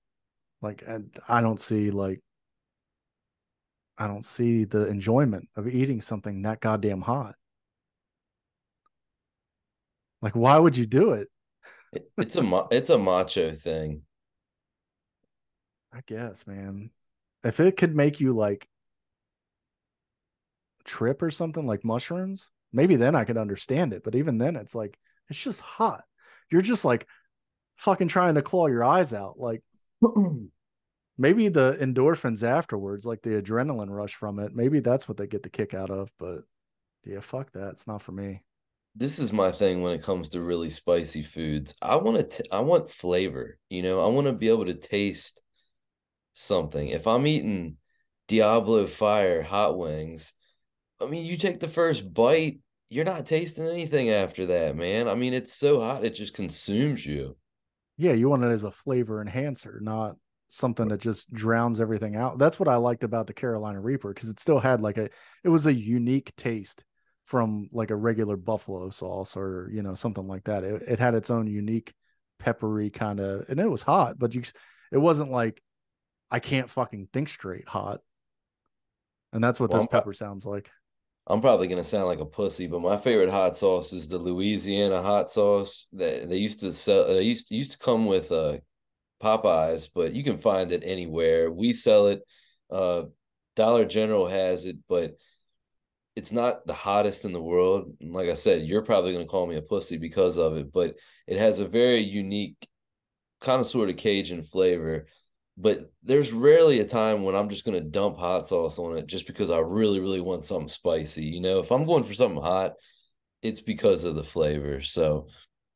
[0.60, 0.84] Like
[1.28, 2.20] I don't see like
[3.96, 7.34] I don't see the enjoyment of eating something that goddamn hot.
[10.22, 11.28] Like why would you do it?
[12.18, 14.02] it's a it's a macho thing
[15.92, 16.90] I guess, man.
[17.44, 18.68] If it could make you like
[20.84, 24.02] trip or something like mushrooms, maybe then I could understand it.
[24.04, 26.04] But even then, it's like it's just hot.
[26.50, 27.06] You're just like
[27.76, 29.38] fucking trying to claw your eyes out.
[29.38, 29.62] Like
[31.18, 35.42] maybe the endorphins afterwards, like the adrenaline rush from it, maybe that's what they get
[35.42, 36.10] the kick out of.
[36.18, 36.42] But
[37.04, 37.70] yeah, fuck that.
[37.70, 38.42] It's not for me.
[38.98, 41.72] This is my thing when it comes to really spicy foods.
[41.80, 44.00] I want to I want flavor, you know.
[44.00, 45.40] I want to be able to taste
[46.32, 46.88] something.
[46.88, 47.76] If I'm eating
[48.26, 50.34] Diablo Fire hot wings,
[51.00, 52.58] I mean, you take the first bite,
[52.88, 55.06] you're not tasting anything after that, man.
[55.06, 57.36] I mean, it's so hot, it just consumes you.
[57.98, 60.16] Yeah, you want it as a flavor enhancer, not
[60.48, 62.38] something that just drowns everything out.
[62.38, 65.08] That's what I liked about the Carolina Reaper because it still had like a,
[65.44, 66.82] it was a unique taste
[67.28, 70.64] from like a regular buffalo sauce or, you know, something like that.
[70.64, 71.92] It, it had its own unique
[72.38, 74.42] peppery kind of, and it was hot, but you,
[74.90, 75.62] it wasn't like,
[76.30, 78.00] I can't fucking think straight hot.
[79.34, 80.70] And that's what well, this I'm, pepper sounds like.
[81.26, 85.02] I'm probably gonna sound like a pussy, but my favorite hot sauce is the Louisiana
[85.02, 85.86] hot sauce.
[85.92, 87.08] That they used to sell.
[87.08, 88.58] They used used to come with uh,
[89.22, 91.50] Popeyes, but you can find it anywhere.
[91.50, 92.22] We sell it.
[92.70, 93.02] Uh,
[93.56, 95.18] Dollar General has it, but
[96.18, 97.96] it's not the hottest in the world.
[98.00, 100.96] Like I said, you're probably gonna call me a pussy because of it, but
[101.26, 102.68] it has a very unique
[103.40, 105.06] kind of sort of Cajun flavor
[105.60, 109.08] but there's rarely a time when I'm just going to dump hot sauce on it
[109.08, 111.24] just because I really, really want something spicy.
[111.24, 112.74] You know, if I'm going for something hot,
[113.42, 114.80] it's because of the flavor.
[114.82, 115.26] So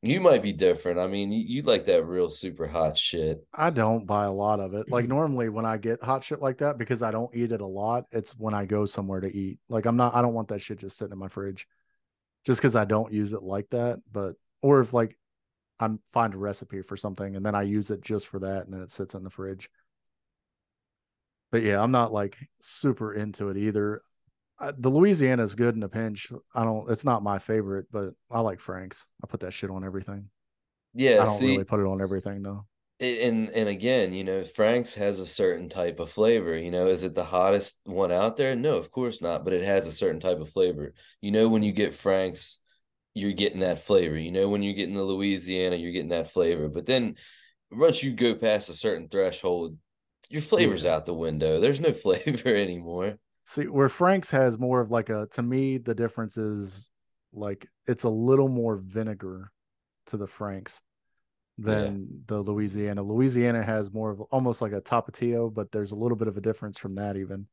[0.03, 0.99] you might be different.
[0.99, 3.47] I mean, you, you like that real super hot shit.
[3.53, 4.91] I don't buy a lot of it.
[4.91, 5.13] Like mm-hmm.
[5.13, 8.05] normally when I get hot shit like that, because I don't eat it a lot,
[8.11, 9.59] it's when I go somewhere to eat.
[9.69, 11.67] Like I'm not, I don't want that shit just sitting in my fridge
[12.45, 14.01] just because I don't use it like that.
[14.11, 15.17] But, or if like
[15.79, 18.73] I'm find a recipe for something and then I use it just for that and
[18.73, 19.69] then it sits in the fridge.
[21.49, 24.01] But yeah, I'm not like super into it either.
[24.59, 26.31] I, the Louisiana is good in a pinch.
[26.53, 26.89] I don't.
[26.89, 29.07] It's not my favorite, but I like Frank's.
[29.23, 30.29] I put that shit on everything.
[30.93, 32.65] Yeah, I don't see, really put it on everything though.
[32.99, 36.55] And and again, you know, Frank's has a certain type of flavor.
[36.55, 38.55] You know, is it the hottest one out there?
[38.55, 39.43] No, of course not.
[39.43, 40.93] But it has a certain type of flavor.
[41.19, 42.59] You know, when you get Frank's,
[43.13, 44.17] you're getting that flavor.
[44.17, 46.69] You know, when you're getting the Louisiana, you're getting that flavor.
[46.69, 47.15] But then
[47.71, 49.77] once you go past a certain threshold,
[50.29, 50.95] your flavor's yeah.
[50.95, 51.59] out the window.
[51.59, 53.17] There's no flavor anymore.
[53.45, 56.89] See, where Frank's has more of like a to me, the difference is
[57.33, 59.51] like it's a little more vinegar
[60.07, 60.81] to the Frank's
[61.57, 62.17] than yeah.
[62.27, 63.03] the Louisiana.
[63.03, 66.41] Louisiana has more of almost like a tapatio, but there's a little bit of a
[66.41, 67.47] difference from that even,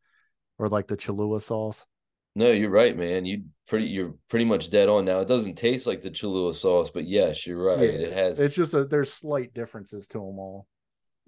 [0.58, 1.84] or like the Cholula sauce.
[2.36, 3.24] No, you're right, man.
[3.24, 5.18] You pretty you're pretty much dead on now.
[5.18, 7.80] It doesn't taste like the Cholula sauce, but yes, you're right.
[7.80, 8.38] Yeah, it has.
[8.38, 10.66] It's just a there's slight differences to them all.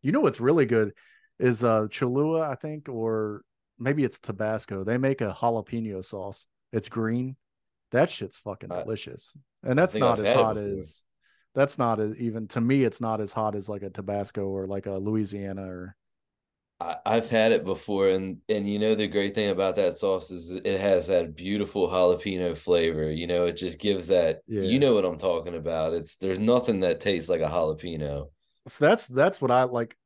[0.01, 0.93] You know what's really good
[1.40, 3.43] is uh Cholula, I think, or
[3.82, 4.84] maybe it's Tabasco.
[4.84, 6.46] They make a jalapeno sauce.
[6.72, 7.36] It's green.
[7.90, 9.36] That shit's fucking delicious.
[9.62, 11.02] And that's not I've as hot as
[11.54, 14.66] that's not as, even to me it's not as hot as like a Tabasco or
[14.66, 15.96] like a Louisiana or
[16.80, 20.30] I, I've had it before and and you know the great thing about that sauce
[20.30, 23.10] is it has that beautiful jalapeno flavor.
[23.10, 24.62] You know, it just gives that yeah.
[24.62, 25.92] you know what I'm talking about.
[25.92, 28.30] It's there's nothing that tastes like a jalapeno.
[28.66, 29.96] So that's that's what I like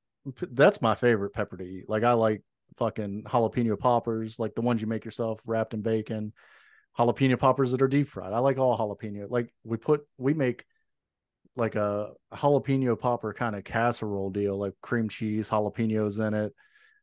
[0.50, 1.88] that's my favorite pepper to eat.
[1.88, 2.42] Like I like
[2.76, 6.32] fucking jalapeno poppers, like the ones you make yourself wrapped in bacon,
[6.98, 8.32] jalapeno poppers that are deep fried.
[8.32, 9.26] I like all jalapeno.
[9.28, 10.64] Like we put we make
[11.56, 16.54] like a jalapeno popper kind of casserole deal, like cream cheese, jalapenos in it,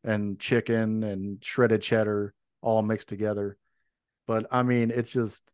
[0.02, 3.56] and chicken and shredded cheddar all mixed together.
[4.26, 5.50] But I mean, it's just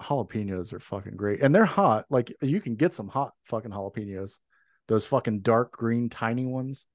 [0.00, 1.40] jalapenos are fucking great.
[1.40, 2.06] And they're hot.
[2.10, 4.38] Like you can get some hot fucking jalapenos
[4.88, 6.86] those fucking dark green tiny ones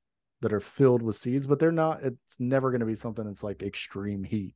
[0.41, 2.03] that are filled with seeds, but they're not.
[2.03, 4.56] It's never going to be something that's like extreme heat.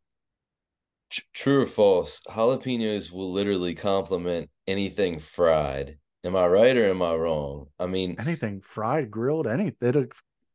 [1.33, 2.21] True or false?
[2.27, 5.97] Jalapenos will literally complement anything fried.
[6.23, 7.67] Am I right or am I wrong?
[7.79, 10.09] I mean, anything fried, grilled, anything.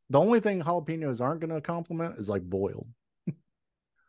[0.09, 2.87] The only thing jalapenos aren't going to complement is like boiled.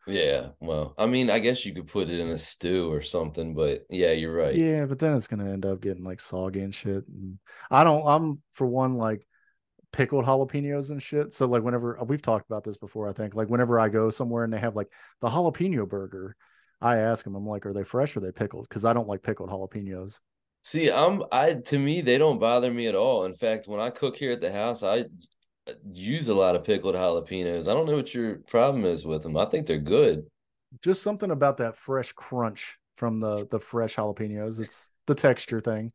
[0.07, 3.53] Yeah, well, I mean, I guess you could put it in a stew or something,
[3.53, 4.55] but yeah, you're right.
[4.55, 7.07] Yeah, but then it's gonna end up getting like soggy and shit.
[7.07, 7.37] And
[7.69, 8.05] I don't.
[8.05, 9.25] I'm for one like
[9.91, 11.33] pickled jalapenos and shit.
[11.33, 14.09] So like whenever uh, we've talked about this before, I think like whenever I go
[14.09, 14.89] somewhere and they have like
[15.21, 16.35] the jalapeno burger,
[16.79, 18.67] I ask them, I'm like, are they fresh or are they pickled?
[18.67, 20.19] Because I don't like pickled jalapenos.
[20.63, 23.25] See, I'm I to me they don't bother me at all.
[23.25, 25.05] In fact, when I cook here at the house, I
[25.67, 27.67] uh, use a lot of pickled jalapenos.
[27.67, 29.37] I don't know what your problem is with them.
[29.37, 30.25] I think they're good.
[30.81, 34.59] Just something about that fresh crunch from the the fresh jalapenos.
[34.59, 35.91] It's the texture thing.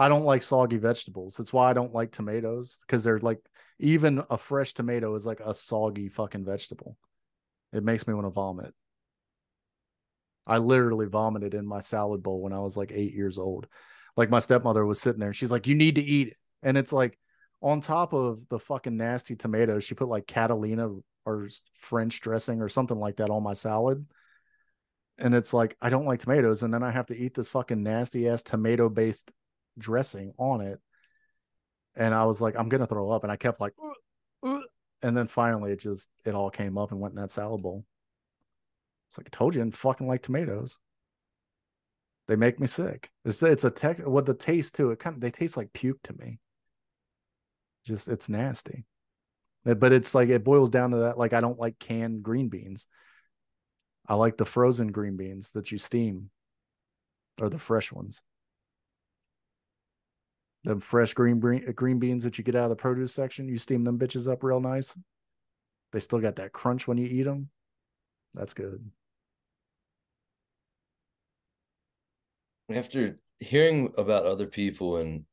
[0.00, 1.34] I don't like soggy vegetables.
[1.34, 3.38] That's why I don't like tomatoes because they're like
[3.78, 6.96] even a fresh tomato is like a soggy fucking vegetable.
[7.74, 8.72] It makes me want to vomit.
[10.46, 13.66] I literally vomited in my salad bowl when I was like eight years old.
[14.16, 16.36] Like my stepmother was sitting there and she's like, You need to eat it.
[16.62, 17.18] And it's like
[17.60, 20.88] on top of the fucking nasty tomatoes, she put like Catalina
[21.26, 24.06] or French dressing or something like that on my salad.
[25.18, 26.62] And it's like, I don't like tomatoes.
[26.62, 29.30] And then I have to eat this fucking nasty ass tomato based
[29.78, 30.80] dressing on it.
[31.96, 33.24] And I was like, I'm to throw up.
[33.24, 34.60] And I kept like, uh, uh,
[35.02, 37.84] and then finally it just, it all came up and went in that salad bowl.
[39.08, 40.78] It's like I told you, I didn't fucking like tomatoes.
[42.28, 43.10] They make me sick.
[43.24, 44.06] It's it's a tech.
[44.06, 44.92] What the taste too?
[44.92, 46.38] It kind of they taste like puke to me.
[47.84, 48.84] Just it's nasty.
[49.64, 51.18] But it's like it boils down to that.
[51.18, 52.86] Like I don't like canned green beans.
[54.06, 56.30] I like the frozen green beans that you steam,
[57.40, 58.22] or the fresh ones.
[60.64, 63.84] The fresh green green beans that you get out of the produce section, you steam
[63.84, 64.96] them bitches up real nice.
[65.92, 67.48] They still got that crunch when you eat them.
[68.34, 68.90] That's good.
[72.70, 75.24] after hearing about other people and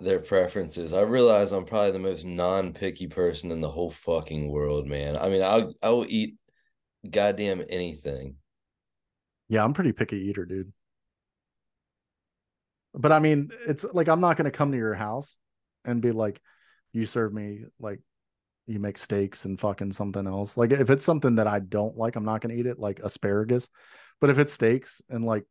[0.00, 4.86] their preferences, I realize I'm probably the most non-picky person in the whole fucking world,
[4.86, 5.16] man.
[5.16, 6.36] I mean, I I will eat
[7.08, 8.36] goddamn anything.
[9.48, 10.72] Yeah, I'm pretty picky eater, dude.
[12.96, 15.36] But I mean, it's like I'm not going to come to your house
[15.84, 16.40] and be like,
[16.92, 18.00] you serve me like
[18.66, 20.56] you make steaks and fucking something else.
[20.56, 23.00] Like if it's something that I don't like, I'm not going to eat it, like
[23.00, 23.68] asparagus.
[24.20, 25.44] But if it's steaks and like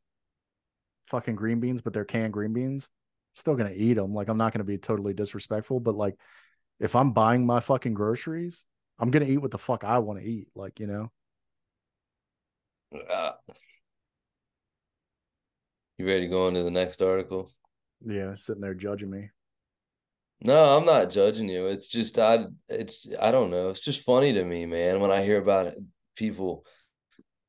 [1.07, 4.13] fucking green beans, but they're canned green beans, I'm still gonna eat them.
[4.13, 6.15] Like I'm not gonna be totally disrespectful, but like
[6.79, 8.65] if I'm buying my fucking groceries,
[8.99, 10.47] I'm gonna eat what the fuck I want to eat.
[10.55, 11.11] Like you know.
[13.09, 13.33] Uh,
[15.97, 17.51] you ready to go on to the next article?
[18.05, 19.29] Yeah, sitting there judging me.
[20.41, 21.67] No, I'm not judging you.
[21.67, 23.69] It's just I it's I don't know.
[23.69, 25.79] It's just funny to me, man, when I hear about it,
[26.15, 26.65] people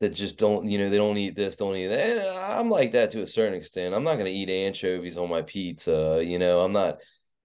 [0.01, 2.19] that just don't, you know, they don't eat this, don't eat that.
[2.19, 3.95] And I'm like that to a certain extent.
[3.95, 6.23] I'm not going to eat anchovies on my pizza.
[6.25, 6.99] You know, I'm not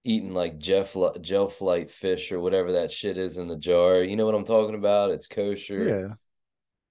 [0.04, 4.02] eating like Jeff gel flight fish or whatever that shit is in the jar.
[4.02, 5.10] You know what I'm talking about?
[5.10, 6.18] It's kosher.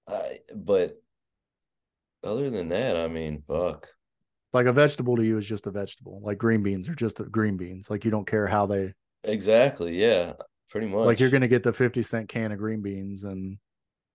[0.08, 0.14] Yeah.
[0.14, 1.00] I, but
[2.24, 3.88] other than that, I mean, fuck.
[4.52, 6.20] Like a vegetable to you is just a vegetable.
[6.22, 7.90] Like green beans are just green beans.
[7.90, 8.92] Like you don't care how they.
[9.24, 9.98] Exactly.
[9.98, 10.34] Yeah.
[10.70, 11.06] Pretty much.
[11.06, 13.58] Like you're gonna get the fifty cent can of green beans and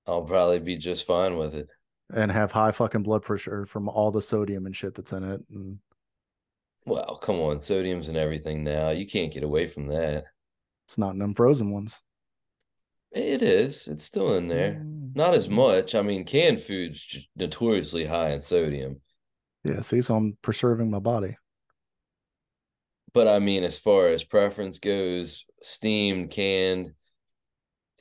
[0.05, 1.67] I'll probably be just fine with it.
[2.13, 5.41] And have high fucking blood pressure from all the sodium and shit that's in it.
[5.51, 5.79] And
[6.85, 8.91] well, come on, sodium's in everything now.
[8.91, 10.23] You can't get away from that.
[10.87, 12.01] It's not in them frozen ones.
[13.11, 13.87] It is.
[13.87, 14.71] It's still in there.
[14.71, 15.09] Mm-hmm.
[15.15, 15.95] Not as much.
[15.95, 19.01] I mean, canned food's notoriously high in sodium.
[19.67, 21.37] Yeah, see, so I'm preserving my body.
[23.13, 26.93] But I mean, as far as preference goes, steamed, canned,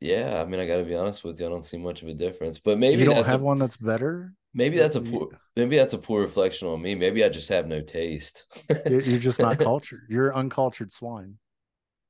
[0.01, 1.47] yeah, I mean, I got to be honest with you.
[1.47, 3.79] I don't see much of a difference, but maybe you don't have a, one that's
[3.79, 4.35] better.
[4.53, 5.29] Maybe that's a poor.
[5.57, 6.95] Maybe that's a poor reflection on me.
[6.95, 8.47] Maybe I just have no taste.
[8.87, 10.03] You're just not cultured.
[10.09, 11.39] You're uncultured swine.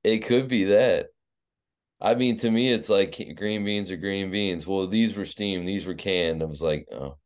[0.03, 1.09] It could be that.
[2.01, 4.67] I mean, to me, it's like green beans or green beans.
[4.67, 6.43] Well, these were steamed, these were canned.
[6.43, 7.17] I was like, oh,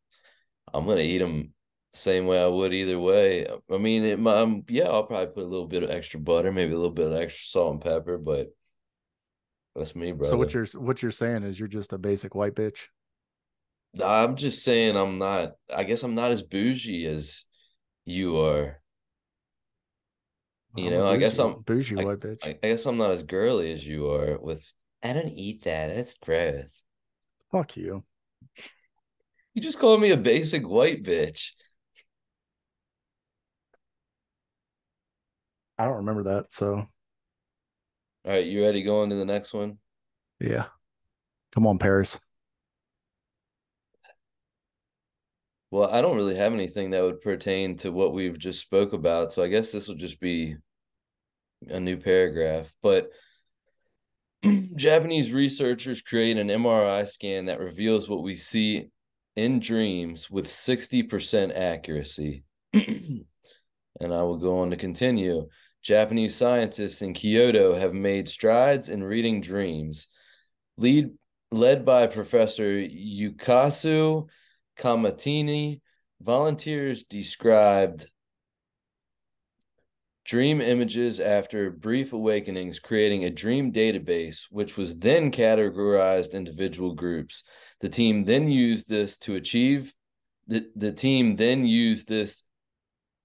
[0.72, 1.59] I'm gonna eat them the
[1.92, 3.46] same way I would either way.
[3.70, 6.72] I mean, it, um, yeah, I'll probably put a little bit of extra butter, maybe
[6.72, 8.48] a little bit of extra salt and pepper, but
[9.74, 10.28] that's me, bro.
[10.28, 12.86] So what you're what you're saying is you're just a basic white bitch.
[14.04, 15.52] I'm just saying I'm not.
[15.74, 17.44] I guess I'm not as bougie as
[18.04, 18.80] you are.
[20.76, 22.46] You I'm know, bougie, I guess I'm bougie I, white bitch.
[22.46, 24.38] I, I, guess I'm not as girly as you are.
[24.38, 24.72] With
[25.02, 25.94] I don't eat that.
[25.94, 26.82] That's gross.
[27.50, 28.04] Fuck you.
[29.54, 31.50] You just called me a basic white bitch.
[35.80, 36.52] I don't remember that.
[36.52, 36.86] So all
[38.32, 38.82] right, you ready?
[38.82, 39.78] Go on to the next one.
[40.38, 40.66] Yeah.
[41.52, 42.20] Come on, Paris.
[45.70, 49.32] Well, I don't really have anything that would pertain to what we've just spoke about,
[49.32, 50.56] so I guess this will just be
[51.66, 52.70] a new paragraph.
[52.82, 53.10] But
[54.76, 58.90] Japanese researchers create an MRI scan that reveals what we see
[59.34, 62.44] in dreams with 60% accuracy.
[62.74, 63.24] and
[64.00, 65.48] I will go on to continue.
[65.82, 70.08] Japanese scientists in Kyoto have made strides in reading dreams.
[70.76, 71.10] Lead,
[71.50, 74.28] led by Professor Yukasu
[74.78, 75.80] Kamitani,
[76.20, 78.08] volunteers described
[80.24, 87.42] dream images after brief awakenings, creating a dream database, which was then categorized individual groups.
[87.80, 89.94] The team then used this to achieve
[90.46, 92.42] the, the team then used this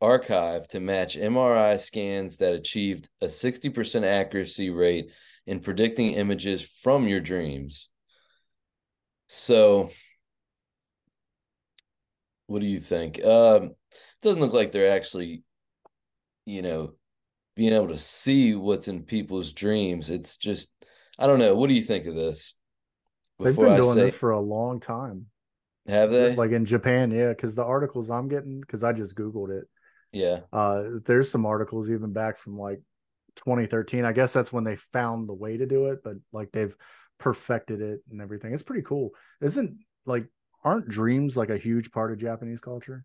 [0.05, 5.11] archive to match MRI scans that achieved a 60% accuracy rate
[5.47, 7.89] in predicting images from your dreams.
[9.27, 9.89] So,
[12.47, 13.23] what do you think?
[13.23, 13.71] Um,
[14.21, 15.43] doesn't look like they're actually,
[16.45, 16.93] you know,
[17.55, 20.09] being able to see what's in people's dreams.
[20.09, 20.69] It's just,
[21.17, 21.55] I don't know.
[21.55, 22.53] What do you think of this?
[23.39, 25.27] They've been doing say, this for a long time.
[25.87, 26.35] Have they?
[26.35, 27.29] Like in Japan, yeah.
[27.29, 29.67] Because the articles I'm getting, because I just googled it.
[30.15, 30.39] Yeah.
[30.53, 32.81] Uh, there's some articles even back from like
[33.35, 34.05] 2013.
[34.05, 36.75] I guess that's when they found the way to do it, but like they've
[37.19, 38.53] perfected it and everything.
[38.53, 39.11] It's pretty cool.
[39.41, 40.25] Isn't like
[40.63, 43.03] aren't dreams like a huge part of Japanese culture?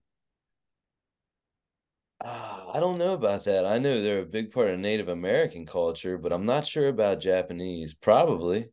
[2.25, 3.67] Uh, I don't know about that.
[3.67, 7.19] I know they're a big part of Native American culture, but I'm not sure about
[7.19, 7.93] Japanese.
[7.93, 8.69] Probably.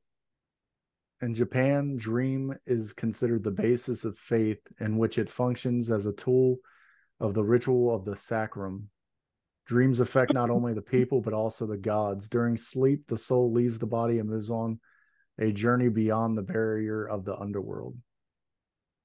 [1.23, 6.13] In Japan, dream is considered the basis of faith in which it functions as a
[6.13, 6.57] tool
[7.19, 8.89] of the ritual of the sacrum.
[9.65, 12.29] Dreams affect not only the people, but also the gods.
[12.29, 14.79] During sleep, the soul leaves the body and moves on
[15.39, 17.97] a journey beyond the barrier of the underworld.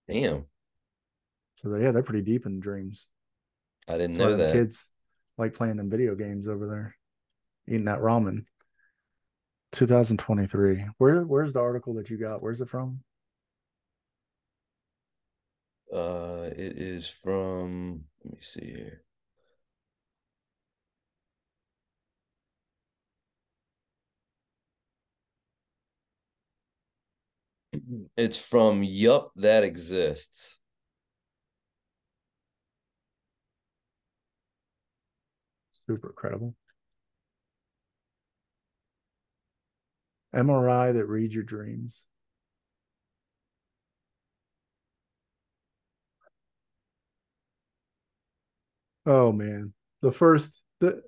[0.09, 0.47] Damn.
[1.57, 3.09] So, yeah, they're pretty deep in dreams.
[3.89, 4.53] I didn't know that.
[4.53, 4.89] Kids
[5.39, 6.97] like playing them video games over there,
[7.67, 8.45] eating that ramen.
[9.73, 10.85] 2023.
[10.99, 12.43] Where where's the article that you got?
[12.43, 13.01] Where's it from?
[15.93, 19.03] Uh it is from let me see here.
[28.17, 30.59] It's from Yup That Exists.
[35.73, 36.55] Super credible.
[40.35, 42.07] MRI that reads your dreams.
[49.07, 49.73] Oh man.
[50.01, 51.03] The first the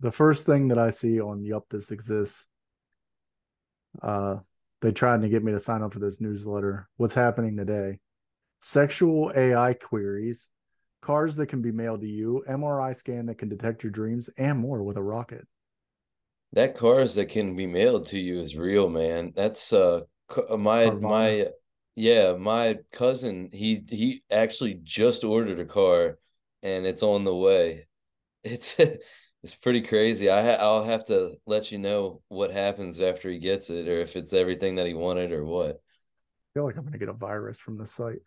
[0.00, 2.46] the first thing that I see on Yup This Exists,
[4.00, 4.36] uh,
[4.80, 6.88] they tried to get me to sign up for this newsletter.
[6.96, 7.98] What's happening today?
[8.60, 10.50] Sexual AI queries,
[11.02, 14.58] cars that can be mailed to you, MRI scan that can detect your dreams, and
[14.58, 15.46] more with a rocket.
[16.52, 19.32] That cars that can be mailed to you is real, man.
[19.34, 20.02] That's uh
[20.56, 21.48] my my
[21.98, 26.18] yeah, my cousin, he he actually just ordered a car
[26.62, 27.86] and it's on the way.
[28.44, 28.76] It's
[29.42, 30.30] it's pretty crazy.
[30.30, 34.00] I ha- I'll have to let you know what happens after he gets it or
[34.00, 35.70] if it's everything that he wanted or what.
[35.70, 38.20] I feel like I'm gonna get a virus from the site.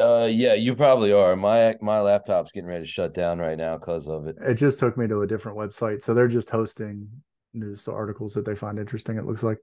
[0.00, 1.36] Uh yeah, you probably are.
[1.36, 4.36] My my laptop's getting ready to shut down right now because of it.
[4.40, 6.02] It just took me to a different website.
[6.02, 7.08] So they're just hosting
[7.52, 9.58] news articles that they find interesting, it looks like.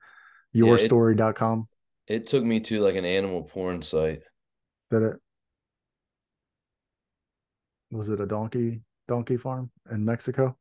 [0.56, 1.68] Yourstory.com.
[2.08, 4.22] It took me to like an animal porn site.
[4.92, 5.16] Did it?
[7.92, 10.58] Was it a donkey donkey farm in Mexico?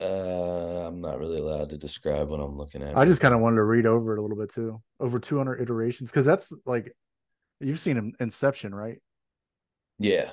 [0.00, 2.96] Uh, I'm not really allowed to describe what I'm looking at.
[2.96, 4.82] I just kind of wanted to read over it a little bit too.
[4.98, 6.92] Over 200 iterations, because that's like
[7.60, 8.98] you've seen Inception, right?
[9.98, 10.30] Yeah.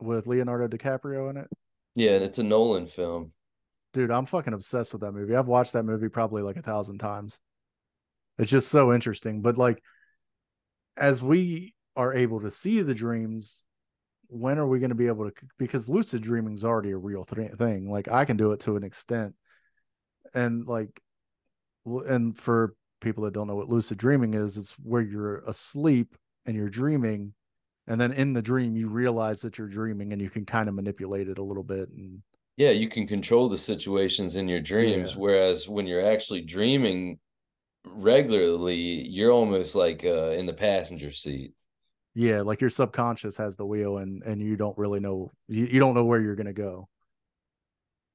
[0.00, 1.48] With Leonardo DiCaprio in it.
[1.94, 3.32] Yeah, and it's a Nolan film.
[3.92, 5.36] Dude, I'm fucking obsessed with that movie.
[5.36, 7.38] I've watched that movie probably like a thousand times.
[8.38, 9.42] It's just so interesting.
[9.42, 9.82] But like,
[10.96, 13.64] as we are able to see the dreams,
[14.28, 15.32] when are we going to be able to?
[15.58, 17.90] Because lucid dreaming is already a real th- thing.
[17.90, 19.34] Like, I can do it to an extent,
[20.34, 21.00] and like,
[21.84, 26.56] and for people that don't know what lucid dreaming is, it's where you're asleep and
[26.56, 27.34] you're dreaming,
[27.86, 30.74] and then in the dream you realize that you're dreaming, and you can kind of
[30.74, 32.22] manipulate it a little bit and
[32.56, 35.16] yeah you can control the situations in your dreams yeah.
[35.18, 37.18] whereas when you're actually dreaming
[37.84, 41.52] regularly, you're almost like uh, in the passenger seat.
[42.14, 45.80] Yeah, like your subconscious has the wheel, and and you don't really know you, you
[45.80, 46.88] don't know where you're gonna go.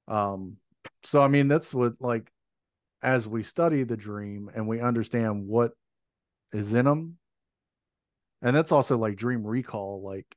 [0.08, 0.58] Um,
[1.04, 2.32] so I mean that's what like
[3.02, 5.72] as we study the dream and we understand what
[6.54, 7.18] is in them,
[8.42, 10.36] and that's also like dream recall, like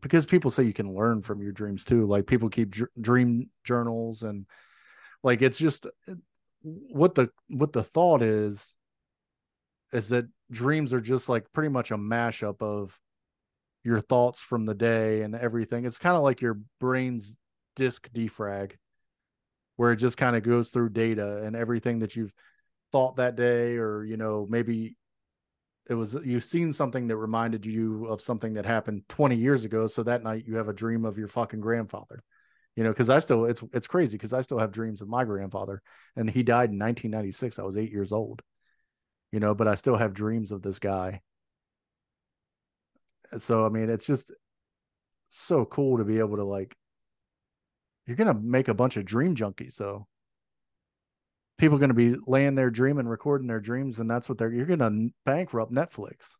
[0.00, 2.06] because people say you can learn from your dreams too.
[2.06, 4.46] Like people keep dr- dream journals and
[5.22, 5.86] like it's just
[6.64, 8.76] what the what the thought is
[9.92, 12.98] is that dreams are just like pretty much a mashup of
[13.84, 15.84] your thoughts from the day and everything.
[15.84, 17.36] It's kind of like your brain's
[17.76, 18.72] disk defrag,
[19.76, 22.32] where it just kind of goes through data and everything that you've
[22.92, 24.96] thought that day, or you know, maybe
[25.88, 29.86] it was you've seen something that reminded you of something that happened 20 years ago.
[29.86, 32.22] So that night you have a dream of your fucking grandfather
[32.76, 35.24] you know because i still it's it's crazy because i still have dreams of my
[35.24, 35.82] grandfather
[36.16, 38.42] and he died in 1996 i was eight years old
[39.32, 41.20] you know but i still have dreams of this guy.
[43.38, 44.32] So i mean it's just
[45.30, 46.76] so cool to be able to like
[48.06, 50.06] you're gonna make a bunch of dream junkies though.
[51.58, 54.66] People are to be laying there dreaming recording their dreams and that's what they're you're
[54.66, 56.34] to bankrupt netflix.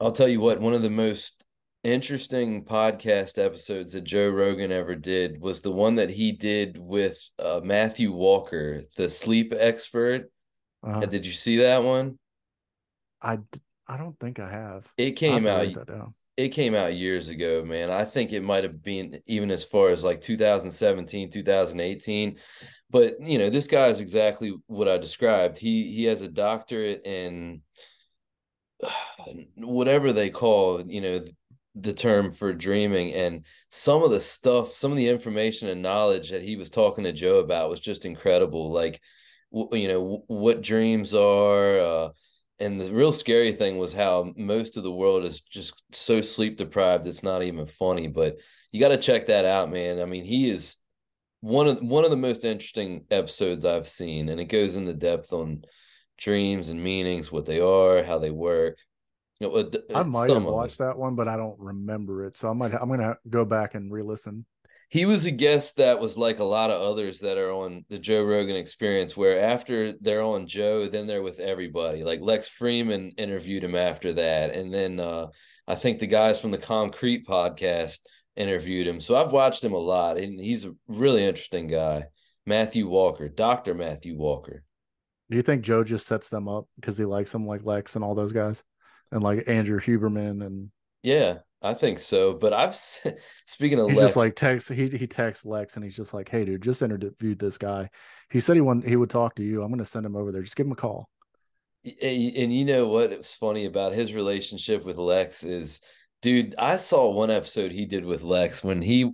[0.00, 1.44] I'll tell you what, one of the most
[1.82, 7.18] interesting podcast episodes that Joe Rogan ever did was the one that he did with
[7.38, 10.30] uh, Matthew Walker, the sleep expert.
[10.82, 11.00] Uh-huh.
[11.00, 12.18] Did you see that one?
[13.22, 13.38] I
[13.86, 14.86] I don't think I have.
[14.96, 15.66] It came out.
[16.36, 17.90] It came out years ago, man.
[17.90, 22.38] I think it might have been even as far as like 2017, 2018.
[22.88, 25.58] But you know, this guy is exactly what I described.
[25.58, 27.62] He he has a doctorate in
[29.56, 31.24] whatever they call you know
[31.82, 36.30] the term for dreaming and some of the stuff some of the information and knowledge
[36.30, 39.00] that he was talking to joe about was just incredible like
[39.72, 42.08] you know what dreams are uh,
[42.58, 46.56] and the real scary thing was how most of the world is just so sleep
[46.56, 48.36] deprived it's not even funny but
[48.72, 50.76] you got to check that out man i mean he is
[51.40, 55.32] one of one of the most interesting episodes i've seen and it goes into depth
[55.32, 55.64] on
[56.20, 58.78] dreams and meanings, what they are, how they work.
[59.40, 62.36] You know, I might have watched that one, but I don't remember it.
[62.36, 64.44] So I might I'm gonna go back and re-listen.
[64.90, 67.98] He was a guest that was like a lot of others that are on the
[67.98, 72.02] Joe Rogan experience, where after they're on Joe, then they're with everybody.
[72.02, 74.50] Like Lex Fridman interviewed him after that.
[74.50, 75.28] And then uh,
[75.66, 78.00] I think the guys from the Concrete podcast
[78.34, 79.00] interviewed him.
[79.00, 82.06] So I've watched him a lot, and he's a really interesting guy.
[82.44, 83.74] Matthew Walker, Dr.
[83.74, 84.64] Matthew Walker.
[85.30, 88.04] Do you think Joe just sets them up because he likes them like Lex and
[88.04, 88.64] all those guys,
[89.12, 90.70] and like Andrew Huberman and?
[91.02, 92.34] Yeah, I think so.
[92.34, 92.74] But I've
[93.46, 94.70] speaking of, he's Lex, just like text.
[94.70, 97.90] He he texts Lex and he's just like, "Hey, dude, just interviewed this guy.
[98.30, 99.62] He said he want he would talk to you.
[99.62, 100.42] I'm going to send him over there.
[100.42, 101.08] Just give him a call."
[101.84, 103.10] And you know what?
[103.10, 105.80] It's funny about his relationship with Lex is,
[106.20, 106.54] dude.
[106.58, 109.10] I saw one episode he did with Lex when he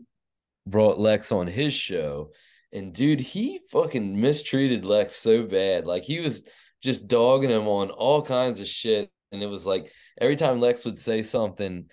[0.66, 2.31] brought Lex on his show
[2.73, 5.86] and dude, he fucking mistreated Lex so bad.
[5.86, 6.44] Like he was
[6.82, 9.10] just dogging him on all kinds of shit.
[9.32, 11.86] And it was like every time Lex would say something,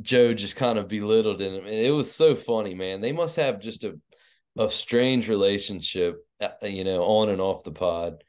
[0.00, 1.54] Joe just kind of belittled him.
[1.54, 3.00] And it was so funny, man.
[3.00, 3.98] They must have just a
[4.58, 8.22] a strange relationship, uh, you know, on and off the pod.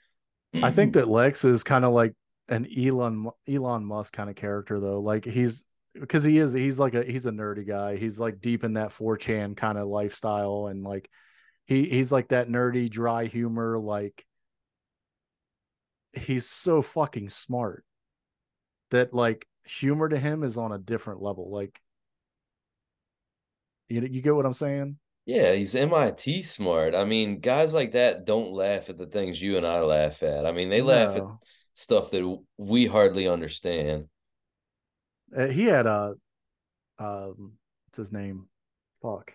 [0.54, 2.14] I think that Lex is kind of like
[2.50, 5.00] an Elon Elon Musk kind of character though.
[5.00, 5.64] Like he's
[5.94, 7.98] because he is he's like a he's a nerdy guy.
[7.98, 11.10] He's like deep in that 4chan kind of lifestyle and like
[11.66, 14.26] he he's like that nerdy dry humor like
[16.14, 17.84] he's so fucking smart
[18.92, 21.80] that like humor to him is on a different level like
[23.90, 28.26] you you get what i'm saying yeah he's mit smart i mean guys like that
[28.26, 30.86] don't laugh at the things you and i laugh at i mean they no.
[30.86, 31.24] laugh at
[31.74, 34.06] stuff that we hardly understand
[35.38, 36.16] uh, he had a
[37.00, 37.54] um
[37.86, 38.48] what's his name
[39.02, 39.34] fuck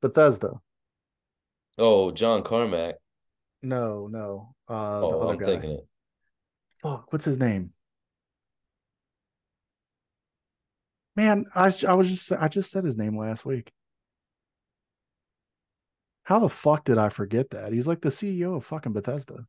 [0.00, 0.60] bethesda
[1.78, 2.96] Oh, John Carmack.
[3.62, 4.54] No, no.
[4.68, 5.46] Uh, oh, I'm guy.
[5.46, 5.86] thinking it.
[6.82, 7.72] Fuck, what's his name?
[11.16, 13.72] Man, I I was just I just said his name last week.
[16.24, 17.72] How the fuck did I forget that?
[17.72, 19.46] He's like the CEO of fucking Bethesda.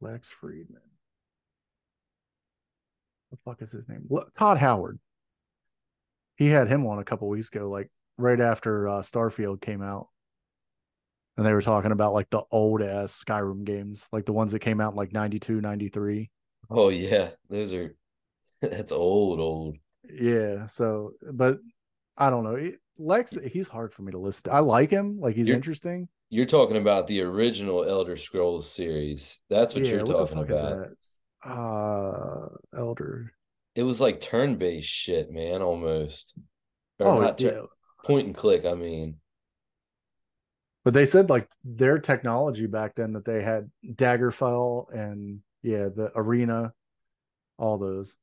[0.00, 0.86] Lex Fridman
[3.36, 4.08] the fuck is his name?
[4.38, 4.98] Todd Howard.
[6.36, 10.08] He had him on a couple weeks ago, like right after uh, Starfield came out.
[11.36, 14.60] And they were talking about like the old ass Skyrim games, like the ones that
[14.60, 16.30] came out in like 92, 93.
[16.70, 17.30] Oh, yeah.
[17.50, 17.94] Those are,
[18.62, 19.76] that's old, old.
[20.08, 20.66] Yeah.
[20.66, 21.58] So, but
[22.16, 22.72] I don't know.
[22.98, 24.52] Lex, he's hard for me to listen to.
[24.52, 25.20] I like him.
[25.20, 26.08] Like he's you're, interesting.
[26.30, 29.38] You're talking about the original Elder Scrolls series.
[29.50, 30.88] That's what yeah, you're what talking about
[31.46, 33.32] uh elder
[33.74, 36.34] it was like turn-based shit man almost
[36.98, 37.60] or oh not yeah.
[38.04, 39.16] point and click i mean
[40.86, 46.10] but they said like their technology back then that they had daggerfall and yeah the
[46.14, 46.72] arena
[47.58, 48.16] all those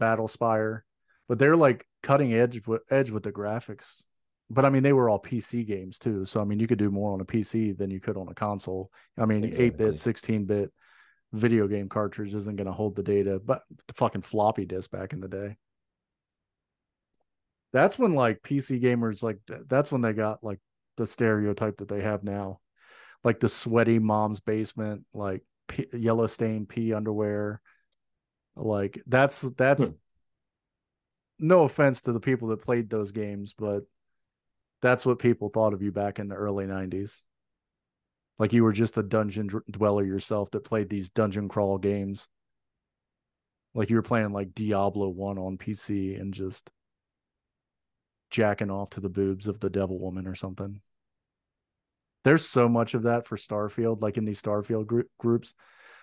[0.00, 0.82] Battlespire
[1.28, 4.04] but they're like cutting edge with edge with the graphics
[4.50, 6.90] but i mean they were all pc games too so i mean you could do
[6.90, 9.70] more on a pc than you could on a console i mean exactly.
[9.70, 10.72] 8-bit 16-bit
[11.34, 15.12] video game cartridge isn't going to hold the data, but the fucking floppy disk back
[15.12, 15.56] in the day.
[17.72, 20.60] That's when like PC gamers like that's when they got like
[20.96, 22.60] the stereotype that they have now,
[23.22, 27.60] like the sweaty mom's basement, like P- yellow stained pee underwear.
[28.56, 29.94] Like that's that's hmm.
[31.38, 33.84] no offense to the people that played those games, but
[34.82, 37.22] that's what people thought of you back in the early 90s.
[38.38, 42.28] Like you were just a dungeon dweller yourself that played these dungeon crawl games.
[43.74, 46.70] Like you were playing like Diablo 1 on PC and just
[48.34, 50.80] jacking off to the boobs of the devil woman or something.
[52.24, 55.54] There's so much of that for Starfield, like in these Starfield gr- groups,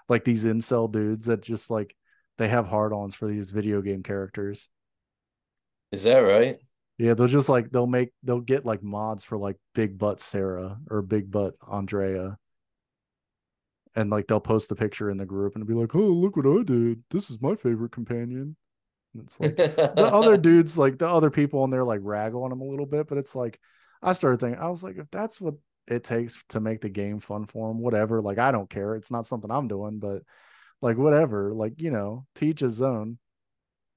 [0.08, 1.94] like these incel dudes that just like
[2.38, 4.70] they have hard ons for these video game characters.
[5.92, 6.58] Is that right?
[6.98, 10.80] Yeah, they'll just like they'll make they'll get like mods for like Big Butt Sarah
[10.90, 12.38] or Big Butt Andrea.
[13.94, 16.48] And like they'll post the picture in the group and be like, "Oh, look what
[16.48, 17.04] I did!
[17.10, 18.56] This is my favorite companion."
[19.20, 22.62] It's like the other dudes, like the other people in there, like rag on them
[22.62, 23.08] a little bit.
[23.08, 23.60] But it's like,
[24.02, 25.56] I started thinking, I was like, if that's what
[25.88, 28.22] it takes to make the game fun for them, whatever.
[28.22, 28.96] Like, I don't care.
[28.96, 30.24] It's not something I'm doing, but
[30.82, 31.54] like, whatever.
[31.54, 33.18] Like, you know, teach his own.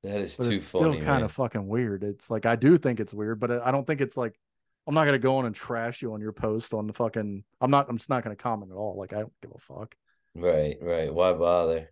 [0.03, 0.95] That is but too it's funny.
[0.97, 2.05] still kind of fucking weird.
[2.05, 4.39] It's like I do think it's weird, but I don't think it's like
[4.86, 7.43] I'm not gonna go on and trash you on your post on the fucking.
[7.61, 7.89] I'm not.
[7.89, 8.97] I'm just not gonna comment at all.
[8.99, 9.95] Like I don't give a fuck.
[10.35, 11.12] Right, right.
[11.12, 11.91] Why bother?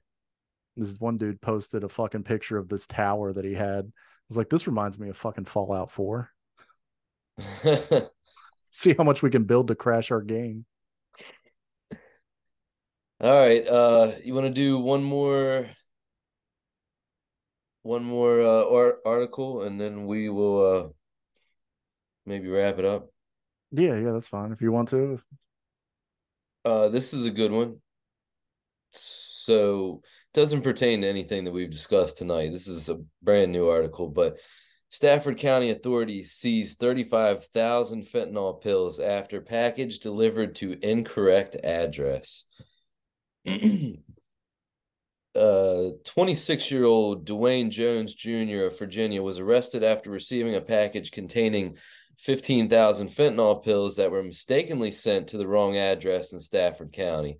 [0.77, 3.85] This one dude posted a fucking picture of this tower that he had.
[3.86, 3.90] I
[4.28, 6.31] was like, this reminds me of fucking Fallout 4.
[8.70, 10.65] See how much we can build to crash our game.
[13.20, 13.66] All right.
[13.66, 15.66] Uh you want to do one more
[17.82, 20.89] one more uh art- article and then we will uh
[22.27, 23.09] maybe wrap it up.
[23.70, 24.53] Yeah, yeah, that's fine.
[24.53, 25.20] If you want to.
[26.65, 27.81] Uh this is a good one.
[28.90, 30.03] So
[30.34, 32.52] doesn't pertain to anything that we've discussed tonight.
[32.52, 34.38] This is a brand new article, but
[34.88, 42.44] Stafford County authorities seized 35,000 fentanyl pills after package delivered to incorrect address.
[45.34, 48.66] uh 26 year old Dwayne Jones Jr.
[48.66, 51.78] of Virginia was arrested after receiving a package containing
[52.18, 57.38] 15,000 fentanyl pills that were mistakenly sent to the wrong address in Stafford County.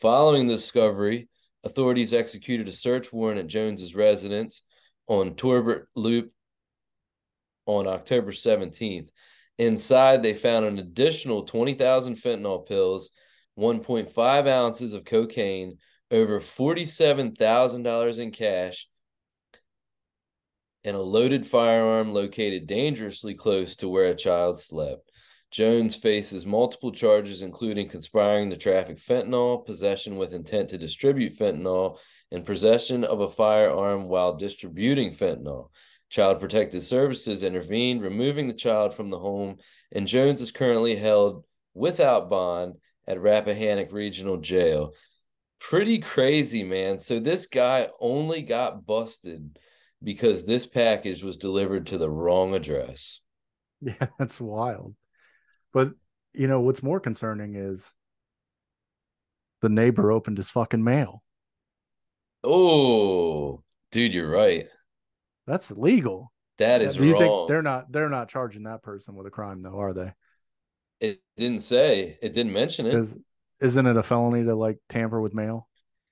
[0.00, 1.28] Following the discovery,
[1.64, 4.62] authorities executed a search warrant at Jones's residence
[5.06, 6.32] on Torbert Loop
[7.66, 9.08] on October 17th.
[9.58, 13.12] Inside, they found an additional 20,000 fentanyl pills,
[13.58, 15.78] 1.5 ounces of cocaine,
[16.10, 18.88] over $47,000 in cash,
[20.82, 25.09] and a loaded firearm located dangerously close to where a child slept.
[25.50, 31.98] Jones faces multiple charges, including conspiring to traffic fentanyl, possession with intent to distribute fentanyl,
[32.30, 35.70] and possession of a firearm while distributing fentanyl.
[36.08, 39.58] Child Protective Services intervened, removing the child from the home,
[39.92, 41.44] and Jones is currently held
[41.74, 44.94] without bond at Rappahannock Regional Jail.
[45.58, 46.98] Pretty crazy, man.
[46.98, 49.58] So this guy only got busted
[50.02, 53.20] because this package was delivered to the wrong address.
[53.82, 54.94] Yeah, that's wild.
[55.72, 55.92] But
[56.32, 57.94] you know what's more concerning is
[59.62, 61.22] the neighbor opened his fucking mail.
[62.42, 64.68] Oh, dude, you're right.
[65.46, 66.32] That's illegal.
[66.58, 67.20] That is Do you wrong.
[67.20, 70.12] think they're not they're not charging that person with a crime though, are they?
[71.00, 72.18] it didn't say.
[72.20, 72.94] It didn't mention it.
[72.94, 73.18] Is
[73.60, 75.68] isn't it a felony to like tamper with mail?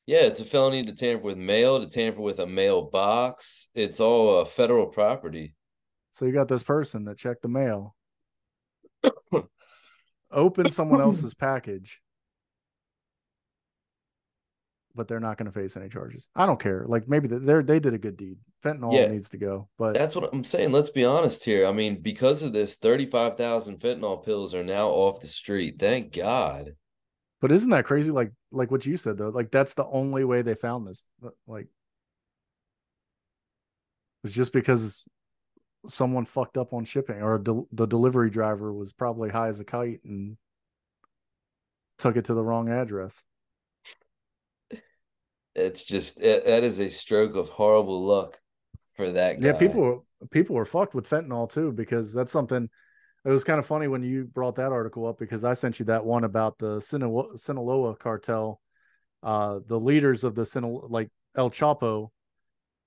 [0.07, 3.69] Yeah, it's a felony to tamper with mail, to tamper with a mailbox.
[3.75, 5.55] It's all uh, federal property.
[6.13, 7.95] So you got this person that checked the mail,
[10.31, 12.01] opened someone else's package,
[14.95, 16.29] but they're not going to face any charges.
[16.35, 16.85] I don't care.
[16.87, 18.39] Like maybe they they did a good deed.
[18.65, 19.07] Fentanyl Yeah.
[19.07, 20.73] needs to go, but That's what I'm saying.
[20.73, 21.67] Let's be honest here.
[21.67, 25.77] I mean, because of this, 35,000 fentanyl pills are now off the street.
[25.79, 26.75] Thank God.
[27.41, 28.11] but isn't that crazy?
[28.11, 29.29] Like like what you said though.
[29.29, 31.07] Like that's the only way they found this.
[31.47, 31.69] Like
[34.25, 35.07] it's just because
[35.89, 39.65] someone fucked up on shipping, or del- the delivery driver was probably high as a
[39.65, 40.37] kite and
[41.99, 43.25] took it to the wrong address.
[45.55, 48.39] It's just, it, that is a stroke of horrible luck
[48.95, 49.49] for that guy.
[49.49, 49.99] Yeah, people were
[50.31, 52.69] people were fucked with fentanyl too because that's something.
[53.25, 55.87] It was kind of funny when you brought that article up because I sent you
[55.87, 58.61] that one about the Sinaloa, Sinaloa cartel.
[59.21, 62.11] Uh, the leaders of the Sinaloa, like El Chapo,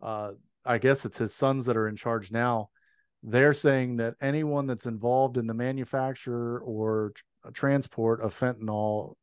[0.02, 0.32] uh,
[0.65, 2.69] I guess it's his sons that are in charge now.
[3.23, 9.14] They're saying that anyone that's involved in the manufacture or tr- transport of fentanyl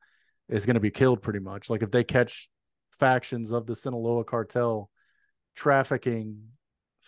[0.48, 1.68] is going to be killed pretty much.
[1.68, 2.48] Like if they catch
[2.92, 4.90] factions of the Sinaloa cartel
[5.56, 6.38] trafficking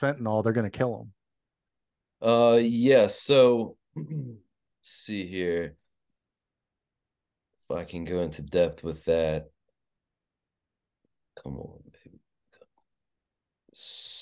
[0.00, 1.10] fentanyl, they're going to kill
[2.20, 2.28] them.
[2.28, 3.06] Uh, yeah.
[3.06, 4.08] So let's
[4.82, 5.76] see here.
[7.68, 9.50] If I can go into depth with that.
[11.42, 12.18] Come on, baby.
[13.72, 14.19] S-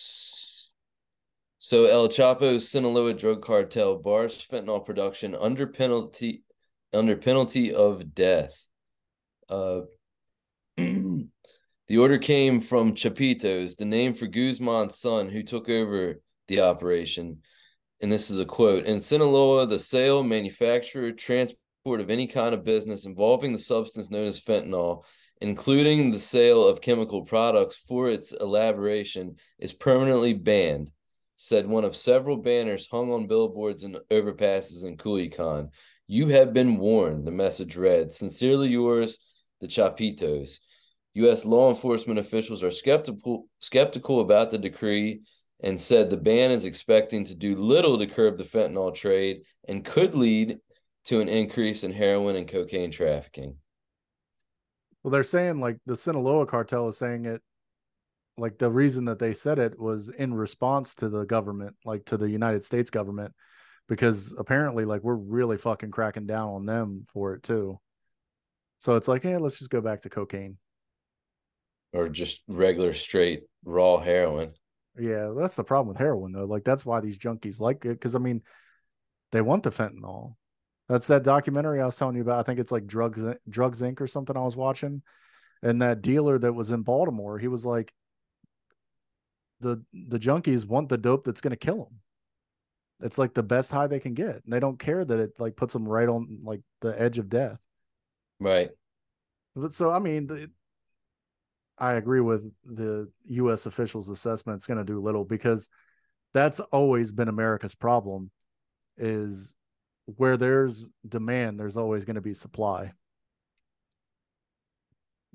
[1.69, 6.43] So El Chapo Sinaloa drug cartel bars fentanyl production under penalty
[6.95, 8.59] under penalty of death.
[9.51, 9.81] Uh,
[10.79, 11.29] the
[11.95, 17.43] order came from Chapitos, the name for Guzman's son, who took over the operation.
[18.01, 22.65] And this is a quote In Sinaloa, the sale, manufacture, transport of any kind of
[22.65, 25.03] business involving the substance known as fentanyl,
[25.43, 30.91] including the sale of chemical products for its elaboration, is permanently banned,
[31.39, 35.71] said one of several banners hung on billboards and overpasses in Culiacan.
[36.09, 38.13] You have been warned, the message read.
[38.13, 39.21] Sincerely yours,
[39.61, 40.59] the Chapitos.
[41.15, 41.45] U.S.
[41.45, 45.21] law enforcement officials are skeptical skeptical about the decree
[45.63, 49.85] and said the ban is expecting to do little to curb the fentanyl trade and
[49.85, 50.59] could lead
[51.05, 53.57] to an increase in heroin and cocaine trafficking.
[55.03, 57.43] Well, they're saying like the Sinaloa cartel is saying it
[58.39, 62.17] like the reason that they said it was in response to the government, like to
[62.17, 63.35] the United States government,
[63.89, 67.81] because apparently like we're really fucking cracking down on them for it too.
[68.79, 70.59] So it's like, hey, let's just go back to cocaine.
[71.93, 74.53] Or just regular straight raw heroin.
[74.99, 76.45] Yeah, that's the problem with heroin though.
[76.45, 78.01] Like that's why these junkies like it.
[78.01, 78.43] Cause I mean,
[79.33, 80.35] they want the fentanyl.
[80.89, 82.39] That's that documentary I was telling you about.
[82.39, 84.01] I think it's like Drugs Drugs Inc.
[84.01, 85.03] or something I was watching.
[85.63, 87.93] And that dealer that was in Baltimore, he was like,
[89.61, 92.01] the the junkies want the dope that's going to kill them.
[93.01, 94.43] It's like the best high they can get.
[94.45, 97.29] And they don't care that it like puts them right on like the edge of
[97.29, 97.59] death.
[98.41, 98.71] Right.
[99.55, 100.51] But so I mean, it,
[101.79, 103.67] I agree with the U.S.
[103.67, 104.57] officials' assessment.
[104.57, 105.69] It's going to do little because
[106.35, 108.31] that's always been America's problem.
[108.97, 109.55] Is
[110.17, 112.93] where there's demand, there's always going to be supply.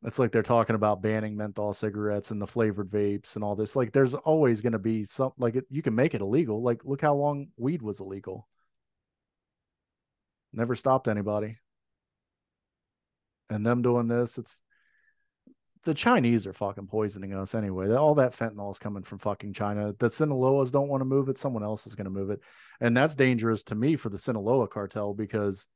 [0.05, 3.75] It's like they're talking about banning menthol cigarettes and the flavored vapes and all this.
[3.75, 6.61] Like, there's always going to be some like it, you can make it illegal.
[6.61, 8.47] Like, look how long weed was illegal.
[10.51, 11.57] Never stopped anybody.
[13.49, 14.61] And them doing this, it's
[15.85, 17.93] the Chinese are fucking poisoning us anyway.
[17.93, 19.93] All that fentanyl is coming from fucking China.
[19.97, 21.38] The Sinaloas don't want to move it.
[21.38, 22.39] Someone else is going to move it.
[22.80, 25.67] And that's dangerous to me for the Sinaloa cartel because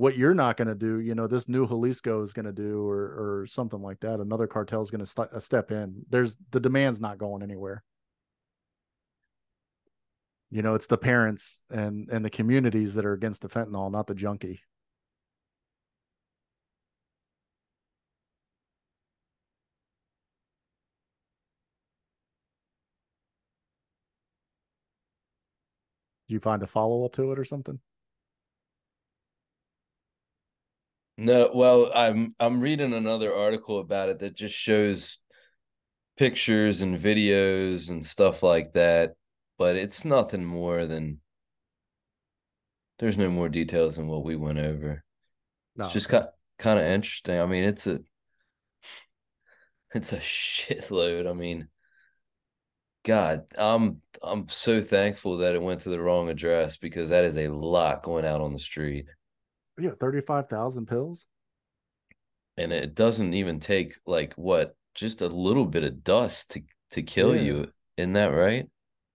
[0.00, 2.88] what you're not going to do, you know, this new Jalisco is going to do
[2.88, 4.18] or, or something like that.
[4.18, 6.06] Another cartel is going to st- uh, step in.
[6.08, 7.84] There's the demand's not going anywhere.
[10.48, 14.06] You know, it's the parents and, and the communities that are against the fentanyl, not
[14.06, 14.62] the junkie.
[26.26, 27.80] you find a follow up to it or something?
[31.20, 35.18] No, well, I'm I'm reading another article about it that just shows
[36.16, 39.16] pictures and videos and stuff like that,
[39.58, 41.20] but it's nothing more than
[43.00, 45.04] there's no more details than what we went over.
[45.76, 46.24] No, it's just kind
[46.58, 47.38] kind of interesting.
[47.38, 48.00] I mean, it's a
[49.94, 51.28] it's a shitload.
[51.28, 51.68] I mean,
[53.04, 57.36] God, I'm I'm so thankful that it went to the wrong address because that is
[57.36, 59.04] a lot going out on the street.
[59.80, 61.26] Yeah, thirty five thousand pills,
[62.56, 66.62] and it doesn't even take like what just a little bit of dust to
[66.92, 67.42] to kill yeah.
[67.42, 67.72] you.
[67.96, 68.68] Isn't that right?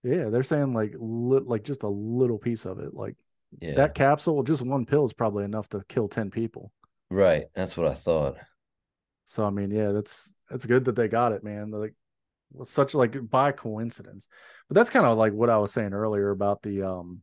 [0.04, 3.16] Yeah, they're saying like li- like just a little piece of it, like
[3.60, 3.76] yeah.
[3.76, 6.72] that capsule, just one pill is probably enough to kill ten people.
[7.10, 8.36] Right, that's what I thought.
[9.26, 11.72] So I mean, yeah, that's that's good that they got it, man.
[11.72, 11.94] Like
[12.64, 14.28] such like by coincidence.
[14.70, 17.22] But that's kind of like what I was saying earlier about the um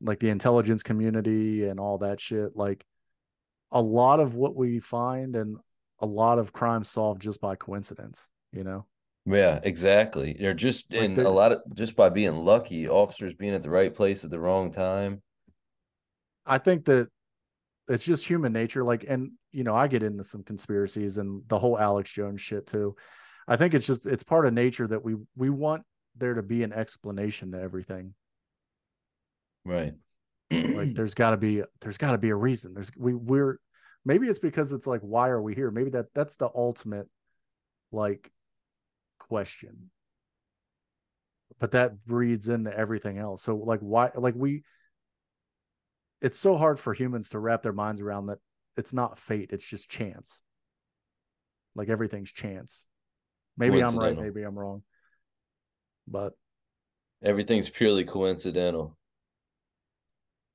[0.00, 2.56] like the intelligence community and all that shit.
[2.56, 2.84] Like
[3.70, 5.56] a lot of what we find and
[6.00, 8.86] a lot of crimes solved just by coincidence, you know?
[9.24, 10.36] Yeah, exactly.
[10.38, 13.70] They're just like and a lot of just by being lucky, officers being at the
[13.70, 15.20] right place at the wrong time.
[16.44, 17.08] I think that
[17.88, 18.84] it's just human nature.
[18.84, 22.68] Like, and you know, I get into some conspiracies and the whole Alex Jones shit
[22.68, 22.94] too.
[23.48, 25.82] I think it's just it's part of nature that we we want
[26.16, 28.14] there to be an explanation to everything.
[29.66, 29.94] Right.
[30.50, 32.72] like there's got to be there's got to be a reason.
[32.72, 33.58] There's we we're
[34.04, 35.72] maybe it's because it's like why are we here?
[35.72, 37.08] Maybe that that's the ultimate
[37.90, 38.30] like
[39.18, 39.90] question.
[41.58, 43.42] But that breeds into everything else.
[43.42, 44.62] So like why like we
[46.22, 48.38] it's so hard for humans to wrap their minds around that
[48.76, 50.42] it's not fate, it's just chance.
[51.74, 52.86] Like everything's chance.
[53.58, 54.82] Maybe I'm right, maybe I'm wrong.
[56.06, 56.34] But
[57.20, 58.96] everything's purely coincidental.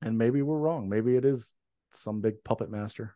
[0.02, 0.88] And maybe we're wrong.
[0.88, 1.54] Maybe it is
[1.92, 3.14] some big puppet master.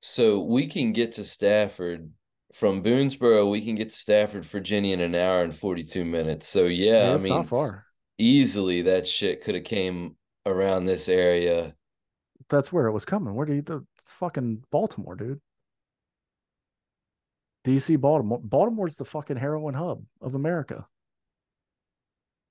[0.00, 2.10] So we can get to Stafford
[2.52, 3.50] from Boonsboro.
[3.50, 6.48] We can get to Stafford, Virginia in an hour and 42 minutes.
[6.48, 7.86] So yeah, yeah I mean, not far.
[8.18, 10.16] Easily that shit could have came
[10.46, 11.74] around this area.
[12.48, 13.34] That's where it was coming.
[13.34, 13.86] Where do you?
[14.00, 15.40] It's fucking Baltimore, dude.
[17.64, 18.40] DC, Baltimore.
[18.42, 20.86] Baltimore's the fucking heroin hub of America.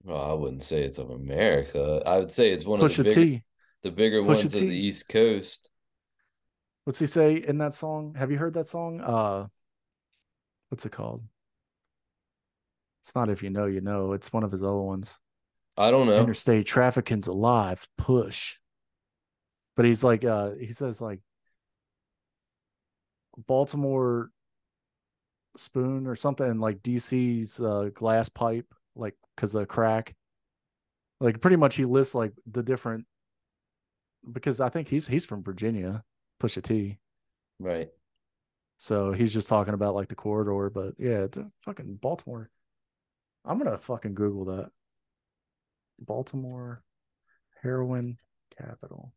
[0.03, 2.01] Well, I wouldn't say it's of America.
[2.05, 3.41] I would say it's one Push of the bigger.
[3.83, 5.69] The bigger Pusha ones of the East Coast.
[6.83, 8.15] What's he say in that song?
[8.17, 9.01] Have you heard that song?
[9.01, 9.47] Uh
[10.69, 11.23] what's it called?
[13.03, 14.13] It's not if you know, you know.
[14.13, 15.19] It's one of his other ones.
[15.77, 16.19] I don't know.
[16.19, 17.87] Interstate trafficking's alive.
[17.97, 18.57] Push.
[19.75, 21.21] But he's like, uh, he says like
[23.47, 24.29] Baltimore
[25.57, 30.15] spoon or something, like DC's uh, glass pipe, like because of crack.
[31.19, 33.05] Like pretty much, he lists like the different
[34.29, 36.03] because I think he's he's from Virginia,
[36.41, 36.97] Pusha T.
[37.59, 37.89] Right.
[38.77, 42.49] So he's just talking about like the corridor, but yeah, it's a fucking Baltimore.
[43.45, 44.71] I'm gonna fucking Google that.
[45.99, 46.83] Baltimore
[47.61, 48.17] heroin
[48.57, 49.13] capital.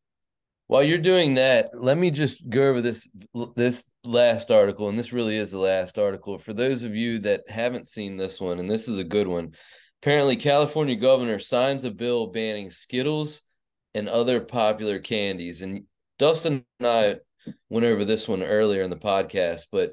[0.66, 3.08] While you're doing that, let me just go over this
[3.54, 6.38] this last article, and this really is the last article.
[6.38, 9.52] For those of you that haven't seen this one, and this is a good one.
[10.02, 13.42] Apparently, California governor signs a bill banning Skittles
[13.94, 15.62] and other popular candies.
[15.62, 15.84] And
[16.18, 17.16] Dustin and I
[17.68, 19.92] went over this one earlier in the podcast, but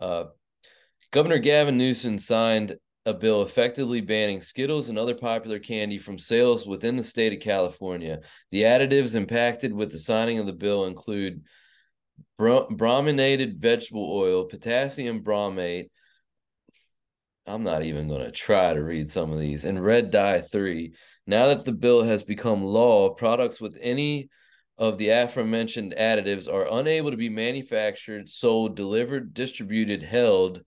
[0.00, 0.24] uh,
[1.10, 2.76] Governor Gavin Newsom signed
[3.06, 7.40] a bill effectively banning Skittles and other popular candy from sales within the state of
[7.40, 8.20] California.
[8.50, 11.42] The additives impacted with the signing of the bill include
[12.36, 15.88] bro- brominated vegetable oil, potassium bromate.
[17.46, 20.92] I'm not even going to try to read some of these, and red dye 3.
[21.28, 24.30] Now that the bill has become law, products with any
[24.78, 30.62] of the aforementioned additives are unable to be manufactured, sold, delivered, distributed, held,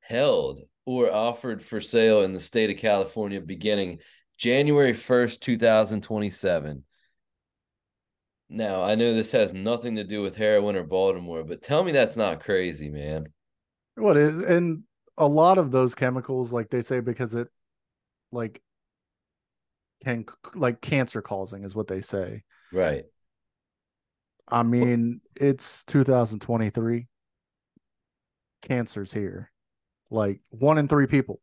[0.00, 4.00] held, or offered for sale in the state of California beginning
[4.36, 6.82] January 1st, 2027.
[8.48, 11.92] Now, I know this has nothing to do with heroin or Baltimore, but tell me
[11.92, 13.26] that's not crazy, man.
[13.94, 14.82] What is and
[15.16, 17.46] a lot of those chemicals, like they say, because it
[18.32, 18.60] like
[20.04, 20.24] can
[20.54, 22.44] like cancer causing is what they say.
[22.72, 23.04] Right.
[24.48, 27.06] I mean, it's 2023.
[28.62, 29.50] Cancer's here.
[30.10, 31.40] Like one in three people.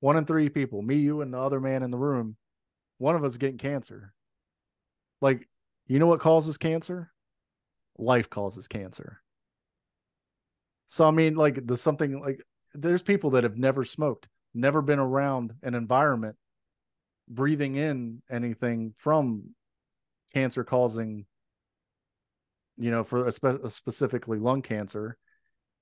[0.00, 2.36] One in three people, me, you, and the other man in the room,
[2.96, 4.14] one of us getting cancer.
[5.20, 5.46] Like,
[5.86, 7.12] you know what causes cancer?
[7.98, 9.20] Life causes cancer.
[10.88, 12.42] So I mean, like there's something like
[12.74, 16.36] there's people that have never smoked, never been around an environment
[17.30, 19.54] breathing in anything from
[20.34, 21.24] cancer causing
[22.76, 25.16] you know for spe- specifically lung cancer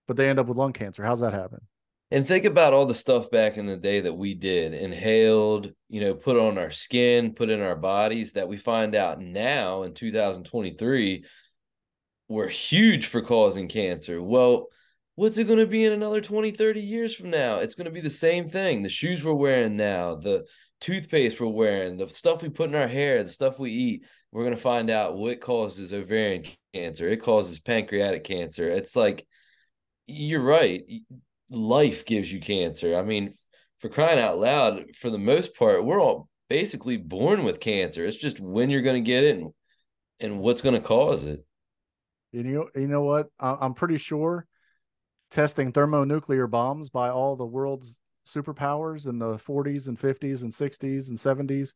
[0.06, 1.60] but they end up with lung cancer how's that happen
[2.10, 6.00] And think about all the stuff back in the day that we did, inhaled, you
[6.00, 9.92] know, put on our skin, put in our bodies that we find out now in
[9.92, 11.24] 2023
[12.28, 14.22] were huge for causing cancer.
[14.22, 14.68] Well,
[15.16, 17.58] what's it going to be in another 20, 30 years from now?
[17.58, 18.82] It's going to be the same thing.
[18.82, 20.46] The shoes we're wearing now, the
[20.80, 24.44] toothpaste we're wearing, the stuff we put in our hair, the stuff we eat, we're
[24.44, 26.44] going to find out what causes ovarian
[26.74, 27.08] cancer.
[27.08, 28.68] It causes pancreatic cancer.
[28.68, 29.26] It's like,
[30.06, 30.82] you're right
[31.50, 32.96] life gives you cancer.
[32.96, 33.34] I mean,
[33.80, 38.04] for crying out loud, for the most part, we're all basically born with cancer.
[38.04, 39.52] It's just when you're going to get it and,
[40.20, 41.44] and what's going to cause it.
[42.32, 44.46] you know you know what i'm pretty sure
[45.30, 47.98] testing thermonuclear bombs by all the world's
[48.28, 51.74] superpowers in the 40s and 50s and 60s and 70s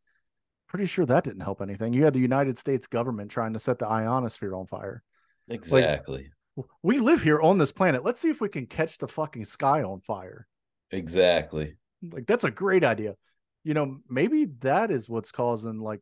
[0.68, 3.78] pretty sure that didn't help anything you had the united states government trying to set
[3.78, 5.02] the ionosphere on fire
[5.48, 6.30] Exactly.
[6.82, 9.82] we live here on this planet let's see if we can catch the fucking sky
[9.82, 10.46] on fire
[10.90, 11.76] exactly.
[12.10, 13.14] like that's a great idea
[13.64, 16.00] you know maybe that is what's causing like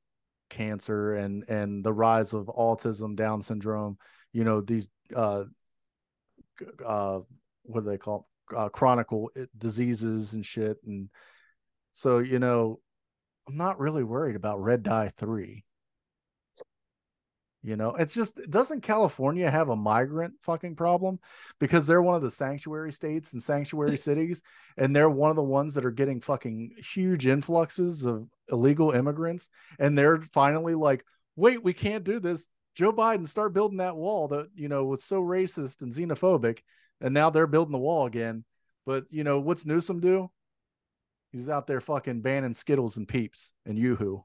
[0.50, 3.96] cancer and and the rise of autism down syndrome
[4.32, 5.44] you know these uh
[6.84, 7.20] uh
[7.64, 8.28] what do they call?
[8.56, 11.08] Uh, chronicle diseases and shit and
[11.92, 12.78] so you know
[13.48, 15.64] i'm not really worried about red dye 3
[17.62, 21.18] you know it's just doesn't california have a migrant fucking problem?
[21.58, 24.42] Because they're one of the sanctuary states and sanctuary cities
[24.76, 29.50] and they're one of the ones that are getting fucking huge influxes of illegal immigrants
[29.78, 31.04] and they're finally like
[31.36, 32.48] wait we can't do this.
[32.74, 36.60] Joe biden start building that wall that you know was so racist and xenophobic
[37.00, 38.44] and now they're building the wall again.
[38.86, 40.30] But you know what's newsom do?
[41.32, 44.24] He's out there fucking banning skittles and peeps and yoo-hoo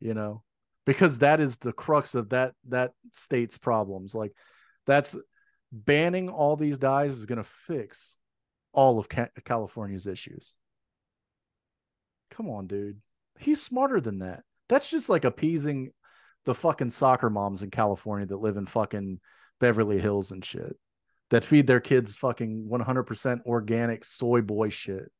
[0.00, 0.42] you know
[0.86, 4.14] because that is the crux of that that state's problems.
[4.14, 4.32] Like
[4.86, 5.16] that's
[5.70, 8.18] banning all these dyes is going to fix
[8.72, 10.54] all of Ca- california's issues.
[12.30, 13.00] Come on dude.
[13.38, 14.42] He's smarter than that.
[14.68, 15.92] That's just like appeasing
[16.46, 19.20] the fucking soccer moms in california that live in fucking
[19.60, 20.74] beverly hills and shit
[21.30, 25.10] that feed their kids fucking 100% organic soy boy shit.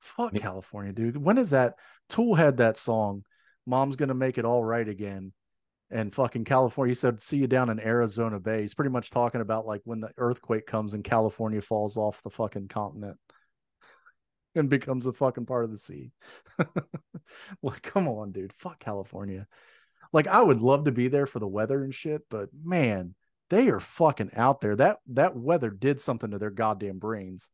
[0.00, 1.16] Fuck California, dude.
[1.16, 1.74] When is that?
[2.08, 3.24] Tool had that song,
[3.66, 5.32] Mom's Gonna Make It All Right Again.
[5.90, 8.62] And fucking California, he said, See you down in Arizona Bay.
[8.62, 12.30] He's pretty much talking about like when the earthquake comes and California falls off the
[12.30, 13.18] fucking continent
[14.54, 16.12] and becomes a fucking part of the sea.
[17.62, 18.54] like, come on, dude.
[18.54, 19.46] Fuck California.
[20.12, 23.14] Like, I would love to be there for the weather and shit, but man,
[23.50, 24.76] they are fucking out there.
[24.76, 27.50] That that weather did something to their goddamn brains.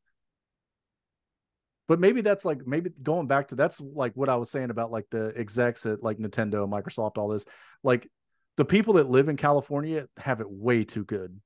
[1.89, 4.93] But maybe that's like maybe going back to that's like what I was saying about
[4.93, 7.47] like the execs at like Nintendo, Microsoft, all this.
[7.83, 8.09] Like
[8.57, 11.41] the people that live in California have it way too good.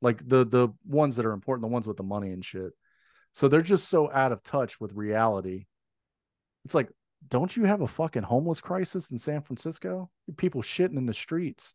[0.00, 2.72] Like the the ones that are important, the ones with the money and shit.
[3.34, 5.66] So they're just so out of touch with reality.
[6.64, 6.88] It's like,
[7.28, 10.10] don't you have a fucking homeless crisis in San Francisco?
[10.36, 11.74] People shitting in the streets.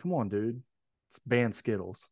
[0.00, 0.62] Come on, dude.
[1.10, 2.08] It's ban Skittles.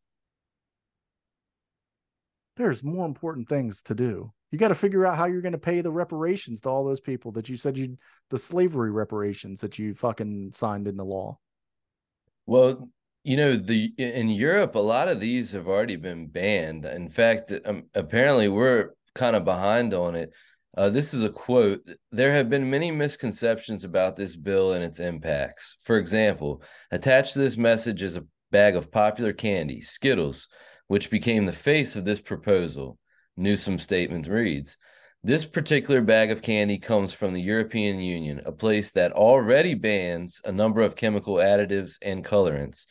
[2.57, 4.31] There's more important things to do.
[4.51, 6.99] You got to figure out how you're going to pay the reparations to all those
[6.99, 7.97] people that you said you
[8.29, 11.39] the slavery reparations that you fucking signed into law.
[12.45, 12.89] Well,
[13.23, 16.85] you know, the in Europe, a lot of these have already been banned.
[16.85, 20.33] In fact, um, apparently we're kind of behind on it.
[20.75, 21.81] Uh, this is a quote.
[22.11, 25.75] There have been many misconceptions about this bill and its impacts.
[25.83, 26.61] For example,
[26.91, 30.47] attached to this message is a bag of popular candy, Skittles,
[30.87, 32.97] which became the face of this proposal.
[33.35, 34.77] Newsom's statement reads
[35.23, 40.41] This particular bag of candy comes from the European Union, a place that already bans
[40.45, 42.85] a number of chemical additives and colorants.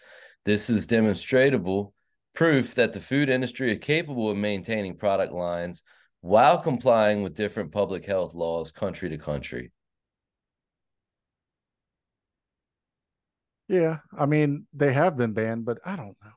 [0.44, 1.94] This is demonstrable
[2.35, 5.82] proof that the food industry is capable of maintaining product lines
[6.21, 9.73] while complying with different public health laws country to country.
[13.69, 16.31] Yeah, I mean, they have been banned, but I don't know.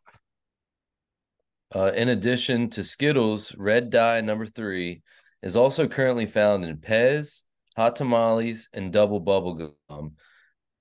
[1.75, 5.01] Uh, in addition to Skittles, red dye number three
[5.41, 7.41] is also currently found in Pez,
[7.75, 10.11] hot tamales, and double bubble gum.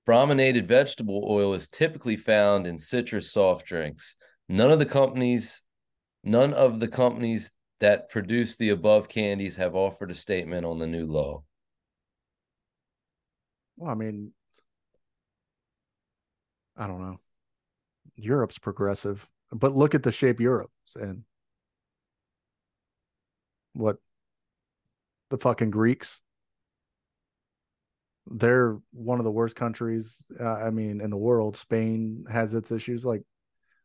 [0.05, 4.17] Brominated vegetable oil is typically found in citrus soft drinks.
[4.49, 5.63] None of the companies,
[6.23, 7.53] none of the companies
[7.83, 11.43] that produce the above candies have offered a statement on the new law.
[13.77, 14.31] Well, I mean,
[16.77, 17.19] I don't know.
[18.15, 21.25] Europe's progressive, but look at the shape Europe's in.
[23.73, 23.97] What
[25.31, 26.23] the fucking Greeks
[28.31, 30.25] they're one of the worst countries.
[30.39, 31.57] Uh, I mean, in the world.
[31.57, 33.05] Spain has its issues.
[33.05, 33.23] Like,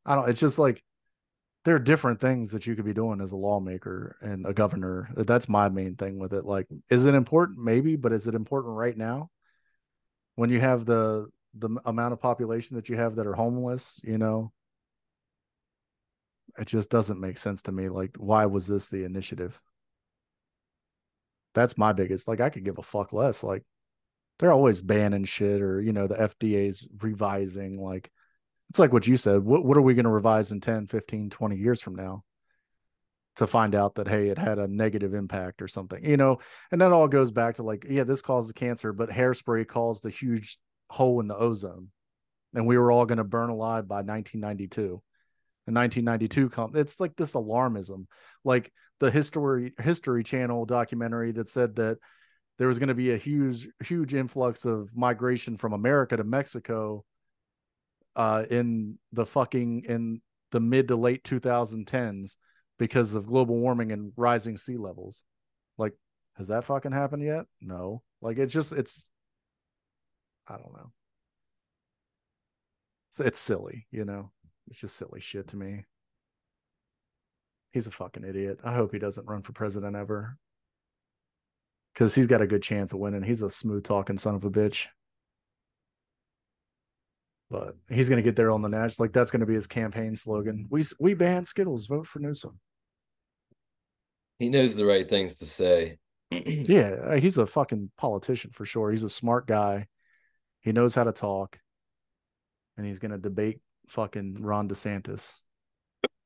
[0.06, 0.30] I don't.
[0.30, 0.84] It's just like
[1.68, 5.10] there are different things that you could be doing as a lawmaker and a governor.
[5.18, 6.46] That's my main thing with it.
[6.46, 7.60] Like, is it important?
[7.60, 9.32] Maybe, but is it important right now?
[10.36, 14.18] When you have the the amount of population that you have that are homeless, you
[14.18, 14.54] know,
[16.58, 17.90] it just doesn't make sense to me.
[17.90, 19.60] Like, why was this the initiative?
[21.54, 22.30] That's my biggest.
[22.30, 23.44] Like, I could give a fuck less.
[23.44, 23.66] Like,
[24.40, 28.10] they're always banning shit or you know the fda's revising like
[28.70, 31.30] it's like what you said what, what are we going to revise in 10 15
[31.30, 32.24] 20 years from now
[33.36, 36.40] to find out that hey it had a negative impact or something you know?
[36.72, 40.10] And that all goes back to like yeah this caused cancer but hairspray caused a
[40.10, 40.58] huge
[40.90, 41.90] hole in the ozone.
[42.54, 45.02] And we were all going to burn alive by 1992
[45.68, 48.06] in 1992 come it's like this alarmism.
[48.44, 51.98] Like the history history channel documentary that said that
[52.58, 57.04] there was going to be a huge huge influx of migration from America to Mexico
[58.18, 60.22] uh, in the fucking in
[60.52, 62.38] the mid to late 2010s
[62.80, 65.24] because of global warming and rising sea levels.
[65.78, 65.94] Like,
[66.38, 67.46] has that fucking happened yet?
[67.62, 68.02] No.
[68.22, 69.10] Like, it's just it's
[70.48, 70.92] I don't know.
[73.12, 74.32] It's, it's silly, you know.
[74.68, 75.86] It's just silly shit to me.
[77.72, 78.60] He's a fucking idiot.
[78.64, 80.38] I hope he doesn't run for president ever
[81.94, 83.24] because he's got a good chance of winning.
[83.24, 84.88] He's a smooth talking son of a bitch.
[87.50, 89.06] But he's going to get there on the national.
[89.06, 90.68] Like that's going to be his campaign slogan.
[90.70, 91.88] We we ban Skittles.
[91.88, 92.60] Vote for Newsom.
[94.40, 95.98] He knows the right things to say.
[96.32, 98.92] yeah, uh, he's a fucking politician for sure.
[98.92, 99.88] He's a smart guy.
[100.60, 101.58] He knows how to talk,
[102.76, 105.40] and he's going to debate fucking Ron DeSantis.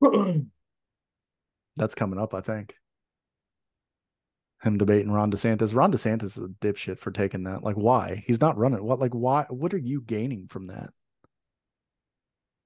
[1.78, 2.74] That's coming up, I think
[4.64, 5.76] him debating Ron DeSantis.
[5.76, 7.64] Ron DeSantis is a dipshit for taking that.
[7.64, 8.24] Like, why?
[8.28, 8.84] He's not running.
[8.84, 9.00] What?
[9.00, 9.46] Like, why?
[9.50, 10.92] What are you gaining from that?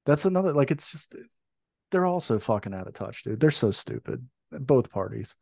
[0.05, 0.53] That's another.
[0.53, 1.15] Like, it's just
[1.91, 3.39] they're all so fucking out of touch, dude.
[3.39, 4.27] They're so stupid.
[4.51, 5.35] Both parties.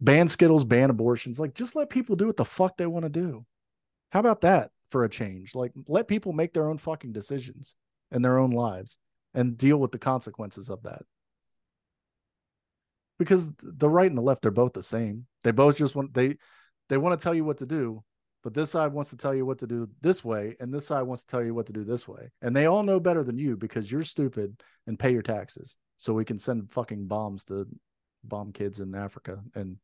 [0.00, 1.38] Ban Skittles, ban abortions.
[1.38, 3.44] Like, just let people do what the fuck they want to do.
[4.12, 5.54] How about that for a change?
[5.54, 7.76] Like, let people make their own fucking decisions.
[8.10, 8.96] in their own lives
[9.34, 11.02] and deal with the consequences of that.
[13.18, 15.26] Because the right and the left they're both the same.
[15.44, 16.36] They both just want they
[16.88, 18.02] they want to tell you what to do,
[18.42, 21.02] but this side wants to tell you what to do this way, and this side
[21.02, 22.30] wants to tell you what to do this way.
[22.40, 25.76] And they all know better than you because you're stupid and pay your taxes.
[25.98, 27.66] So we can send fucking bombs to
[28.24, 29.76] bomb kids in Africa and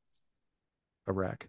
[1.08, 1.48] Iraq.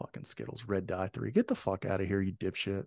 [0.00, 1.30] Fucking Skittles, red dye three.
[1.30, 2.86] Get the fuck out of here, you dipshit.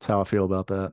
[0.00, 0.92] That's how I feel about that.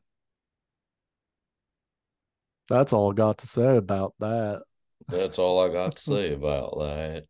[2.70, 4.64] That's all I got to say about that.
[5.08, 7.26] That's all I got to say about that.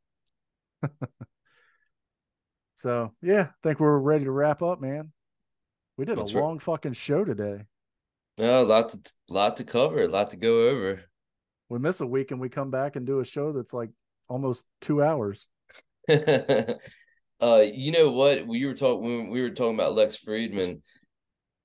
[2.76, 5.12] so yeah, I think we're ready to wrap up, man.
[5.98, 7.64] We did Let's a long fucking show today.
[8.38, 9.00] Yeah, a lot to
[9.30, 11.02] lot to cover, a lot to go over.
[11.70, 13.90] We miss a week and we come back and do a show that's like
[14.28, 15.48] almost two hours.
[16.10, 16.76] uh,
[17.40, 18.46] you know what?
[18.48, 20.82] We were talking when we were talking about Lex Fridman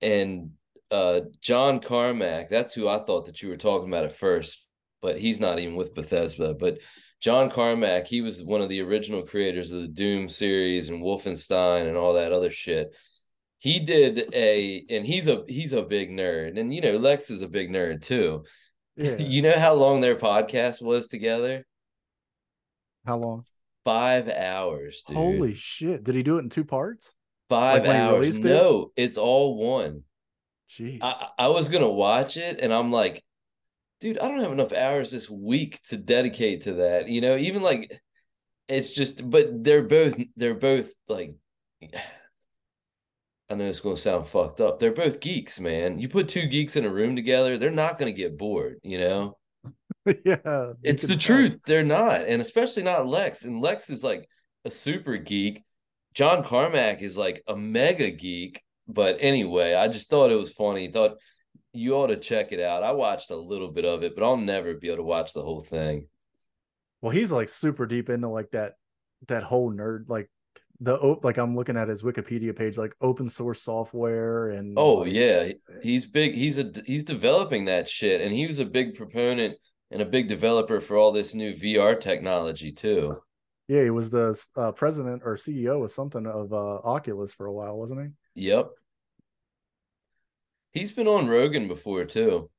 [0.00, 0.52] and
[0.90, 2.48] uh John Carmack.
[2.48, 4.64] That's who I thought that you were talking about at first,
[5.02, 6.54] but he's not even with Bethesda.
[6.54, 6.78] But
[7.20, 11.88] John Carmack, he was one of the original creators of the Doom series and Wolfenstein
[11.88, 12.94] and all that other shit.
[13.58, 17.42] He did a, and he's a he's a big nerd, and you know Lex is
[17.42, 18.44] a big nerd too.
[18.96, 19.16] Yeah.
[19.18, 21.64] You know how long their podcast was together?
[23.06, 23.44] How long?
[23.84, 25.16] Five hours, dude.
[25.16, 26.02] Holy shit.
[26.04, 27.14] Did he do it in two parts?
[27.48, 28.20] Five like hours.
[28.20, 28.48] released it?
[28.48, 30.02] No, it's all one.
[30.70, 30.98] Jeez.
[31.02, 33.24] I, I was gonna watch it and I'm like,
[34.00, 37.08] dude, I don't have enough hours this week to dedicate to that.
[37.08, 38.00] You know, even like
[38.68, 41.36] it's just but they're both they're both like
[43.50, 44.78] I know it's gonna sound fucked up.
[44.78, 45.98] They're both geeks, man.
[45.98, 49.38] You put two geeks in a room together, they're not gonna get bored, you know?
[50.24, 50.72] yeah.
[50.82, 51.58] It's the truth.
[51.66, 53.44] They're not, and especially not Lex.
[53.44, 54.28] And Lex is like
[54.64, 55.64] a super geek.
[56.12, 58.62] John Carmack is like a mega geek.
[58.88, 60.90] But anyway, I just thought it was funny.
[60.90, 61.18] Thought
[61.72, 62.82] you ought to check it out.
[62.82, 65.42] I watched a little bit of it, but I'll never be able to watch the
[65.42, 66.08] whole thing.
[67.02, 68.72] Well, he's like super deep into like that
[69.26, 70.30] that whole nerd like
[70.80, 74.94] the op- like I'm looking at his Wikipedia page like open source software and Oh
[74.98, 75.52] like, yeah,
[75.82, 76.34] he's big.
[76.34, 79.56] He's a he's developing that shit, and he was a big proponent
[79.90, 83.16] and a big developer for all this new VR technology too.
[83.68, 87.52] yeah he was the uh, president or CEO of something of uh, Oculus for a
[87.52, 88.08] while wasn't he
[88.38, 88.70] Yep.
[90.72, 92.50] He's been on Rogan before too.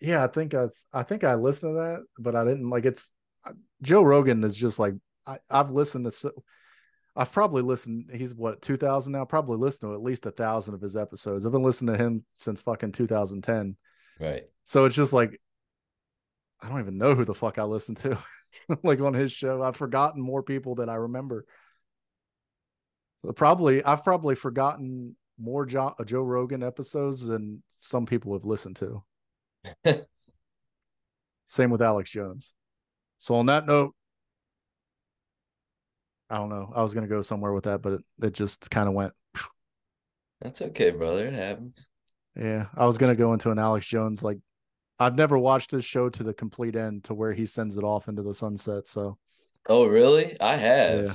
[0.00, 3.12] yeah I think I I think I listened to that but I didn't like it's
[3.46, 4.94] uh, Joe Rogan is just like
[5.26, 6.32] I, I've listened to so
[7.16, 10.80] I've probably listened he's what 2000 now probably listened to at least a thousand of
[10.80, 13.76] his episodes I've been listening to him since fucking 2010
[14.20, 14.44] Right.
[14.64, 15.40] So it's just like
[16.60, 18.18] I don't even know who the fuck I listen to.
[18.82, 21.44] like on his show, I've forgotten more people than I remember.
[23.24, 28.44] So probably I've probably forgotten more jo- uh, Joe Rogan episodes than some people have
[28.44, 29.02] listened to.
[31.46, 32.54] Same with Alex Jones.
[33.18, 33.94] So on that note,
[36.30, 36.72] I don't know.
[36.74, 39.12] I was gonna go somewhere with that, but it, it just kind of went.
[40.40, 41.26] That's okay, brother.
[41.26, 41.88] It happens.
[42.36, 44.38] Yeah, I was gonna go into an Alex Jones like
[45.00, 48.08] I've never watched this show to the complete end to where he sends it off
[48.08, 48.86] into the sunset.
[48.86, 49.18] So
[49.68, 50.40] Oh, really?
[50.40, 51.04] I have.
[51.04, 51.14] Yeah.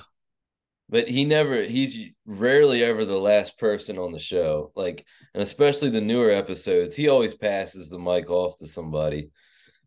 [0.90, 4.72] But he never, he's rarely ever the last person on the show.
[4.76, 9.30] Like, and especially the newer episodes, he always passes the mic off to somebody.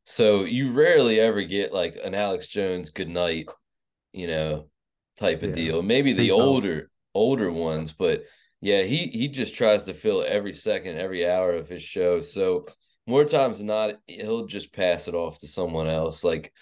[0.04, 3.48] So you rarely ever get like an Alex Jones good night,
[4.12, 4.68] you know,
[5.16, 5.54] type of Yeah.
[5.54, 5.82] deal.
[5.82, 6.40] Maybe the He's not.
[6.40, 8.24] older, older ones, but
[8.60, 12.20] yeah, he he just tries to fill every second, every hour of his show.
[12.20, 12.66] So
[13.06, 16.24] more times than not, he'll just pass it off to someone else.
[16.24, 16.52] Like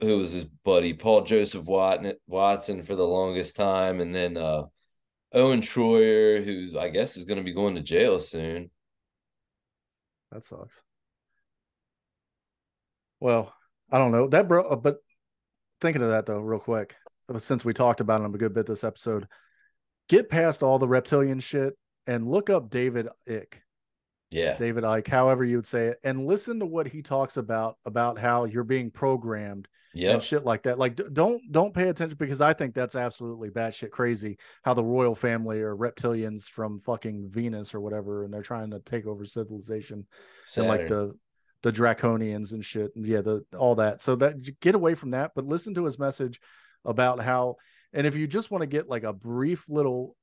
[0.00, 4.64] who was his buddy Paul Joseph Watson, for the longest time, and then uh,
[5.32, 8.70] Owen Shroyer, who I guess is going to be going to jail soon.
[10.32, 10.82] that sucks.
[13.20, 13.54] Well,
[13.90, 14.76] I don't know that, bro.
[14.76, 14.98] But
[15.80, 16.94] thinking of that though, real quick,
[17.38, 19.28] since we talked about him a good bit this episode,
[20.08, 21.74] get past all the reptilian shit
[22.06, 23.54] and look up David Icke.
[24.30, 27.76] Yeah, David Icke however you would say it, and listen to what he talks about
[27.84, 30.78] about how you're being programmed yeah and shit like that.
[30.78, 34.38] Like, don't don't pay attention because I think that's absolutely batshit crazy.
[34.62, 38.80] How the royal family are reptilians from fucking Venus or whatever, and they're trying to
[38.80, 40.06] take over civilization
[40.56, 41.14] and like the
[41.62, 42.94] the draconians and shit.
[42.94, 44.00] And yeah, the all that.
[44.00, 46.40] So that get away from that, but listen to his message
[46.84, 47.56] about how.
[47.92, 50.16] And if you just want to get like a brief little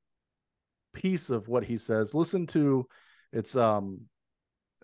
[0.93, 2.87] piece of what he says, listen to
[3.37, 4.01] it's um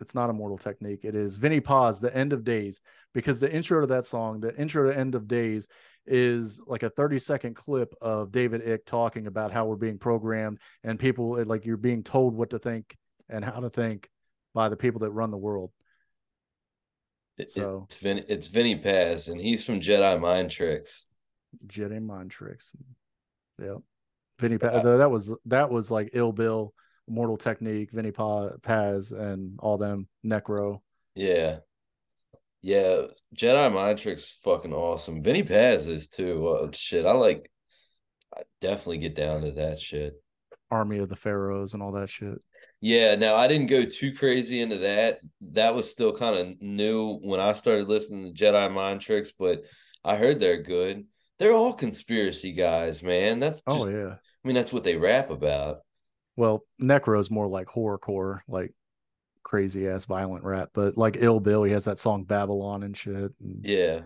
[0.02, 1.06] It's not Immortal Technique.
[1.06, 2.82] It is Vinnie Paz, The End of Days,
[3.14, 5.68] because the intro to that song, the intro to End of Days,
[6.06, 10.60] is like a 30 second clip of David Icke talking about how we're being programmed
[10.84, 12.96] and people like you're being told what to think
[13.30, 14.10] and how to think
[14.54, 15.72] by the people that run the world.
[17.48, 21.06] So it's Vin, it's Vinnie Paz, and he's from Jedi Mind Tricks.
[21.66, 22.76] Jedi Mind Tricks.
[23.60, 23.78] Yeah.
[24.40, 24.84] Vinnie Paz.
[24.84, 26.74] That was that was like Ill Bill,
[27.08, 30.82] Mortal Technique, Vinnie Paz, and all them Necro.
[31.16, 31.60] Yeah.
[32.62, 35.22] Yeah, Jedi Mind Trick's fucking awesome.
[35.22, 36.48] Vinnie Paz is too.
[36.48, 37.52] Uh, shit, I like.
[38.36, 40.14] I definitely get down to that shit.
[40.72, 42.42] Army of the Pharaohs and all that shit.
[42.80, 45.20] Yeah, now I didn't go too crazy into that.
[45.52, 49.64] That was still kind of new when I started listening to Jedi Mind Tricks, but
[50.04, 51.06] I heard they're good.
[51.40, 53.40] They're all conspiracy guys, man.
[53.40, 54.14] That's oh, just, oh yeah.
[54.14, 55.78] I mean, that's what they rap about.
[56.36, 58.74] Well, Necro's more like horrorcore, like
[59.44, 63.32] crazy ass violent rap, but like Ill Bill, he has that song Babylon and shit.
[63.40, 64.02] And, yeah.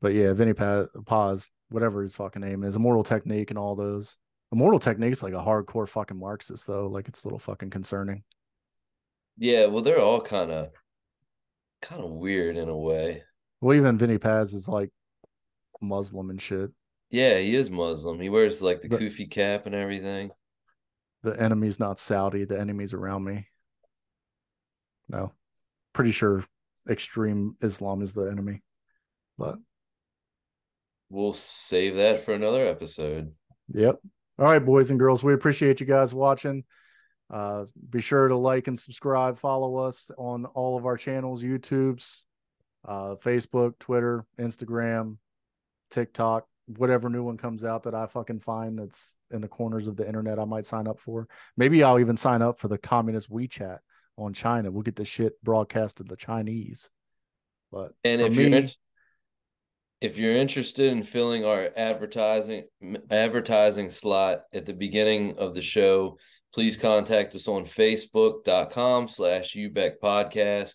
[0.00, 4.16] But yeah, Vinnie Paz, whatever his fucking name is, Immortal Technique and all those.
[4.52, 6.86] Immortal Technique's like a hardcore fucking Marxist though.
[6.86, 8.24] Like it's a little fucking concerning.
[9.36, 10.70] Yeah, well, they're all kind of
[11.82, 13.22] kind of weird in a way.
[13.60, 14.90] Well, even Vinnie Paz is like
[15.80, 16.70] Muslim and shit.
[17.10, 18.20] Yeah, he is Muslim.
[18.20, 20.30] He wears like the, the kufi cap and everything.
[21.22, 22.44] The enemy's not Saudi.
[22.44, 23.46] The enemy's around me.
[25.08, 25.32] No,
[25.92, 26.44] pretty sure
[26.88, 28.62] extreme Islam is the enemy,
[29.36, 29.56] but
[31.10, 33.32] we'll save that for another episode.
[33.72, 34.00] Yep.
[34.38, 36.64] All right, boys and girls, we appreciate you guys watching.
[37.32, 42.24] Uh, be sure to like and subscribe, follow us on all of our channels YouTube's,
[42.84, 45.18] uh, Facebook, Twitter, Instagram,
[45.90, 49.96] TikTok, whatever new one comes out that I fucking find that's in the corners of
[49.96, 51.28] the internet, I might sign up for.
[51.56, 53.78] Maybe I'll even sign up for the communist WeChat
[54.16, 54.70] on China.
[54.70, 56.90] We'll get the shit broadcasted to the Chinese.
[57.72, 58.68] But and if me, you're
[60.00, 62.64] if you're interested in filling our advertising
[63.10, 66.18] advertising slot at the beginning of the show
[66.52, 70.74] please contact us on facebook.com slash ubec podcast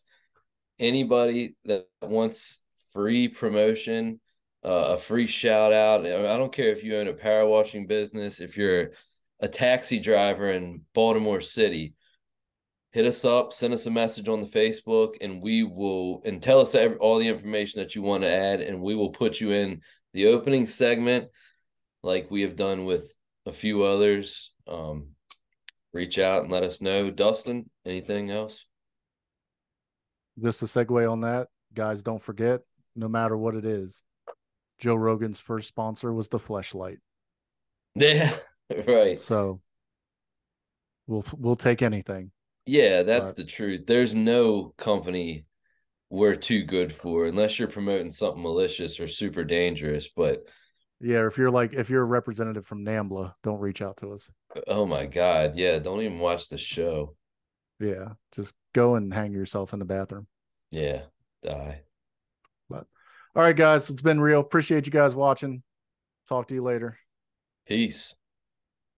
[0.80, 2.60] anybody that wants
[2.94, 4.20] free promotion
[4.66, 8.40] uh, a free shout out i don't care if you own a power washing business
[8.40, 8.92] if you're
[9.40, 11.94] a taxi driver in baltimore city
[12.96, 16.62] hit us up, send us a message on the Facebook, and we will and tell
[16.62, 19.52] us every, all the information that you want to add, and we will put you
[19.52, 19.82] in
[20.14, 21.28] the opening segment,
[22.04, 23.14] like we have done with
[23.46, 24.54] a few others.
[24.66, 25.10] Um,
[25.92, 27.12] reach out and let us know.
[27.12, 28.66] Dustin, anything else?
[30.42, 32.02] Just a segue on that, guys.
[32.02, 32.62] Don't forget,
[32.96, 34.06] no matter what it is,
[34.80, 36.98] Joe Rogan's first sponsor was the Fleshlight.
[37.96, 38.36] Yeah,
[38.88, 39.20] right.
[39.20, 39.62] So
[41.08, 42.32] we'll we'll take anything.
[42.66, 43.86] Yeah, that's but, the truth.
[43.86, 45.46] There's no company
[46.10, 50.08] we're too good for unless you're promoting something malicious or super dangerous.
[50.08, 50.44] But
[51.00, 54.30] yeah, if you're like if you're a representative from NAMBLA, don't reach out to us.
[54.68, 57.16] Oh my god, yeah, don't even watch the show.
[57.80, 60.28] Yeah, just go and hang yourself in the bathroom.
[60.72, 61.04] Yeah,
[61.44, 61.82] die.
[62.70, 62.88] But
[63.36, 64.40] all right, guys, it's been real.
[64.40, 65.62] Appreciate you guys watching.
[66.28, 66.98] Talk to you later.
[67.68, 68.16] Peace.